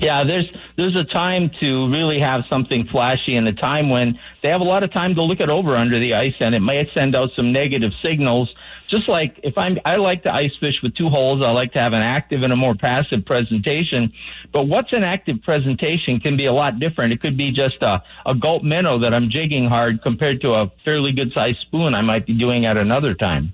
Yeah, 0.00 0.24
there's 0.24 0.50
there's 0.76 0.96
a 0.96 1.04
time 1.04 1.50
to 1.60 1.90
really 1.90 2.18
have 2.18 2.44
something 2.50 2.86
flashy 2.86 3.36
and 3.36 3.48
a 3.48 3.52
time 3.52 3.88
when 3.88 4.18
they 4.42 4.48
have 4.50 4.60
a 4.60 4.64
lot 4.64 4.82
of 4.82 4.92
time 4.92 5.14
to 5.14 5.22
look 5.22 5.40
it 5.40 5.50
over 5.50 5.74
under 5.76 5.98
the 5.98 6.14
ice 6.14 6.34
and 6.40 6.54
it 6.54 6.60
might 6.60 6.88
send 6.94 7.16
out 7.16 7.30
some 7.36 7.52
negative 7.52 7.92
signals. 8.02 8.54
Just 8.88 9.08
like 9.08 9.40
if 9.42 9.56
I'm 9.58 9.78
I 9.84 9.96
like 9.96 10.22
to 10.24 10.34
ice 10.34 10.54
fish 10.60 10.80
with 10.82 10.94
two 10.94 11.08
holes, 11.08 11.44
I 11.44 11.50
like 11.50 11.72
to 11.72 11.80
have 11.80 11.92
an 11.92 12.02
active 12.02 12.42
and 12.42 12.52
a 12.52 12.56
more 12.56 12.74
passive 12.74 13.24
presentation. 13.24 14.12
But 14.52 14.68
what's 14.68 14.92
an 14.92 15.02
active 15.02 15.42
presentation 15.42 16.20
can 16.20 16.36
be 16.36 16.46
a 16.46 16.52
lot 16.52 16.78
different. 16.78 17.12
It 17.12 17.20
could 17.20 17.36
be 17.36 17.50
just 17.50 17.82
a, 17.82 18.02
a 18.24 18.34
gulp 18.34 18.62
minnow 18.62 18.98
that 18.98 19.12
I'm 19.12 19.28
jigging 19.28 19.66
hard 19.66 20.02
compared 20.02 20.40
to 20.42 20.54
a 20.54 20.70
fairly 20.84 21.12
good 21.12 21.32
sized 21.32 21.58
spoon 21.60 21.94
I 21.94 22.02
might 22.02 22.26
be 22.26 22.34
doing 22.34 22.64
at 22.64 22.76
another 22.76 23.14
time. 23.14 23.52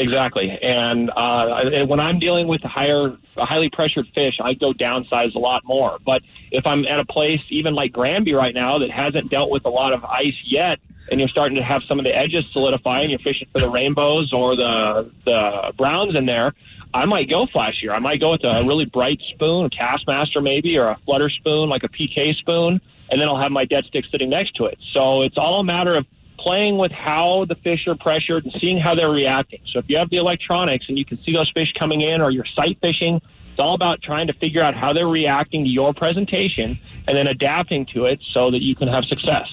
Exactly, 0.00 0.58
and 0.62 1.10
uh, 1.14 1.84
when 1.84 2.00
I'm 2.00 2.18
dealing 2.18 2.48
with 2.48 2.62
higher, 2.62 3.18
highly 3.36 3.68
pressured 3.68 4.06
fish, 4.14 4.38
I 4.40 4.54
go 4.54 4.72
downsize 4.72 5.34
a 5.34 5.38
lot 5.38 5.62
more. 5.64 5.98
But 6.06 6.22
if 6.50 6.66
I'm 6.66 6.86
at 6.86 6.98
a 6.98 7.04
place, 7.04 7.42
even 7.50 7.74
like 7.74 7.92
Granby 7.92 8.32
right 8.32 8.54
now, 8.54 8.78
that 8.78 8.90
hasn't 8.90 9.30
dealt 9.30 9.50
with 9.50 9.66
a 9.66 9.68
lot 9.68 9.92
of 9.92 10.02
ice 10.04 10.36
yet, 10.42 10.80
and 11.10 11.20
you're 11.20 11.28
starting 11.28 11.56
to 11.58 11.62
have 11.62 11.82
some 11.86 11.98
of 11.98 12.06
the 12.06 12.16
edges 12.16 12.46
solidify, 12.52 13.00
and 13.00 13.10
you're 13.10 13.20
fishing 13.20 13.46
for 13.52 13.60
the 13.60 13.68
rainbows 13.68 14.32
or 14.32 14.56
the 14.56 15.10
the 15.26 15.74
browns 15.76 16.14
in 16.14 16.24
there, 16.24 16.54
I 16.94 17.04
might 17.04 17.28
go 17.28 17.44
flashier. 17.44 17.94
I 17.94 17.98
might 17.98 18.20
go 18.20 18.32
with 18.32 18.44
a 18.44 18.64
really 18.64 18.86
bright 18.86 19.20
spoon, 19.34 19.66
a 19.66 19.70
Kastmaster 19.70 20.42
maybe, 20.42 20.78
or 20.78 20.86
a 20.86 20.98
flutter 21.04 21.28
spoon 21.28 21.68
like 21.68 21.84
a 21.84 21.88
PK 21.88 22.34
spoon, 22.36 22.80
and 23.10 23.20
then 23.20 23.28
I'll 23.28 23.40
have 23.40 23.52
my 23.52 23.66
dead 23.66 23.84
stick 23.84 24.06
sitting 24.10 24.30
next 24.30 24.54
to 24.56 24.64
it. 24.64 24.78
So 24.94 25.20
it's 25.20 25.36
all 25.36 25.60
a 25.60 25.64
matter 25.64 25.94
of 25.94 26.06
playing 26.40 26.78
with 26.78 26.90
how 26.90 27.44
the 27.44 27.54
fish 27.56 27.86
are 27.86 27.94
pressured 27.94 28.44
and 28.44 28.54
seeing 28.60 28.78
how 28.78 28.94
they're 28.94 29.10
reacting. 29.10 29.60
So 29.72 29.78
if 29.78 29.84
you 29.88 29.98
have 29.98 30.10
the 30.10 30.16
electronics 30.16 30.86
and 30.88 30.98
you 30.98 31.04
can 31.04 31.18
see 31.24 31.32
those 31.32 31.50
fish 31.50 31.72
coming 31.78 32.00
in, 32.00 32.20
or 32.20 32.30
you're 32.30 32.46
sight 32.56 32.78
fishing, 32.80 33.20
it's 33.52 33.60
all 33.60 33.74
about 33.74 34.00
trying 34.02 34.26
to 34.28 34.32
figure 34.32 34.62
out 34.62 34.74
how 34.74 34.92
they're 34.92 35.06
reacting 35.06 35.64
to 35.64 35.70
your 35.70 35.92
presentation 35.92 36.78
and 37.06 37.16
then 37.16 37.26
adapting 37.26 37.86
to 37.94 38.06
it 38.06 38.20
so 38.32 38.50
that 38.50 38.62
you 38.62 38.74
can 38.74 38.88
have 38.88 39.04
success. 39.04 39.46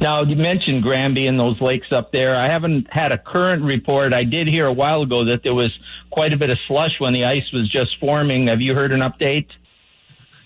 Now, 0.00 0.22
you 0.22 0.36
mentioned 0.36 0.82
Granby 0.82 1.26
and 1.26 1.38
those 1.38 1.60
lakes 1.60 1.88
up 1.92 2.12
there. 2.12 2.34
I 2.34 2.48
haven't 2.48 2.86
had 2.90 3.12
a 3.12 3.18
current 3.18 3.62
report. 3.62 4.14
I 4.14 4.24
did 4.24 4.48
hear 4.48 4.66
a 4.66 4.72
while 4.72 5.02
ago 5.02 5.24
that 5.24 5.42
there 5.42 5.54
was 5.54 5.70
quite 6.10 6.32
a 6.32 6.38
bit 6.38 6.50
of 6.50 6.58
slush 6.66 6.98
when 6.98 7.12
the 7.12 7.26
ice 7.26 7.52
was 7.52 7.68
just 7.68 7.98
forming. 8.00 8.46
Have 8.46 8.62
you 8.62 8.74
heard 8.74 8.92
an 8.92 9.00
update? 9.00 9.48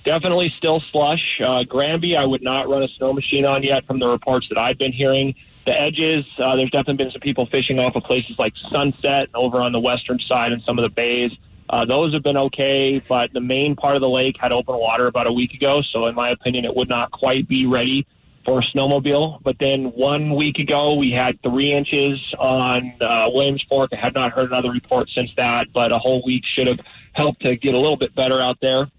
Definitely 0.05 0.53
still 0.57 0.83
slush. 0.91 1.41
Uh, 1.45 1.63
Granby, 1.65 2.17
I 2.17 2.25
would 2.25 2.43
not 2.43 2.69
run 2.69 2.83
a 2.83 2.89
snow 2.89 3.13
machine 3.13 3.45
on 3.45 3.63
yet 3.63 3.87
from 3.87 4.01
the 4.01 4.09
reports 4.09 4.49
that 4.49 4.59
I've 4.59 4.79
been 4.79 4.93
hearing. 4.93 5.35
The 5.65 5.81
edges, 5.81 6.25
uh, 6.39 6.57
there's 6.57 6.71
definitely 6.71 7.05
been 7.05 7.13
some 7.13 7.21
people 7.21 7.47
fishing 7.47 7.79
off 7.79 7.95
of 7.95 8.03
places 8.03 8.35
like 8.37 8.53
Sunset 8.73 9.29
over 9.33 9.61
on 9.61 9.71
the 9.71 9.79
western 9.79 10.19
side 10.19 10.53
and 10.53 10.61
some 10.67 10.77
of 10.77 10.83
the 10.83 10.89
bays. 10.89 11.31
Uh, 11.71 11.85
those 11.85 12.13
have 12.13 12.25
been 12.25 12.37
okay, 12.37 13.01
but 13.09 13.33
the 13.33 13.41
main 13.41 13.77
part 13.77 13.95
of 13.95 14.03
the 14.03 14.09
lake 14.09 14.37
had 14.41 14.51
open 14.51 14.77
water 14.77 15.07
about 15.07 15.29
a 15.29 15.33
week 15.33 15.55
ago, 15.55 15.81
so 15.83 16.07
in 16.07 16.15
my 16.15 16.31
opinion, 16.31 16.65
it 16.65 16.75
would 16.75 16.89
not 16.89 17.13
quite 17.13 17.49
be 17.49 17.65
ready 17.65 18.05
for 18.45 18.59
a 18.59 18.63
snowmobile. 18.63 19.41
But 19.43 19.57
then 19.61 19.85
one 19.93 20.35
week 20.35 20.59
ago, 20.59 20.95
we 20.95 21.13
had 21.13 21.41
three 21.43 21.73
inches 21.73 22.19
on 22.39 22.93
uh, 23.01 23.31
Williams 23.33 23.65
Fork. 23.69 23.91
I 23.93 23.97
have 23.97 24.15
not 24.15 24.33
heard 24.33 24.47
another 24.47 24.71
report 24.73 25.09
since 25.15 25.31
that, 25.37 25.73
but 25.73 25.93
a 25.93 25.99
whole 25.99 26.23
week 26.27 26.43
should 26.45 26.67
have 26.67 26.81
helped 27.13 27.43
to 27.43 27.57
get 27.57 27.75
a 27.75 27.79
little 27.79 27.97
bit 27.97 28.15
better 28.17 28.41
out 28.41 28.59
there. 28.61 28.91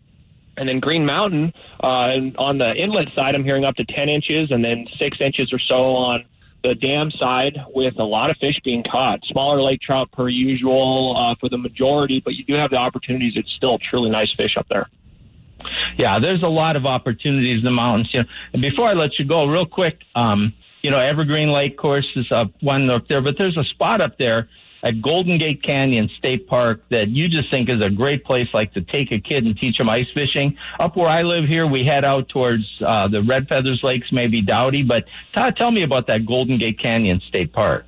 And 0.58 0.70
then 0.70 0.80
Green 0.80 1.06
Mountain, 1.06 1.54
uh, 1.82 2.18
on 2.38 2.58
the 2.60 2.76
inlet 2.76 3.10
side, 3.16 3.36
I'm 3.36 3.44
hearing 3.44 3.66
up 3.66 3.76
to 3.76 3.86
10 3.86 4.10
inches 4.10 4.52
and 4.52 4.64
then 4.64 4.88
six 5.00 5.18
inches 5.20 5.52
or 5.52 5.60
so 5.60 5.96
on 5.96 6.26
the 6.64 6.76
dam 6.76 7.12
side 7.12 7.60
with 7.74 7.98
a 8.00 8.04
lot 8.04 8.30
of 8.32 8.38
fish 8.38 8.60
being 8.64 8.84
caught. 8.84 9.20
Smaller 9.26 9.62
lake 9.62 9.82
trout 9.82 10.12
per 10.12 10.30
usual 10.30 11.16
uh, 11.18 11.36
for 11.40 11.50
the 11.50 11.58
majority, 11.58 12.22
but 12.22 12.36
you 12.36 12.46
do 12.46 12.54
have 12.54 12.72
the 12.72 12.78
opportunities. 12.78 13.34
It's 13.36 13.52
still 13.52 13.78
truly 13.78 14.10
nice 14.10 14.34
fish 14.34 14.56
up 14.56 14.68
there. 14.70 14.88
Yeah, 15.98 16.20
there's 16.20 16.42
a 16.42 16.50
lot 16.50 16.76
of 16.76 16.86
opportunities 16.86 17.60
in 17.60 17.66
the 17.66 17.72
mountains. 17.72 18.10
You 18.14 18.24
know, 18.24 18.30
and 18.54 18.62
before 18.62 18.88
I 18.88 18.94
let 18.94 19.20
you 19.20 19.26
go, 19.26 19.46
real 19.46 19.66
quick, 19.66 20.00
um, 20.16 20.54
you 20.82 20.92
know, 20.92 21.00
Evergreen 21.00 21.52
Lake 21.52 21.78
course 21.78 22.10
is 22.16 22.32
up 22.32 22.52
one 22.62 22.90
up 22.90 23.08
there, 23.08 23.22
but 23.22 23.38
there's 23.38 23.58
a 23.58 23.64
spot 23.64 24.02
up 24.02 24.18
there 24.18 24.50
at 24.84 25.02
Golden 25.02 25.38
Gate 25.38 25.64
Canyon 25.64 26.10
State 26.18 26.46
Park 26.46 26.84
that 26.90 27.08
you 27.08 27.30
just 27.30 27.50
think 27.50 27.70
is 27.70 27.82
a 27.82 27.90
great 27.90 28.26
place, 28.26 28.48
like 28.54 28.74
to 28.74 28.82
take 28.82 29.12
a 29.12 29.20
kid 29.20 29.46
and 29.46 29.58
teach 29.58 29.78
them 29.78 29.90
ice 29.90 30.08
fishing. 30.14 30.58
Up 30.80 30.98
where 30.98 31.08
I 31.08 31.22
live 31.22 31.46
here, 31.46 31.66
we 31.66 31.86
head 31.86 32.04
out 32.04 32.28
towards 32.28 32.66
uh, 32.86 33.08
the 33.08 33.24
Red 33.24 33.48
Feathers 33.48 33.80
Lakes, 33.82 34.12
maybe 34.12 34.42
Dowdy. 34.42 34.84
But 34.84 35.06
Todd, 35.34 35.56
tell 35.56 35.72
me 35.72 35.84
about 35.84 36.08
that 36.08 36.26
Golden 36.26 36.58
Gate 36.58 36.80
Canyon 36.80 37.22
State 37.28 37.54
Park. 37.54 37.86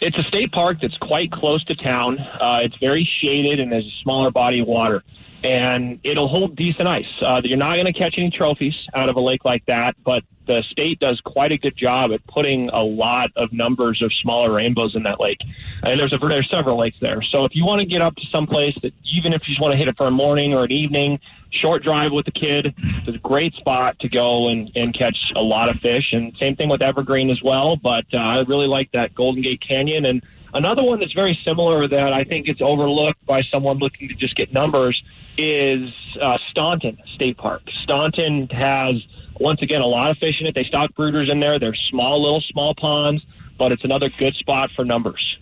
It's 0.00 0.18
a 0.18 0.22
state 0.24 0.52
park 0.52 0.78
that's 0.82 0.96
quite 0.98 1.30
close 1.30 1.64
to 1.64 1.76
town. 1.76 2.18
Uh, 2.18 2.60
it's 2.64 2.76
very 2.78 3.04
shaded 3.04 3.60
and 3.60 3.70
there's 3.72 3.86
a 3.86 4.02
smaller 4.02 4.30
body 4.30 4.58
of 4.58 4.66
water 4.66 5.02
and 5.44 5.98
it'll 6.04 6.28
hold 6.28 6.56
decent 6.56 6.88
ice. 6.88 7.06
Uh, 7.20 7.40
you're 7.44 7.58
not 7.58 7.74
going 7.74 7.86
to 7.86 7.92
catch 7.92 8.14
any 8.18 8.30
trophies 8.30 8.74
out 8.94 9.08
of 9.08 9.16
a 9.16 9.20
lake 9.20 9.44
like 9.44 9.64
that, 9.66 9.96
but 10.04 10.24
the 10.46 10.62
state 10.70 10.98
does 10.98 11.20
quite 11.20 11.52
a 11.52 11.58
good 11.58 11.76
job 11.76 12.12
at 12.12 12.24
putting 12.26 12.68
a 12.70 12.82
lot 12.82 13.30
of 13.36 13.52
numbers 13.52 14.02
of 14.02 14.12
smaller 14.12 14.52
rainbows 14.52 14.94
in 14.96 15.02
that 15.04 15.20
lake. 15.20 15.38
And 15.84 15.98
there's 15.98 16.12
a, 16.12 16.18
there's 16.18 16.50
several 16.50 16.78
lakes 16.78 16.96
there. 17.00 17.22
So 17.22 17.44
if 17.44 17.54
you 17.54 17.64
want 17.64 17.80
to 17.80 17.86
get 17.86 18.02
up 18.02 18.16
to 18.16 18.26
some 18.32 18.46
place 18.46 18.76
that 18.82 18.92
even 19.12 19.32
if 19.32 19.42
you 19.42 19.54
just 19.54 19.60
want 19.60 19.72
to 19.72 19.78
hit 19.78 19.88
it 19.88 19.96
for 19.96 20.06
a 20.06 20.10
morning 20.10 20.54
or 20.54 20.64
an 20.64 20.72
evening, 20.72 21.20
short 21.50 21.82
drive 21.82 22.12
with 22.12 22.26
the 22.26 22.32
kid, 22.32 22.74
it's 22.76 23.16
a 23.16 23.20
great 23.20 23.54
spot 23.54 23.98
to 24.00 24.08
go 24.08 24.48
and, 24.48 24.70
and 24.74 24.94
catch 24.94 25.32
a 25.36 25.42
lot 25.42 25.68
of 25.68 25.76
fish. 25.80 26.12
And 26.12 26.36
same 26.38 26.56
thing 26.56 26.68
with 26.68 26.82
Evergreen 26.82 27.30
as 27.30 27.42
well. 27.42 27.76
But 27.76 28.06
uh, 28.12 28.18
I 28.18 28.40
really 28.42 28.66
like 28.66 28.90
that 28.92 29.14
Golden 29.14 29.42
Gate 29.42 29.62
Canyon 29.66 30.06
and 30.06 30.22
Another 30.54 30.82
one 30.82 31.00
that's 31.00 31.14
very 31.14 31.38
similar 31.46 31.88
that 31.88 32.12
I 32.12 32.24
think 32.24 32.46
it's 32.46 32.60
overlooked 32.60 33.24
by 33.24 33.40
someone 33.50 33.78
looking 33.78 34.08
to 34.08 34.14
just 34.14 34.36
get 34.36 34.52
numbers 34.52 35.02
is 35.42 35.92
uh, 36.20 36.38
Staunton 36.50 36.98
State 37.14 37.36
Park. 37.36 37.62
Staunton 37.82 38.48
has 38.50 38.94
once 39.40 39.60
again 39.60 39.82
a 39.82 39.86
lot 39.86 40.12
of 40.12 40.18
fish 40.18 40.40
in 40.40 40.46
it. 40.46 40.54
They 40.54 40.64
stock 40.64 40.92
brooders 40.92 41.28
in 41.28 41.40
there. 41.40 41.58
They're 41.58 41.74
small, 41.74 42.22
little 42.22 42.40
small 42.40 42.74
ponds, 42.74 43.24
but 43.58 43.72
it's 43.72 43.82
another 43.82 44.08
good 44.08 44.34
spot 44.36 44.70
for 44.76 44.84
numbers. 44.84 45.38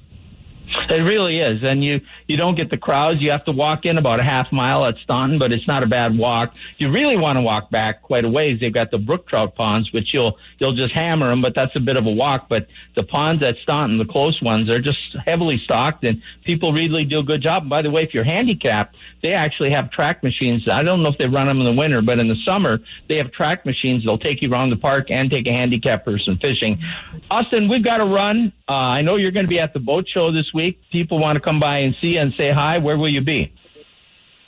It 0.89 1.03
really 1.03 1.41
is, 1.41 1.63
and 1.65 1.85
you 1.85 2.01
you 2.29 2.37
don't 2.37 2.55
get 2.55 2.71
the 2.71 2.77
crowds. 2.77 3.21
You 3.21 3.33
have 3.33 3.45
to 3.47 3.53
walk 3.53 3.87
in 3.87 3.99
about 3.99 4.21
a 4.21 4.23
half 4.23 4.53
mile 4.53 4.85
at 4.85 4.97
Staunton, 4.99 5.39
but 5.39 5.53
it's 5.53 5.67
not 5.67 5.83
a 5.83 5.87
bad 5.87 6.17
walk. 6.17 6.55
You 6.79 6.91
really 6.93 7.17
want 7.17 7.39
to 7.39 7.43
walk 7.43 7.71
back 7.71 8.03
quite 8.03 8.25
a 8.25 8.29
ways. 8.29 8.61
They've 8.61 8.73
got 8.73 8.93
the 8.93 8.99
brook 8.99 9.29
trout 9.29 9.57
ponds, 9.57 9.93
which 9.93 10.15
you'll 10.15 10.39
you'll 10.59 10.73
just 10.73 10.95
hammer 10.95 11.29
them, 11.29 11.43
but 11.43 11.57
that's 11.57 11.75
a 11.75 11.81
bit 11.81 11.97
of 11.97 12.07
a 12.07 12.11
walk. 12.11 12.49
But 12.49 12.69
the 12.95 13.03
ponds 13.03 13.43
at 13.43 13.57
Staunton, 13.59 13.99
the 13.99 14.05
close 14.05 14.41
ones, 14.41 14.71
are 14.71 14.81
just 14.81 15.17
heavily 15.27 15.59
stocked, 15.59 16.05
and 16.05 16.23
people 16.45 16.73
really 16.73 17.05
do 17.05 17.19
a 17.19 17.25
good 17.25 17.43
job. 17.43 17.65
And 17.65 17.71
by 17.71 17.83
the 17.83 17.91
way, 17.91 18.03
if 18.03 18.15
you're 18.15 18.25
handicapped, 18.25 18.95
they 19.23 19.33
actually 19.33 19.71
have 19.71 19.91
track 19.91 20.23
machines. 20.23 20.69
I 20.69 20.85
don't 20.85 21.03
know 21.03 21.09
if 21.09 21.19
they 21.19 21.27
run 21.27 21.49
them 21.49 21.59
in 21.59 21.65
the 21.65 21.73
winter, 21.73 22.01
but 22.01 22.21
in 22.21 22.29
the 22.29 22.39
summer 22.45 22.79
they 23.09 23.17
have 23.17 23.33
track 23.33 23.67
machines. 23.67 24.05
They'll 24.05 24.19
take 24.19 24.41
you 24.41 24.51
around 24.53 24.71
the 24.71 24.77
park 24.77 25.11
and 25.11 25.31
take 25.31 25.49
a 25.49 25.53
handicapped 25.53 26.05
person 26.05 26.39
fishing. 26.39 26.81
Austin, 27.29 27.69
we've 27.69 27.85
got 27.85 27.99
to 27.99 28.05
run. 28.05 28.53
Uh, 28.69 28.75
I 28.75 29.03
know 29.03 29.17
you're 29.17 29.33
going 29.33 29.47
to 29.47 29.51
be 29.51 29.59
at 29.59 29.73
the 29.73 29.81
boat 29.81 30.07
show 30.09 30.31
this 30.31 30.55
week. 30.55 30.60
People 30.93 31.19
want 31.19 31.37
to 31.37 31.41
come 31.41 31.61
by 31.61 31.79
and 31.79 31.95
see 32.01 32.17
and 32.17 32.33
say 32.39 32.51
hi. 32.51 32.79
Where 32.79 32.99
will 32.99 33.09
you 33.09 33.21
be? 33.21 33.53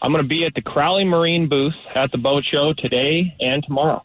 I'm 0.01 0.13
going 0.13 0.23
to 0.25 0.29
be 0.29 0.45
at 0.45 0.55
the 0.55 0.63
Crowley 0.63 1.05
Marine 1.05 1.49
booth 1.49 1.75
at 1.95 2.11
the 2.11 2.19
boat 2.19 2.45
show 2.45 2.73
today 2.73 3.35
and 3.41 3.63
tomorrow. 3.63 4.05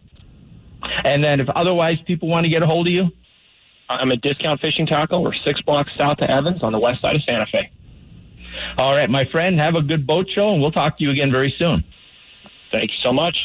And 1.04 1.24
then, 1.24 1.40
if 1.40 1.50
otherwise 1.50 1.98
people 2.06 2.28
want 2.30 2.46
to 2.46 2.50
get 2.50 2.62
a 2.62 2.68
hold 2.68 2.88
of 2.88 2.94
you, 2.94 3.10
I'm 3.90 4.12
at 4.12 4.22
Discount 4.22 4.62
Fishing 4.62 4.86
Tackle. 4.86 5.24
We're 5.24 5.34
six 5.46 5.62
blocks 5.62 5.92
south 5.98 6.20
of 6.20 6.30
Evans 6.30 6.62
on 6.62 6.72
the 6.72 6.80
west 6.80 7.02
side 7.02 7.16
of 7.16 7.24
Santa 7.24 7.46
Fe. 7.48 7.72
All 8.78 8.96
right, 8.96 9.10
my 9.10 9.26
friend. 9.26 9.60
Have 9.60 9.76
a 9.76 9.82
good 9.82 10.06
boat 10.06 10.28
show, 10.30 10.50
and 10.50 10.62
we'll 10.62 10.72
talk 10.72 10.98
to 10.98 11.04
you 11.04 11.10
again 11.10 11.32
very 11.32 11.54
soon. 11.58 11.84
Thank 12.72 12.92
you 12.92 12.98
so 13.04 13.14
much. 13.14 13.38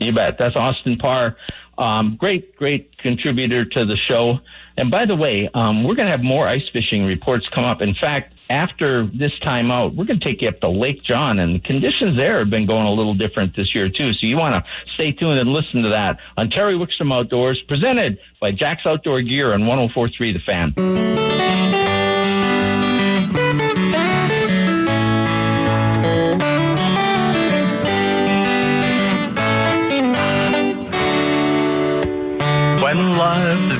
You 0.00 0.12
bet. 0.12 0.38
That's 0.38 0.56
Austin 0.56 0.96
Parr. 0.96 1.36
Um, 1.78 2.16
great, 2.16 2.56
great 2.56 2.96
contributor 2.98 3.64
to 3.64 3.84
the 3.84 3.96
show. 3.96 4.40
And 4.78 4.90
by 4.90 5.06
the 5.06 5.16
way, 5.16 5.48
um, 5.54 5.84
we're 5.84 5.94
going 5.94 6.06
to 6.06 6.10
have 6.10 6.22
more 6.22 6.46
ice 6.46 6.68
fishing 6.72 7.04
reports 7.04 7.48
come 7.54 7.64
up. 7.64 7.80
In 7.80 7.94
fact, 7.94 8.34
after 8.50 9.06
this 9.06 9.32
time 9.40 9.70
out, 9.70 9.94
we're 9.94 10.04
going 10.04 10.20
to 10.20 10.24
take 10.24 10.42
you 10.42 10.48
up 10.48 10.60
to 10.60 10.68
Lake 10.68 11.02
John, 11.02 11.38
and 11.38 11.62
conditions 11.64 12.16
there 12.16 12.38
have 12.38 12.50
been 12.50 12.66
going 12.66 12.86
a 12.86 12.92
little 12.92 13.14
different 13.14 13.56
this 13.56 13.74
year, 13.74 13.88
too. 13.88 14.12
So 14.12 14.26
you 14.26 14.36
want 14.36 14.54
to 14.54 14.70
stay 14.94 15.12
tuned 15.12 15.38
and 15.38 15.50
listen 15.50 15.82
to 15.82 15.88
that 15.90 16.18
on 16.36 16.50
Terry 16.50 16.74
Wickstrom 16.74 17.12
Outdoors, 17.12 17.60
presented 17.66 18.18
by 18.40 18.52
Jack's 18.52 18.86
Outdoor 18.86 19.22
Gear 19.22 19.52
on 19.52 19.66
1043 19.66 20.32
The 20.32 20.38
Fan. 20.40 20.74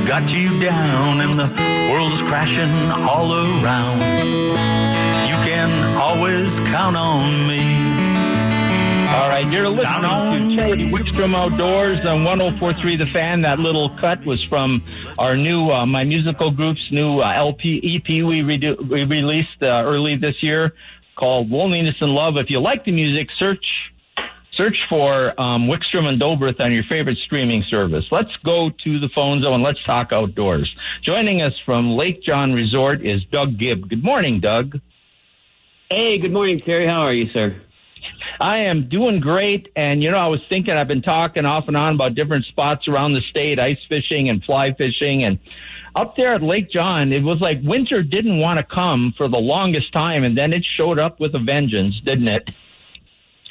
When 0.07 0.15
life 0.15 0.23
has 0.23 0.31
got 0.31 0.35
you 0.35 0.61
down 0.61 1.21
and 1.21 1.39
the 1.39 1.93
world's 1.93 2.23
crashing 2.23 2.71
all 3.09 3.33
around, 3.33 4.01
you 5.29 5.35
can 5.45 5.97
always 5.97 6.61
count 6.61 6.97
on 6.97 7.47
me. 7.47 7.61
All 9.15 9.29
right, 9.29 9.47
you're 9.51 9.69
listening 9.69 10.57
to 10.57 10.57
Terry 10.57 10.91
Wickstrom 10.91 11.35
Outdoors 11.35 12.05
on 12.05 12.25
1043 12.25 12.97
The 12.97 13.07
Fan. 13.07 13.43
That 13.43 13.59
little 13.59 13.91
cut 13.91 14.25
was 14.25 14.43
from 14.45 14.83
our 15.19 15.37
new, 15.37 15.71
uh, 15.71 15.87
my 15.87 16.05
musical 16.05 16.51
group's 16.51 16.87
new 16.93 17.21
uh, 17.21 17.33
LP 17.35 17.79
EP 17.97 18.09
we, 18.25 18.43
redo- 18.43 18.89
we 18.89 19.05
released 19.05 19.63
uh, 19.63 19.83
early 19.85 20.17
this 20.17 20.43
year 20.43 20.75
called 21.17 21.51
Loneliness 21.51 21.97
and 22.01 22.15
Love. 22.15 22.37
If 22.37 22.51
you 22.51 22.61
like 22.61 22.85
the 22.85 22.93
music, 22.93 23.29
search 23.39 23.93
search 24.57 24.83
for 24.89 25.35
um, 25.41 25.69
Wickstrom 25.69 26.09
and 26.09 26.21
Dobrith 26.21 26.61
on 26.61 26.73
your 26.73 26.85
favorite 26.85 27.19
streaming 27.19 27.63
service. 27.65 28.07
Let's 28.11 28.35
go 28.45 28.71
to 28.71 28.99
the 28.99 29.09
phone 29.11 29.43
zone. 29.43 29.55
And 29.55 29.63
let's 29.63 29.83
talk 29.85 30.13
outdoors. 30.13 30.75
Joining 31.03 31.43
us 31.43 31.55
from 31.65 31.91
Lake 31.91 32.23
John 32.23 32.53
Resort 32.53 33.05
is 33.05 33.25
Doug 33.31 33.59
Gibb. 33.59 33.89
Good 33.89 34.03
morning, 34.03 34.41
Doug. 34.41 34.81
Hey, 35.91 36.19
good 36.19 36.33
morning, 36.33 36.61
Terry. 36.61 36.87
How 36.87 37.03
are 37.03 37.13
you, 37.13 37.31
sir? 37.33 37.61
I 38.41 38.59
am 38.59 38.89
doing 38.89 39.21
great. 39.21 39.69
And, 39.77 40.03
you 40.03 40.11
know, 40.11 40.19
I 40.19 40.27
was 40.29 40.41
thinking, 40.49 40.75
I've 40.75 40.89
been 40.89 41.03
talking 41.03 41.47
off 41.47 41.69
and 41.69 41.77
on 41.77 41.95
about 41.95 42.15
different 42.15 42.45
spots 42.47 42.89
around 42.89 43.13
the 43.13 43.23
state, 43.23 43.59
ice 43.59 43.79
fishing 43.89 44.29
and 44.29 44.43
fly 44.43 44.73
fishing. 44.73 45.23
And 45.23 45.39
up 45.95 46.17
there 46.17 46.35
at 46.35 46.43
Lake 46.43 46.71
John, 46.71 47.13
it 47.13 47.23
was 47.23 47.41
like 47.41 47.61
winter 47.63 48.03
didn't 48.03 48.39
want 48.39 48.59
to 48.59 48.65
come 48.65 49.15
for 49.17 49.29
the 49.29 49.39
longest 49.39 49.93
time. 49.93 50.25
And 50.25 50.37
then 50.37 50.53
it 50.53 50.65
showed 50.65 50.99
up 50.99 51.21
with 51.21 51.35
a 51.35 51.39
vengeance, 51.39 52.01
didn't 52.05 52.29
it? 52.29 52.51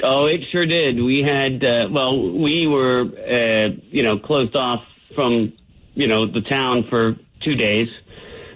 Oh, 0.04 0.26
it 0.26 0.42
sure 0.52 0.66
did. 0.66 1.02
We 1.02 1.22
had, 1.22 1.64
uh, 1.64 1.88
well, 1.92 2.32
we 2.32 2.68
were, 2.68 3.06
uh, 3.30 3.70
you 3.90 4.04
know, 4.04 4.18
closed 4.18 4.56
off 4.56 4.84
from 5.16 5.54
you 5.96 6.08
know, 6.08 6.26
the 6.26 6.42
town 6.42 6.86
for 6.90 7.16
two 7.42 7.54
days. 7.54 7.90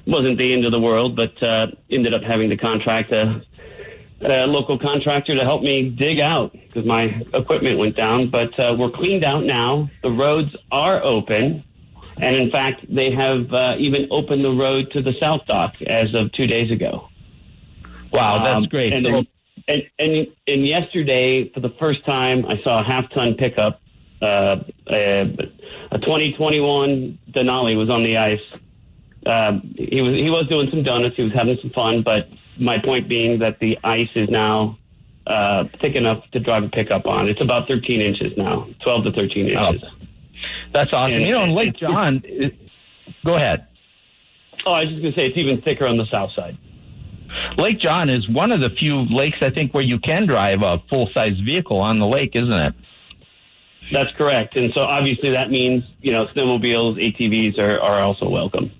Wasn't 0.05 0.37
the 0.37 0.53
end 0.53 0.65
of 0.65 0.71
the 0.71 0.79
world, 0.79 1.15
but 1.15 1.41
uh, 1.41 1.67
ended 1.89 2.13
up 2.13 2.21
having 2.23 2.49
to 2.49 2.57
contract 2.57 3.11
a, 3.11 3.41
a 4.21 4.45
local 4.47 4.77
contractor 4.77 5.35
to 5.35 5.43
help 5.43 5.61
me 5.61 5.89
dig 5.89 6.19
out 6.19 6.51
because 6.51 6.85
my 6.85 7.03
equipment 7.33 7.77
went 7.77 7.95
down. 7.95 8.29
But 8.29 8.57
uh, 8.59 8.75
we're 8.77 8.91
cleaned 8.91 9.23
out 9.23 9.43
now. 9.45 9.89
The 10.03 10.11
roads 10.11 10.55
are 10.71 11.01
open. 11.03 11.63
And 12.17 12.35
in 12.35 12.51
fact, 12.51 12.85
they 12.93 13.11
have 13.11 13.53
uh, 13.53 13.75
even 13.77 14.07
opened 14.11 14.43
the 14.43 14.53
road 14.53 14.91
to 14.91 15.01
the 15.01 15.13
South 15.21 15.45
Dock 15.47 15.75
as 15.87 16.13
of 16.13 16.31
two 16.33 16.47
days 16.47 16.69
ago. 16.69 17.07
Wow, 18.11 18.39
that's 18.39 18.57
Um, 18.57 18.63
great. 18.63 18.93
And, 18.93 19.05
So- 19.05 19.23
and, 19.69 19.83
and 19.99 20.27
and 20.47 20.67
yesterday, 20.67 21.49
for 21.53 21.61
the 21.61 21.69
first 21.79 22.03
time, 22.05 22.45
I 22.45 22.61
saw 22.63 22.81
a 22.81 22.83
half 22.83 23.09
ton 23.11 23.35
pickup. 23.35 23.79
Uh, 24.21 24.57
a, 24.91 25.21
a 25.91 25.97
2021 25.99 27.17
Denali 27.31 27.77
was 27.77 27.89
on 27.89 28.03
the 28.03 28.17
ice. 28.17 28.41
Um, 29.25 29.73
he 29.77 30.01
was 30.01 30.09
he 30.11 30.29
was 30.29 30.47
doing 30.47 30.69
some 30.71 30.83
donuts. 30.83 31.15
He 31.15 31.23
was 31.23 31.33
having 31.33 31.57
some 31.61 31.69
fun. 31.71 32.01
But 32.03 32.27
my 32.59 32.77
point 32.79 33.07
being 33.07 33.39
that 33.39 33.59
the 33.59 33.77
ice 33.83 34.09
is 34.15 34.27
now 34.29 34.77
uh, 35.27 35.65
thick 35.81 35.95
enough 35.95 36.23
to 36.31 36.39
drive 36.39 36.63
a 36.63 36.69
pickup 36.69 37.07
on. 37.07 37.27
It's 37.29 37.41
about 37.41 37.69
13 37.69 38.01
inches 38.01 38.33
now, 38.37 38.67
12 38.83 39.05
to 39.05 39.11
13 39.13 39.55
Oh, 39.57 39.67
inches. 39.69 39.89
that's 40.73 40.91
awesome. 40.93 41.13
and- 41.15 41.23
you 41.25 41.31
know, 41.31 41.43
in 41.43 41.51
Lake 41.51 41.75
John, 41.77 42.21
it, 42.25 42.55
go 43.23 43.35
ahead. 43.35 43.67
Oh, 44.65 44.73
I 44.73 44.81
was 44.83 44.89
just 44.89 45.01
going 45.01 45.13
to 45.13 45.19
say 45.19 45.27
it's 45.27 45.37
even 45.37 45.61
thicker 45.61 45.85
on 45.87 45.95
the 45.97 46.05
south 46.11 46.31
side. 46.35 46.57
Lake 47.57 47.79
John 47.79 48.09
is 48.09 48.27
one 48.27 48.51
of 48.51 48.61
the 48.61 48.69
few 48.69 49.01
lakes 49.05 49.37
I 49.41 49.49
think 49.49 49.73
where 49.73 49.83
you 49.83 49.99
can 49.99 50.25
drive 50.25 50.61
a 50.61 50.81
full 50.89 51.09
size 51.13 51.39
vehicle 51.39 51.79
on 51.79 51.99
the 51.99 52.07
lake, 52.07 52.35
isn't 52.35 52.51
it? 52.51 52.73
That's 53.91 54.11
correct. 54.17 54.55
And 54.55 54.71
so 54.73 54.81
obviously 54.81 55.31
that 55.31 55.49
means, 55.49 55.83
you 56.01 56.11
know, 56.11 56.27
snowmobiles, 56.27 56.97
ATVs 57.03 57.57
are, 57.59 57.79
are 57.81 58.01
also 58.01 58.29
welcome. 58.29 58.71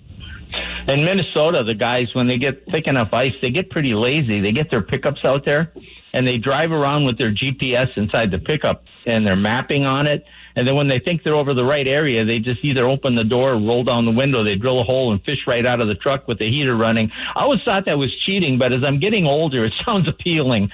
In 0.88 1.04
Minnesota, 1.04 1.62
the 1.62 1.74
guys 1.74 2.14
when 2.14 2.26
they 2.26 2.38
get 2.38 2.64
thick 2.70 2.86
enough 2.86 3.12
ice, 3.12 3.34
they 3.40 3.50
get 3.50 3.70
pretty 3.70 3.94
lazy. 3.94 4.40
They 4.40 4.52
get 4.52 4.70
their 4.70 4.82
pickups 4.82 5.24
out 5.24 5.44
there 5.44 5.72
and 6.12 6.26
they 6.26 6.38
drive 6.38 6.72
around 6.72 7.04
with 7.04 7.18
their 7.18 7.32
GPS 7.32 7.96
inside 7.96 8.30
the 8.30 8.38
pickup 8.38 8.84
and 9.06 9.26
they're 9.26 9.36
mapping 9.36 9.84
on 9.84 10.06
it. 10.06 10.24
And 10.56 10.66
then 10.66 10.74
when 10.74 10.88
they 10.88 10.98
think 10.98 11.22
they're 11.22 11.34
over 11.34 11.54
the 11.54 11.64
right 11.64 11.86
area, 11.86 12.24
they 12.24 12.40
just 12.40 12.64
either 12.64 12.84
open 12.84 13.14
the 13.14 13.24
door, 13.24 13.52
or 13.52 13.54
roll 13.54 13.84
down 13.84 14.04
the 14.04 14.10
window, 14.10 14.42
they 14.42 14.56
drill 14.56 14.80
a 14.80 14.82
hole 14.82 15.12
and 15.12 15.22
fish 15.24 15.46
right 15.46 15.64
out 15.64 15.80
of 15.80 15.86
the 15.86 15.94
truck 15.94 16.26
with 16.26 16.38
the 16.38 16.50
heater 16.50 16.76
running. 16.76 17.10
I 17.36 17.42
always 17.42 17.62
thought 17.62 17.84
that 17.86 17.98
was 17.98 18.14
cheating, 18.26 18.58
but 18.58 18.72
as 18.72 18.82
I'm 18.84 18.98
getting 18.98 19.26
older, 19.26 19.64
it 19.64 19.72
sounds 19.86 20.08
appealing. 20.08 20.70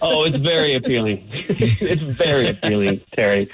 Oh, 0.00 0.24
it's 0.24 0.38
very 0.38 0.74
appealing. 0.74 1.28
it's 1.30 2.18
very 2.18 2.48
appealing, 2.48 3.02
Terry. 3.14 3.50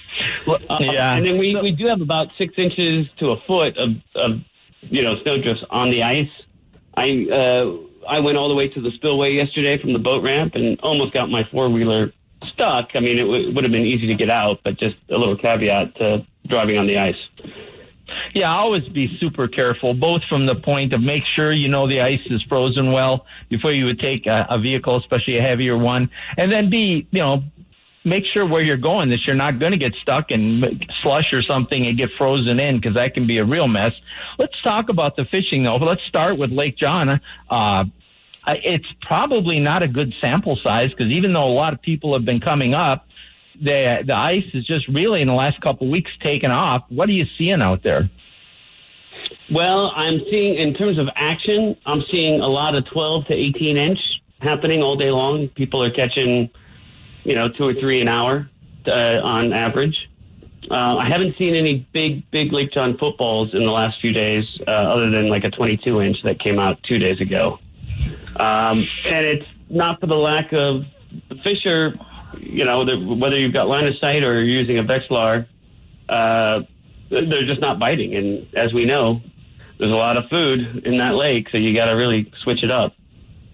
Uh, 0.47 0.59
Yeah. 0.81 1.15
And 1.15 1.27
then 1.27 1.39
we, 1.39 1.57
we 1.57 1.73
do 1.73 1.87
have 1.87 2.01
about 2.01 2.29
six 2.39 2.55
inches 2.57 3.09
to 3.19 3.31
a 3.31 3.41
foot 3.43 3.77
of, 3.77 3.91
of 4.15 4.41
you 4.83 5.03
know, 5.03 5.21
snowdrifts 5.23 5.65
on 5.71 5.91
the 5.91 6.05
ice. 6.05 6.31
I 6.97 7.27
uh, 7.31 7.90
I 8.11 8.19
went 8.21 8.37
all 8.37 8.49
the 8.49 8.57
way 8.57 8.67
to 8.69 8.81
the 8.81 8.91
spillway 8.93 9.35
yesterday 9.35 9.79
from 9.79 9.93
the 9.93 9.99
boat 9.99 10.25
ramp 10.25 10.57
and 10.57 10.79
almost 10.81 11.13
got 11.13 11.31
my 11.31 11.45
four 11.51 11.69
wheeler 11.69 12.13
stuck. 12.53 12.91
I 12.95 13.01
mean, 13.01 13.19
it 13.19 13.23
w- 13.23 13.55
would 13.55 13.65
have 13.65 13.73
been 13.73 13.87
easy 13.87 14.09
to 14.09 14.15
get 14.15 14.29
out, 14.29 14.61
but 14.65 14.79
just 14.79 14.97
a 15.11 15.17
little 15.17 15.37
caveat 15.37 15.95
to 15.97 16.27
driving 16.49 16.77
on 16.77 16.89
the 16.89 16.99
ice. 16.99 17.15
Yeah, 18.35 18.53
always 18.53 18.89
be 18.89 19.17
super 19.21 19.47
careful, 19.47 19.95
both 19.95 20.23
from 20.29 20.47
the 20.47 20.57
point 20.57 20.93
of 20.93 21.01
make 21.01 21.23
sure 21.25 21.53
you 21.53 21.69
know 21.69 21.87
the 21.87 22.01
ice 22.01 22.21
is 22.27 22.43
frozen 22.49 22.91
well 22.91 23.27
before 23.49 23.71
you 23.71 23.85
would 23.85 24.01
take 24.01 24.27
a, 24.27 24.47
a 24.51 24.59
vehicle, 24.59 24.97
especially 24.97 25.39
a 25.39 25.43
heavier 25.43 25.79
one, 25.79 26.11
and 26.37 26.51
then 26.51 26.69
be, 26.69 27.07
you 27.13 27.21
know, 27.21 27.45
make 28.05 28.25
sure 28.27 28.47
where 28.47 28.63
you're 28.63 28.77
going 28.77 29.11
that 29.11 29.21
you're 29.27 29.37
not 29.37 29.59
going 29.59 29.73
to 29.73 29.79
get 29.79 29.95
stuck 30.03 30.33
in 30.33 30.81
slush 31.03 31.33
or 31.33 31.43
something 31.43 31.87
and 31.87 31.99
get 31.99 32.11
frozen 32.17 32.59
in 32.59 32.77
because 32.77 32.95
that 32.95 33.15
can 33.15 33.27
be 33.27 33.39
a 33.39 33.45
real 33.45 33.69
mess. 33.69 33.93
Let's 34.39 34.61
talk 34.63 34.89
about 34.89 35.17
the 35.17 35.25
fishing 35.27 35.63
though. 35.63 35.77
Let's 35.77 36.03
start 36.09 36.39
with 36.39 36.51
Lake 36.51 36.77
John. 36.77 37.21
Uh, 37.49 37.85
It's 38.47 38.87
probably 39.03 39.61
not 39.61 39.83
a 39.83 39.89
good 39.89 40.15
sample 40.21 40.59
size 40.63 40.91
because 40.91 41.13
even 41.13 41.33
though 41.33 41.47
a 41.47 41.53
lot 41.53 41.73
of 41.73 41.83
people 41.83 42.13
have 42.15 42.25
been 42.25 42.41
coming 42.41 42.75
up, 42.75 43.07
the 43.61 44.03
the 44.07 44.17
ice 44.17 44.47
is 44.55 44.65
just 44.67 44.89
really 44.89 45.21
in 45.21 45.29
the 45.29 45.35
last 45.35 45.61
couple 45.61 45.87
of 45.87 45.91
weeks 45.91 46.11
taken 46.23 46.51
off. 46.51 46.85
What 46.89 47.09
are 47.09 47.13
you 47.13 47.27
seeing 47.39 47.61
out 47.61 47.83
there? 47.83 48.11
Well, 49.51 49.93
I'm 49.95 50.21
seeing 50.31 50.55
in 50.55 50.75
terms 50.75 50.99
of 50.99 51.09
action, 51.17 51.77
I'm 51.85 52.03
seeing 52.11 52.41
a 52.41 52.49
lot 52.49 52.75
of 52.75 52.87
12 52.87 53.27
to 53.27 53.35
18 53.35 53.77
inch 53.77 53.99
happening 54.41 54.83
all 54.83 54.97
day 54.97 55.11
long. 55.11 55.49
People 55.49 55.83
are 55.83 55.91
catching, 55.91 56.51
you 57.25 57.35
know, 57.35 57.49
two 57.49 57.69
or 57.69 57.75
three 57.75 58.01
an 58.01 58.09
hour 58.09 58.49
uh, 58.87 59.21
on 59.23 59.53
average. 59.53 60.09
Uh, 60.71 60.97
I 60.99 61.09
haven't 61.09 61.37
seen 61.37 61.55
any 61.55 61.87
big, 61.93 62.31
big 62.31 62.53
Lake 62.53 62.73
John 62.73 62.97
footballs 62.97 63.55
in 63.55 63.63
the 63.63 63.73
last 63.73 64.01
few 64.01 64.13
days, 64.13 64.45
uh, 64.69 64.71
other 64.71 65.11
than 65.11 65.27
like 65.27 65.45
a 65.45 65.51
22 65.51 66.01
inch 66.01 66.23
that 66.23 66.39
came 66.39 66.59
out 66.59 66.81
two 66.85 66.99
days 66.99 67.21
ago. 67.21 67.59
Um, 68.37 68.87
and 69.07 69.27
it's 69.27 69.47
not 69.69 70.01
for 70.01 70.07
the 70.07 70.17
lack 70.17 70.53
of 70.53 70.85
the 71.29 71.37
fish 71.43 71.67
are, 71.67 71.95
you 72.39 72.65
know, 72.65 72.85
the, 72.85 72.99
whether 72.99 73.39
you've 73.39 73.53
got 73.53 73.69
line 73.69 73.87
of 73.87 73.97
sight 73.99 74.25
or 74.25 74.35
you're 74.35 74.45
using 74.45 74.79
a 74.79 74.85
Vexilar, 74.85 75.47
uh, 76.09 76.63
they're 77.11 77.45
just 77.45 77.61
not 77.61 77.79
biting. 77.79 78.15
And 78.15 78.47
as 78.55 78.73
we 78.73 78.85
know, 78.85 79.21
there's 79.79 79.93
a 79.93 79.97
lot 79.97 80.17
of 80.17 80.29
food 80.29 80.87
in 80.87 80.99
that 80.99 81.17
lake, 81.17 81.49
so 81.51 81.59
you 81.59 81.75
got 81.75 81.87
to 81.87 81.97
really 81.97 82.31
switch 82.43 82.63
it 82.63 82.71
up. 82.71 82.95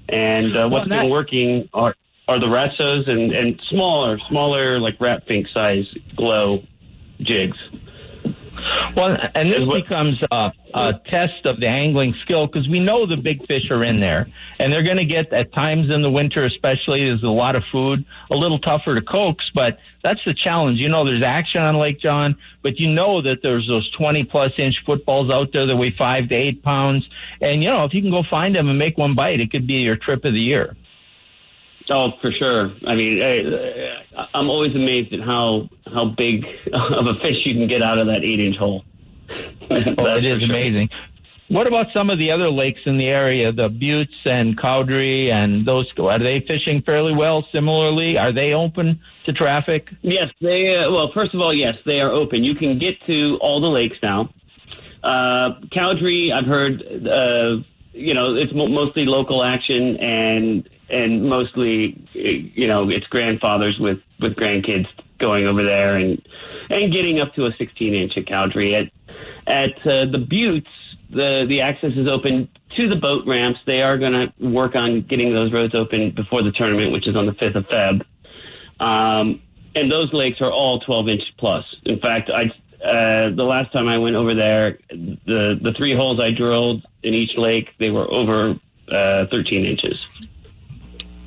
And 0.08 0.56
uh, 0.56 0.68
what's 0.68 0.88
Well, 0.88 1.00
been 1.00 1.10
working 1.10 1.68
are 1.72 1.94
are 2.28 2.38
the 2.38 2.46
ratsos 2.46 3.08
and 3.08 3.32
and 3.32 3.60
smaller, 3.68 4.18
smaller 4.28 4.78
like 4.78 5.00
rat 5.00 5.26
fink 5.26 5.48
size 5.48 5.86
glow 6.16 6.62
jigs. 7.20 7.56
Well, 8.96 9.16
and 9.34 9.52
this 9.52 9.60
becomes 9.60 10.18
a, 10.30 10.52
a 10.74 11.00
test 11.06 11.44
of 11.44 11.60
the 11.60 11.68
angling 11.68 12.14
skill 12.22 12.46
because 12.46 12.68
we 12.68 12.80
know 12.80 13.06
the 13.06 13.16
big 13.16 13.46
fish 13.46 13.70
are 13.70 13.84
in 13.84 14.00
there, 14.00 14.28
and 14.58 14.72
they're 14.72 14.82
going 14.82 14.96
to 14.96 15.04
get 15.04 15.32
at 15.32 15.52
times 15.52 15.92
in 15.94 16.02
the 16.02 16.10
winter, 16.10 16.44
especially. 16.46 17.04
There's 17.04 17.22
a 17.22 17.28
lot 17.28 17.56
of 17.56 17.64
food, 17.70 18.04
a 18.30 18.36
little 18.36 18.58
tougher 18.58 18.94
to 18.94 19.02
coax, 19.02 19.50
but 19.54 19.78
that's 20.02 20.20
the 20.24 20.34
challenge. 20.34 20.80
You 20.80 20.88
know, 20.88 21.04
there's 21.04 21.22
action 21.22 21.60
on 21.60 21.76
Lake 21.76 22.00
John, 22.00 22.36
but 22.62 22.78
you 22.78 22.90
know 22.90 23.22
that 23.22 23.42
there's 23.42 23.66
those 23.68 23.90
20 23.92 24.24
plus 24.24 24.52
inch 24.58 24.82
footballs 24.84 25.30
out 25.30 25.52
there 25.52 25.66
that 25.66 25.76
weigh 25.76 25.94
five 25.96 26.28
to 26.28 26.34
eight 26.34 26.62
pounds, 26.62 27.08
and 27.40 27.62
you 27.62 27.70
know 27.70 27.84
if 27.84 27.94
you 27.94 28.00
can 28.00 28.10
go 28.10 28.22
find 28.22 28.54
them 28.54 28.68
and 28.68 28.78
make 28.78 28.96
one 28.98 29.14
bite, 29.14 29.40
it 29.40 29.50
could 29.50 29.66
be 29.66 29.74
your 29.74 29.96
trip 29.96 30.24
of 30.24 30.32
the 30.32 30.40
year. 30.40 30.76
Oh, 31.90 32.12
for 32.20 32.32
sure. 32.32 32.72
I 32.86 32.96
mean, 32.96 33.22
I, 33.22 34.26
I'm 34.34 34.50
always 34.50 34.74
amazed 34.74 35.12
at 35.12 35.20
how 35.20 35.68
how 35.92 36.06
big 36.06 36.44
of 36.72 37.06
a 37.06 37.14
fish 37.20 37.44
you 37.46 37.54
can 37.54 37.68
get 37.68 37.82
out 37.82 37.98
of 37.98 38.06
that 38.08 38.24
eight 38.24 38.40
inch 38.40 38.56
hole. 38.56 38.84
Oh, 39.68 40.04
That's 40.04 40.18
it 40.18 40.26
is 40.26 40.42
sure. 40.42 40.50
amazing. 40.50 40.88
What 41.48 41.66
about 41.66 41.86
some 41.92 42.10
of 42.10 42.18
the 42.18 42.30
other 42.30 42.48
lakes 42.48 42.80
in 42.86 42.98
the 42.98 43.08
area, 43.08 43.50
the 43.52 43.68
Buttes 43.68 44.14
and 44.24 44.56
Cowdrey 44.58 45.30
and 45.30 45.66
those? 45.66 45.86
Are 45.98 46.18
they 46.18 46.40
fishing 46.40 46.82
fairly 46.82 47.12
well? 47.12 47.46
Similarly, 47.52 48.16
are 48.18 48.32
they 48.32 48.52
open 48.54 49.00
to 49.26 49.32
traffic? 49.32 49.88
Yes, 50.02 50.30
they. 50.40 50.76
Uh, 50.76 50.90
well, 50.92 51.10
first 51.12 51.34
of 51.34 51.40
all, 51.40 51.52
yes, 51.52 51.76
they 51.84 52.00
are 52.00 52.10
open. 52.10 52.44
You 52.44 52.54
can 52.54 52.78
get 52.78 53.00
to 53.06 53.38
all 53.40 53.60
the 53.60 53.70
lakes 53.70 53.96
now. 54.02 54.30
Uh, 55.02 55.54
Cowdrey, 55.72 56.32
I've 56.32 56.46
heard. 56.46 56.82
Uh, 57.06 57.58
you 57.92 58.12
know, 58.14 58.34
it's 58.34 58.52
mo- 58.52 58.66
mostly 58.66 59.04
local 59.04 59.42
action 59.42 59.96
and 59.98 60.68
and 60.88 61.24
mostly, 61.24 62.06
you 62.12 62.66
know, 62.66 62.88
it's 62.90 63.06
grandfathers 63.06 63.78
with 63.78 63.98
with 64.20 64.34
grandkids 64.34 64.86
going 65.18 65.46
over 65.46 65.62
there 65.62 65.96
and 65.96 66.26
and 66.70 66.92
getting 66.92 67.20
up 67.20 67.34
to 67.34 67.44
a 67.44 67.52
16 67.56 67.94
inch 67.94 68.16
at 68.16 68.26
Cowdrey. 68.26 68.74
At 68.74 68.90
at 69.46 69.74
uh, 69.86 70.04
the 70.06 70.18
Buttes, 70.18 70.66
the 71.10 71.46
the 71.48 71.60
access 71.60 71.92
is 71.96 72.08
open 72.08 72.48
to 72.76 72.88
the 72.88 72.96
boat 72.96 73.26
ramps. 73.26 73.60
They 73.66 73.82
are 73.82 73.96
going 73.96 74.12
to 74.12 74.32
work 74.38 74.76
on 74.76 75.02
getting 75.02 75.32
those 75.32 75.52
roads 75.52 75.74
open 75.74 76.10
before 76.10 76.42
the 76.42 76.52
tournament, 76.52 76.92
which 76.92 77.08
is 77.08 77.16
on 77.16 77.26
the 77.26 77.32
5th 77.32 77.54
of 77.54 77.66
Feb. 77.68 78.04
Um, 78.80 79.40
and 79.74 79.90
those 79.90 80.12
lakes 80.12 80.40
are 80.40 80.50
all 80.50 80.80
12 80.80 81.08
inch 81.08 81.22
plus. 81.38 81.64
In 81.84 81.98
fact, 82.00 82.30
I 82.30 82.50
uh, 82.84 83.30
the 83.30 83.44
last 83.44 83.72
time 83.72 83.88
I 83.88 83.98
went 83.98 84.16
over 84.16 84.34
there, 84.34 84.78
the 84.90 85.58
the 85.60 85.74
three 85.76 85.94
holes 85.94 86.20
I 86.20 86.30
drilled 86.30 86.84
in 87.02 87.14
each 87.14 87.36
lake, 87.36 87.70
they 87.78 87.90
were 87.90 88.10
over 88.12 88.58
uh, 88.88 89.26
13 89.30 89.64
inches. 89.64 89.98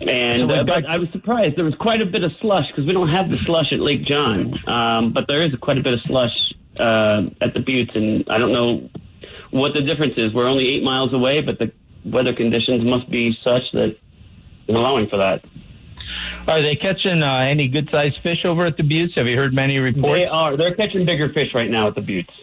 And 0.01 0.49
uh, 0.51 0.63
but 0.63 0.85
I 0.85 0.97
was 0.97 1.09
surprised. 1.11 1.57
There 1.57 1.65
was 1.65 1.75
quite 1.75 2.01
a 2.01 2.05
bit 2.05 2.23
of 2.23 2.31
slush 2.39 2.65
because 2.67 2.85
we 2.85 2.93
don't 2.93 3.09
have 3.09 3.29
the 3.29 3.37
slush 3.45 3.73
at 3.73 3.79
Lake 3.79 4.05
John, 4.05 4.53
um, 4.67 5.11
but 5.11 5.27
there 5.27 5.41
is 5.41 5.53
quite 5.59 5.77
a 5.77 5.83
bit 5.83 5.93
of 5.93 5.99
slush 6.01 6.53
uh, 6.79 7.23
at 7.41 7.53
the 7.53 7.59
Buttes, 7.59 7.95
and 7.95 8.23
I 8.29 8.37
don't 8.37 8.53
know 8.53 8.89
what 9.51 9.73
the 9.73 9.81
difference 9.81 10.13
is. 10.15 10.33
We're 10.33 10.47
only 10.47 10.69
eight 10.69 10.83
miles 10.83 11.13
away, 11.13 11.41
but 11.41 11.59
the 11.59 11.71
weather 12.05 12.33
conditions 12.33 12.85
must 12.85 13.09
be 13.09 13.37
such 13.43 13.63
that 13.73 13.97
allowing 14.69 15.09
for 15.09 15.17
that. 15.17 15.43
Are 16.47 16.61
they 16.61 16.75
catching 16.75 17.21
uh, 17.21 17.45
any 17.47 17.67
good 17.67 17.89
sized 17.91 18.19
fish 18.23 18.45
over 18.45 18.65
at 18.65 18.77
the 18.77 18.83
Buttes? 18.83 19.15
Have 19.15 19.27
you 19.27 19.37
heard 19.37 19.53
many 19.53 19.79
reports? 19.79 20.13
They 20.13 20.25
are. 20.25 20.55
They're 20.55 20.73
catching 20.73 21.05
bigger 21.05 21.31
fish 21.33 21.53
right 21.53 21.69
now 21.69 21.87
at 21.87 21.95
the 21.95 22.01
Buttes. 22.01 22.33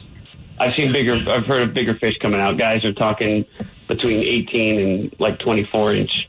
I've 0.59 0.75
seen 0.77 0.93
bigger. 0.93 1.19
I've 1.29 1.47
heard 1.47 1.63
of 1.63 1.75
bigger 1.75 1.95
fish 1.99 2.17
coming 2.21 2.41
out. 2.41 2.59
Guys 2.59 2.85
are 2.85 2.93
talking 2.93 3.45
between 3.89 4.23
18 4.23 4.81
and 4.81 5.17
like 5.19 5.39
24 5.39 5.95
inch. 5.95 6.29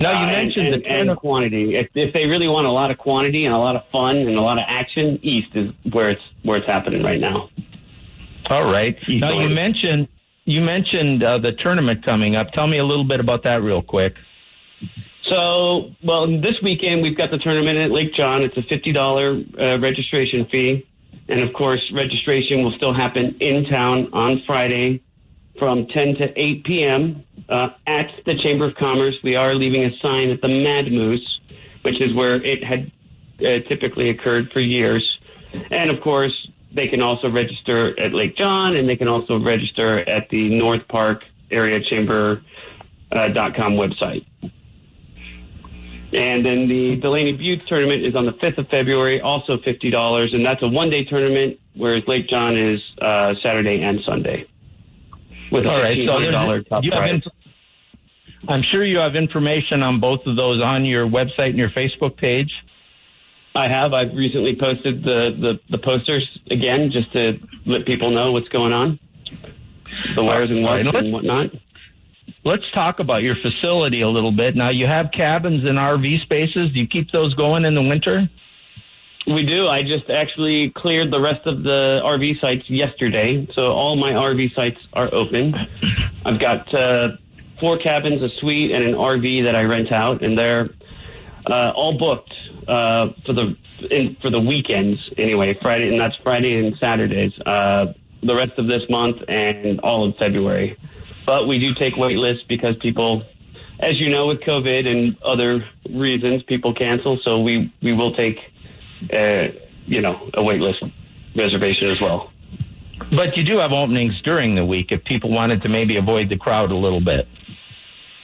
Now 0.00 0.12
you 0.12 0.26
Uh, 0.26 0.32
mentioned 0.32 0.68
and, 0.68 0.82
the 0.82 0.86
and, 0.86 1.16
quantity. 1.16 1.74
If, 1.76 1.88
if 1.94 2.12
they 2.12 2.26
really 2.26 2.48
want 2.48 2.66
a 2.66 2.70
lot 2.70 2.90
of 2.90 2.98
quantity 2.98 3.44
and 3.44 3.54
a 3.54 3.58
lot 3.58 3.76
of 3.76 3.82
fun 3.90 4.16
and 4.16 4.36
a 4.36 4.40
lot 4.40 4.58
of 4.58 4.64
action, 4.66 5.18
east 5.22 5.48
is 5.54 5.72
where 5.92 6.10
it's 6.10 6.22
where 6.42 6.58
it's 6.58 6.66
happening 6.66 7.02
right 7.02 7.20
now. 7.20 7.50
All 8.50 8.70
right. 8.70 8.96
Now 9.08 9.32
you 9.32 9.48
mentioned 9.48 10.08
you 10.44 10.62
mentioned 10.62 11.22
uh, 11.22 11.38
the 11.38 11.52
tournament 11.52 12.04
coming 12.04 12.36
up. 12.36 12.52
Tell 12.52 12.66
me 12.66 12.78
a 12.78 12.84
little 12.84 13.04
bit 13.04 13.20
about 13.20 13.42
that, 13.42 13.62
real 13.62 13.82
quick. 13.82 14.14
So, 15.24 15.90
well, 16.02 16.26
this 16.40 16.56
weekend 16.62 17.02
we've 17.02 17.16
got 17.16 17.30
the 17.30 17.36
tournament 17.38 17.78
at 17.78 17.90
Lake 17.90 18.14
John. 18.14 18.42
It's 18.42 18.56
a 18.56 18.62
fifty 18.62 18.92
dollar 18.92 19.42
uh, 19.60 19.78
registration 19.78 20.46
fee, 20.46 20.86
and 21.28 21.40
of 21.40 21.52
course, 21.52 21.82
registration 21.92 22.64
will 22.64 22.72
still 22.72 22.94
happen 22.94 23.36
in 23.40 23.64
town 23.66 24.08
on 24.14 24.42
Friday 24.46 25.02
from 25.58 25.86
ten 25.88 26.14
to 26.16 26.32
eight 26.40 26.64
p.m. 26.64 27.24
Uh, 27.48 27.70
at 27.86 28.10
the 28.26 28.34
Chamber 28.34 28.66
of 28.66 28.74
Commerce. 28.76 29.16
We 29.22 29.36
are 29.36 29.54
leaving 29.54 29.84
a 29.84 29.96
sign 29.98 30.30
at 30.30 30.40
the 30.42 30.48
Mad 30.48 30.90
Moose, 30.92 31.40
which 31.82 32.00
is 32.00 32.14
where 32.14 32.42
it 32.42 32.62
had 32.64 32.90
uh, 33.40 33.60
typically 33.68 34.10
occurred 34.10 34.50
for 34.52 34.60
years, 34.60 35.18
and 35.70 35.90
of 35.90 36.00
course, 36.00 36.48
they 36.72 36.86
can 36.86 37.00
also 37.00 37.30
register 37.30 37.98
at 37.98 38.12
Lake 38.12 38.36
John, 38.36 38.76
and 38.76 38.88
they 38.88 38.96
can 38.96 39.08
also 39.08 39.40
register 39.40 40.08
at 40.08 40.28
the 40.30 40.48
North 40.56 40.86
Park 40.88 41.24
Area 41.50 41.80
Chamber 41.80 42.42
uh, 43.12 43.28
dot 43.28 43.56
com 43.56 43.74
website. 43.74 44.24
And 46.12 46.44
then 46.44 46.68
the 46.68 46.96
Delaney 46.96 47.32
Butte 47.32 47.66
tournament 47.68 48.02
is 48.02 48.14
on 48.14 48.24
the 48.24 48.32
5th 48.32 48.56
of 48.56 48.68
February, 48.68 49.20
also 49.20 49.58
$50. 49.58 50.34
And 50.34 50.44
that's 50.44 50.62
a 50.62 50.68
one 50.68 50.88
day 50.88 51.04
tournament, 51.04 51.58
whereas 51.74 52.02
Lake 52.06 52.28
John 52.28 52.56
is 52.56 52.80
uh, 53.02 53.34
Saturday 53.42 53.82
and 53.82 54.00
Sunday. 54.06 54.46
With 55.50 55.66
All 55.66 55.80
right. 55.80 56.08
So 56.08 56.20
$1,500 56.20 56.68
top 56.68 56.84
you 56.84 56.92
inf- 56.92 57.24
I'm 58.48 58.62
sure 58.62 58.82
you 58.82 58.98
have 58.98 59.16
information 59.16 59.82
on 59.82 60.00
both 60.00 60.26
of 60.26 60.36
those 60.36 60.62
on 60.62 60.84
your 60.84 61.06
website 61.06 61.50
and 61.50 61.58
your 61.58 61.70
Facebook 61.70 62.16
page. 62.16 62.52
I 63.54 63.68
have. 63.68 63.92
I've 63.92 64.14
recently 64.14 64.54
posted 64.54 65.02
the, 65.02 65.36
the, 65.38 65.60
the 65.70 65.78
posters 65.78 66.38
again 66.50 66.90
just 66.92 67.12
to 67.12 67.40
let 67.66 67.86
people 67.86 68.10
know 68.10 68.30
what's 68.30 68.48
going 68.48 68.72
on, 68.72 69.00
the 70.14 70.22
wires 70.22 70.50
and 70.50 70.64
right, 70.64 70.86
and 70.86 71.12
whatnot. 71.12 71.50
Let's 72.44 72.70
talk 72.72 73.00
about 73.00 73.22
your 73.22 73.34
facility 73.36 74.02
a 74.02 74.08
little 74.08 74.30
bit. 74.30 74.54
Now, 74.54 74.68
you 74.68 74.86
have 74.86 75.10
cabins 75.12 75.68
and 75.68 75.76
RV 75.76 76.22
spaces. 76.22 76.72
Do 76.72 76.78
you 76.78 76.86
keep 76.86 77.10
those 77.10 77.34
going 77.34 77.64
in 77.64 77.74
the 77.74 77.82
winter? 77.82 78.30
We 79.28 79.42
do. 79.42 79.68
I 79.68 79.82
just 79.82 80.08
actually 80.08 80.70
cleared 80.70 81.10
the 81.10 81.20
rest 81.20 81.46
of 81.46 81.62
the 81.62 82.00
RV 82.02 82.40
sites 82.40 82.68
yesterday, 82.70 83.46
so 83.54 83.72
all 83.72 83.94
my 83.94 84.12
RV 84.12 84.54
sites 84.54 84.80
are 84.94 85.12
open. 85.12 85.54
I've 86.24 86.40
got 86.40 86.72
uh, 86.72 87.10
four 87.60 87.76
cabins, 87.76 88.22
a 88.22 88.30
suite, 88.40 88.70
and 88.70 88.82
an 88.82 88.94
RV 88.94 89.44
that 89.44 89.54
I 89.54 89.64
rent 89.64 89.92
out, 89.92 90.22
and 90.22 90.38
they're 90.38 90.70
uh, 91.46 91.72
all 91.76 91.98
booked 91.98 92.32
uh, 92.66 93.08
for 93.26 93.34
the 93.34 93.54
in, 93.90 94.16
for 94.22 94.30
the 94.30 94.40
weekends 94.40 94.98
anyway. 95.18 95.58
Friday, 95.60 95.90
and 95.90 96.00
that's 96.00 96.16
Friday 96.22 96.64
and 96.64 96.74
Saturdays. 96.80 97.32
Uh, 97.44 97.92
the 98.22 98.34
rest 98.34 98.52
of 98.56 98.66
this 98.66 98.82
month 98.88 99.18
and 99.28 99.78
all 99.80 100.04
of 100.04 100.16
February. 100.16 100.76
But 101.26 101.46
we 101.46 101.58
do 101.58 101.74
take 101.74 101.96
wait 101.96 102.18
lists 102.18 102.44
because 102.48 102.76
people, 102.76 103.22
as 103.80 104.00
you 104.00 104.08
know, 104.08 104.26
with 104.28 104.40
COVID 104.40 104.90
and 104.90 105.18
other 105.22 105.68
reasons, 105.90 106.42
people 106.44 106.72
cancel. 106.72 107.18
So 107.22 107.40
we 107.40 107.70
we 107.82 107.92
will 107.92 108.14
take 108.14 108.38
uh, 109.12 109.48
you 109.86 110.00
know, 110.00 110.30
a 110.34 110.42
wait 110.42 110.60
list 110.60 110.82
reservation 111.34 111.90
as 111.90 112.00
well. 112.00 112.30
But 113.10 113.36
you 113.36 113.44
do 113.44 113.58
have 113.58 113.72
openings 113.72 114.20
during 114.22 114.54
the 114.54 114.64
week 114.64 114.92
if 114.92 115.04
people 115.04 115.30
wanted 115.30 115.62
to 115.62 115.68
maybe 115.68 115.96
avoid 115.96 116.28
the 116.28 116.36
crowd 116.36 116.70
a 116.70 116.76
little 116.76 117.00
bit. 117.00 117.28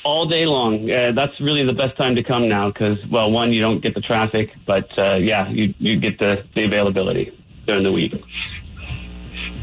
All 0.05 0.27
day 0.27 0.45
long. 0.45 0.91
Uh, 0.91 1.13
that's 1.13 1.41
really 1.41 1.65
the 1.65 1.73
best 1.73 1.97
time 1.97 2.15
to 2.17 2.23
come 2.23 2.49
now 2.49 2.69
because, 2.69 2.99
well, 3.07 3.31
one, 3.31 3.53
you 3.53 3.61
don't 3.61 3.81
get 3.81 3.95
the 3.95 4.03
traffic, 4.03 4.51
but 4.67 4.91
uh, 4.99 5.19
yeah, 5.21 5.49
you, 5.49 5.73
you 5.79 5.97
get 5.97 6.19
the, 6.19 6.45
the 6.55 6.65
availability 6.65 7.33
during 7.67 7.85
the 7.85 7.93
week. 7.93 8.13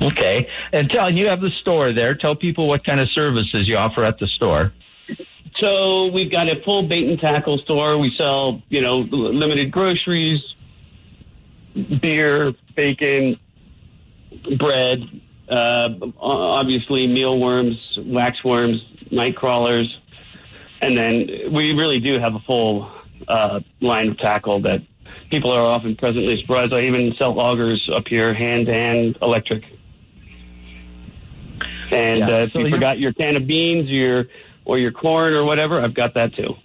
Okay. 0.01 0.47
And 0.71 0.89
tell 0.89 1.13
you 1.13 1.27
have 1.27 1.41
the 1.41 1.51
store 1.61 1.93
there. 1.93 2.15
Tell 2.15 2.35
people 2.35 2.67
what 2.67 2.83
kind 2.83 2.99
of 2.99 3.09
services 3.11 3.67
you 3.67 3.77
offer 3.77 4.03
at 4.03 4.17
the 4.17 4.27
store. 4.27 4.73
So 5.59 6.07
we've 6.07 6.31
got 6.31 6.49
a 6.49 6.59
full 6.63 6.81
bait 6.83 7.07
and 7.07 7.19
tackle 7.19 7.59
store. 7.59 7.97
We 7.97 8.15
sell, 8.17 8.63
you 8.69 8.81
know, 8.81 8.99
limited 8.99 9.71
groceries, 9.71 10.41
beer, 12.01 12.53
bacon, 12.75 13.39
bread, 14.57 15.03
uh, 15.49 15.89
obviously 16.19 17.07
mealworms, 17.07 17.77
waxworms, 17.97 18.81
night 19.11 19.35
crawlers, 19.35 19.97
and 20.81 20.97
then 20.97 21.29
we 21.51 21.73
really 21.73 21.99
do 21.99 22.19
have 22.19 22.35
a 22.35 22.39
full 22.39 22.91
uh, 23.27 23.59
line 23.81 24.09
of 24.09 24.17
tackle 24.17 24.61
that 24.61 24.81
people 25.29 25.51
are 25.51 25.61
often 25.61 25.95
presently 25.95 26.39
surprised. 26.41 26.73
I 26.73 26.81
even 26.81 27.13
sell 27.17 27.35
augers 27.35 27.89
up 27.93 28.07
here, 28.07 28.33
hand 28.33 28.69
and 28.69 29.17
electric. 29.21 29.63
And 31.91 32.19
Yeah, 32.19 32.27
uh, 32.27 32.43
if 32.43 32.53
so 32.53 32.59
you 32.59 32.71
forgot 32.71 32.99
your 32.99 33.13
can 33.13 33.35
of 33.35 33.47
beans, 33.47 33.89
your 33.89 34.27
or 34.65 34.77
your 34.77 34.91
corn 34.91 35.33
or 35.33 35.43
whatever, 35.43 35.81
I've 35.81 35.93
got 35.93 36.13
that 36.13 36.33
too. 36.33 36.55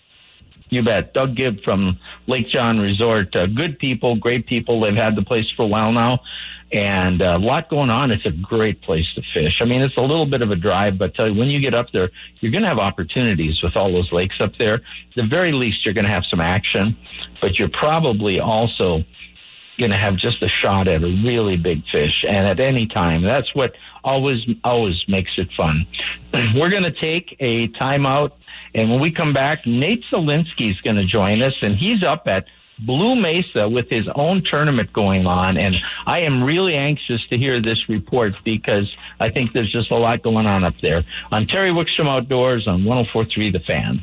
You 0.72 0.82
bet. 0.82 1.12
Doug 1.12 1.36
Gibb 1.36 1.62
from 1.62 1.98
Lake 2.26 2.48
John 2.48 2.80
Resort. 2.80 3.36
Uh, 3.36 3.46
good 3.46 3.78
people, 3.78 4.16
great 4.16 4.46
people. 4.46 4.80
They've 4.80 4.94
had 4.94 5.16
the 5.16 5.22
place 5.22 5.50
for 5.50 5.64
a 5.64 5.66
while 5.66 5.92
now 5.92 6.20
and 6.72 7.20
uh, 7.20 7.36
a 7.36 7.38
lot 7.38 7.68
going 7.68 7.90
on. 7.90 8.10
It's 8.10 8.24
a 8.24 8.30
great 8.30 8.80
place 8.80 9.04
to 9.14 9.22
fish. 9.34 9.60
I 9.60 9.66
mean, 9.66 9.82
it's 9.82 9.96
a 9.96 10.00
little 10.00 10.24
bit 10.24 10.40
of 10.40 10.50
a 10.50 10.56
drive, 10.56 10.98
but 10.98 11.14
tell 11.14 11.28
you, 11.28 11.38
when 11.38 11.50
you 11.50 11.60
get 11.60 11.74
up 11.74 11.92
there, 11.92 12.10
you're 12.40 12.50
going 12.50 12.62
to 12.62 12.68
have 12.68 12.78
opportunities 12.78 13.62
with 13.62 13.76
all 13.76 13.92
those 13.92 14.10
lakes 14.10 14.36
up 14.40 14.56
there. 14.58 14.76
At 14.76 14.82
the 15.16 15.26
very 15.26 15.52
least, 15.52 15.84
you're 15.84 15.94
going 15.94 16.06
to 16.06 16.10
have 16.10 16.24
some 16.24 16.40
action, 16.40 16.96
but 17.42 17.58
you're 17.58 17.68
probably 17.68 18.40
also 18.40 19.04
going 19.78 19.90
to 19.90 19.96
have 19.96 20.16
just 20.16 20.42
a 20.42 20.48
shot 20.48 20.88
at 20.88 21.02
a 21.02 21.06
really 21.06 21.56
big 21.56 21.84
fish 21.92 22.24
and 22.26 22.46
at 22.46 22.60
any 22.60 22.86
time. 22.86 23.22
That's 23.22 23.54
what 23.54 23.74
always, 24.02 24.40
always 24.64 25.04
makes 25.08 25.32
it 25.36 25.48
fun. 25.56 25.86
We're 26.54 26.70
going 26.70 26.84
to 26.84 26.90
take 26.90 27.36
a 27.40 27.68
timeout. 27.68 28.32
And 28.74 28.90
when 28.90 29.00
we 29.00 29.10
come 29.10 29.32
back, 29.32 29.66
Nate 29.66 30.04
Zelinsky 30.12 30.70
is 30.70 30.80
going 30.80 30.96
to 30.96 31.04
join 31.04 31.42
us, 31.42 31.54
and 31.62 31.76
he's 31.76 32.02
up 32.02 32.26
at 32.26 32.46
Blue 32.78 33.14
Mesa 33.14 33.68
with 33.68 33.88
his 33.90 34.08
own 34.14 34.42
tournament 34.42 34.92
going 34.92 35.26
on. 35.26 35.56
And 35.56 35.76
I 36.06 36.20
am 36.20 36.42
really 36.42 36.74
anxious 36.74 37.20
to 37.28 37.38
hear 37.38 37.60
this 37.60 37.88
report 37.88 38.32
because 38.44 38.92
I 39.20 39.28
think 39.30 39.52
there's 39.52 39.70
just 39.70 39.90
a 39.90 39.96
lot 39.96 40.22
going 40.22 40.46
on 40.46 40.64
up 40.64 40.74
there. 40.82 41.04
On 41.30 41.46
Terry 41.46 41.70
Wickstrom 41.70 42.08
Outdoors 42.08 42.66
on 42.66 42.84
1043 42.84 43.50
The 43.50 43.60
Fan. 43.60 44.02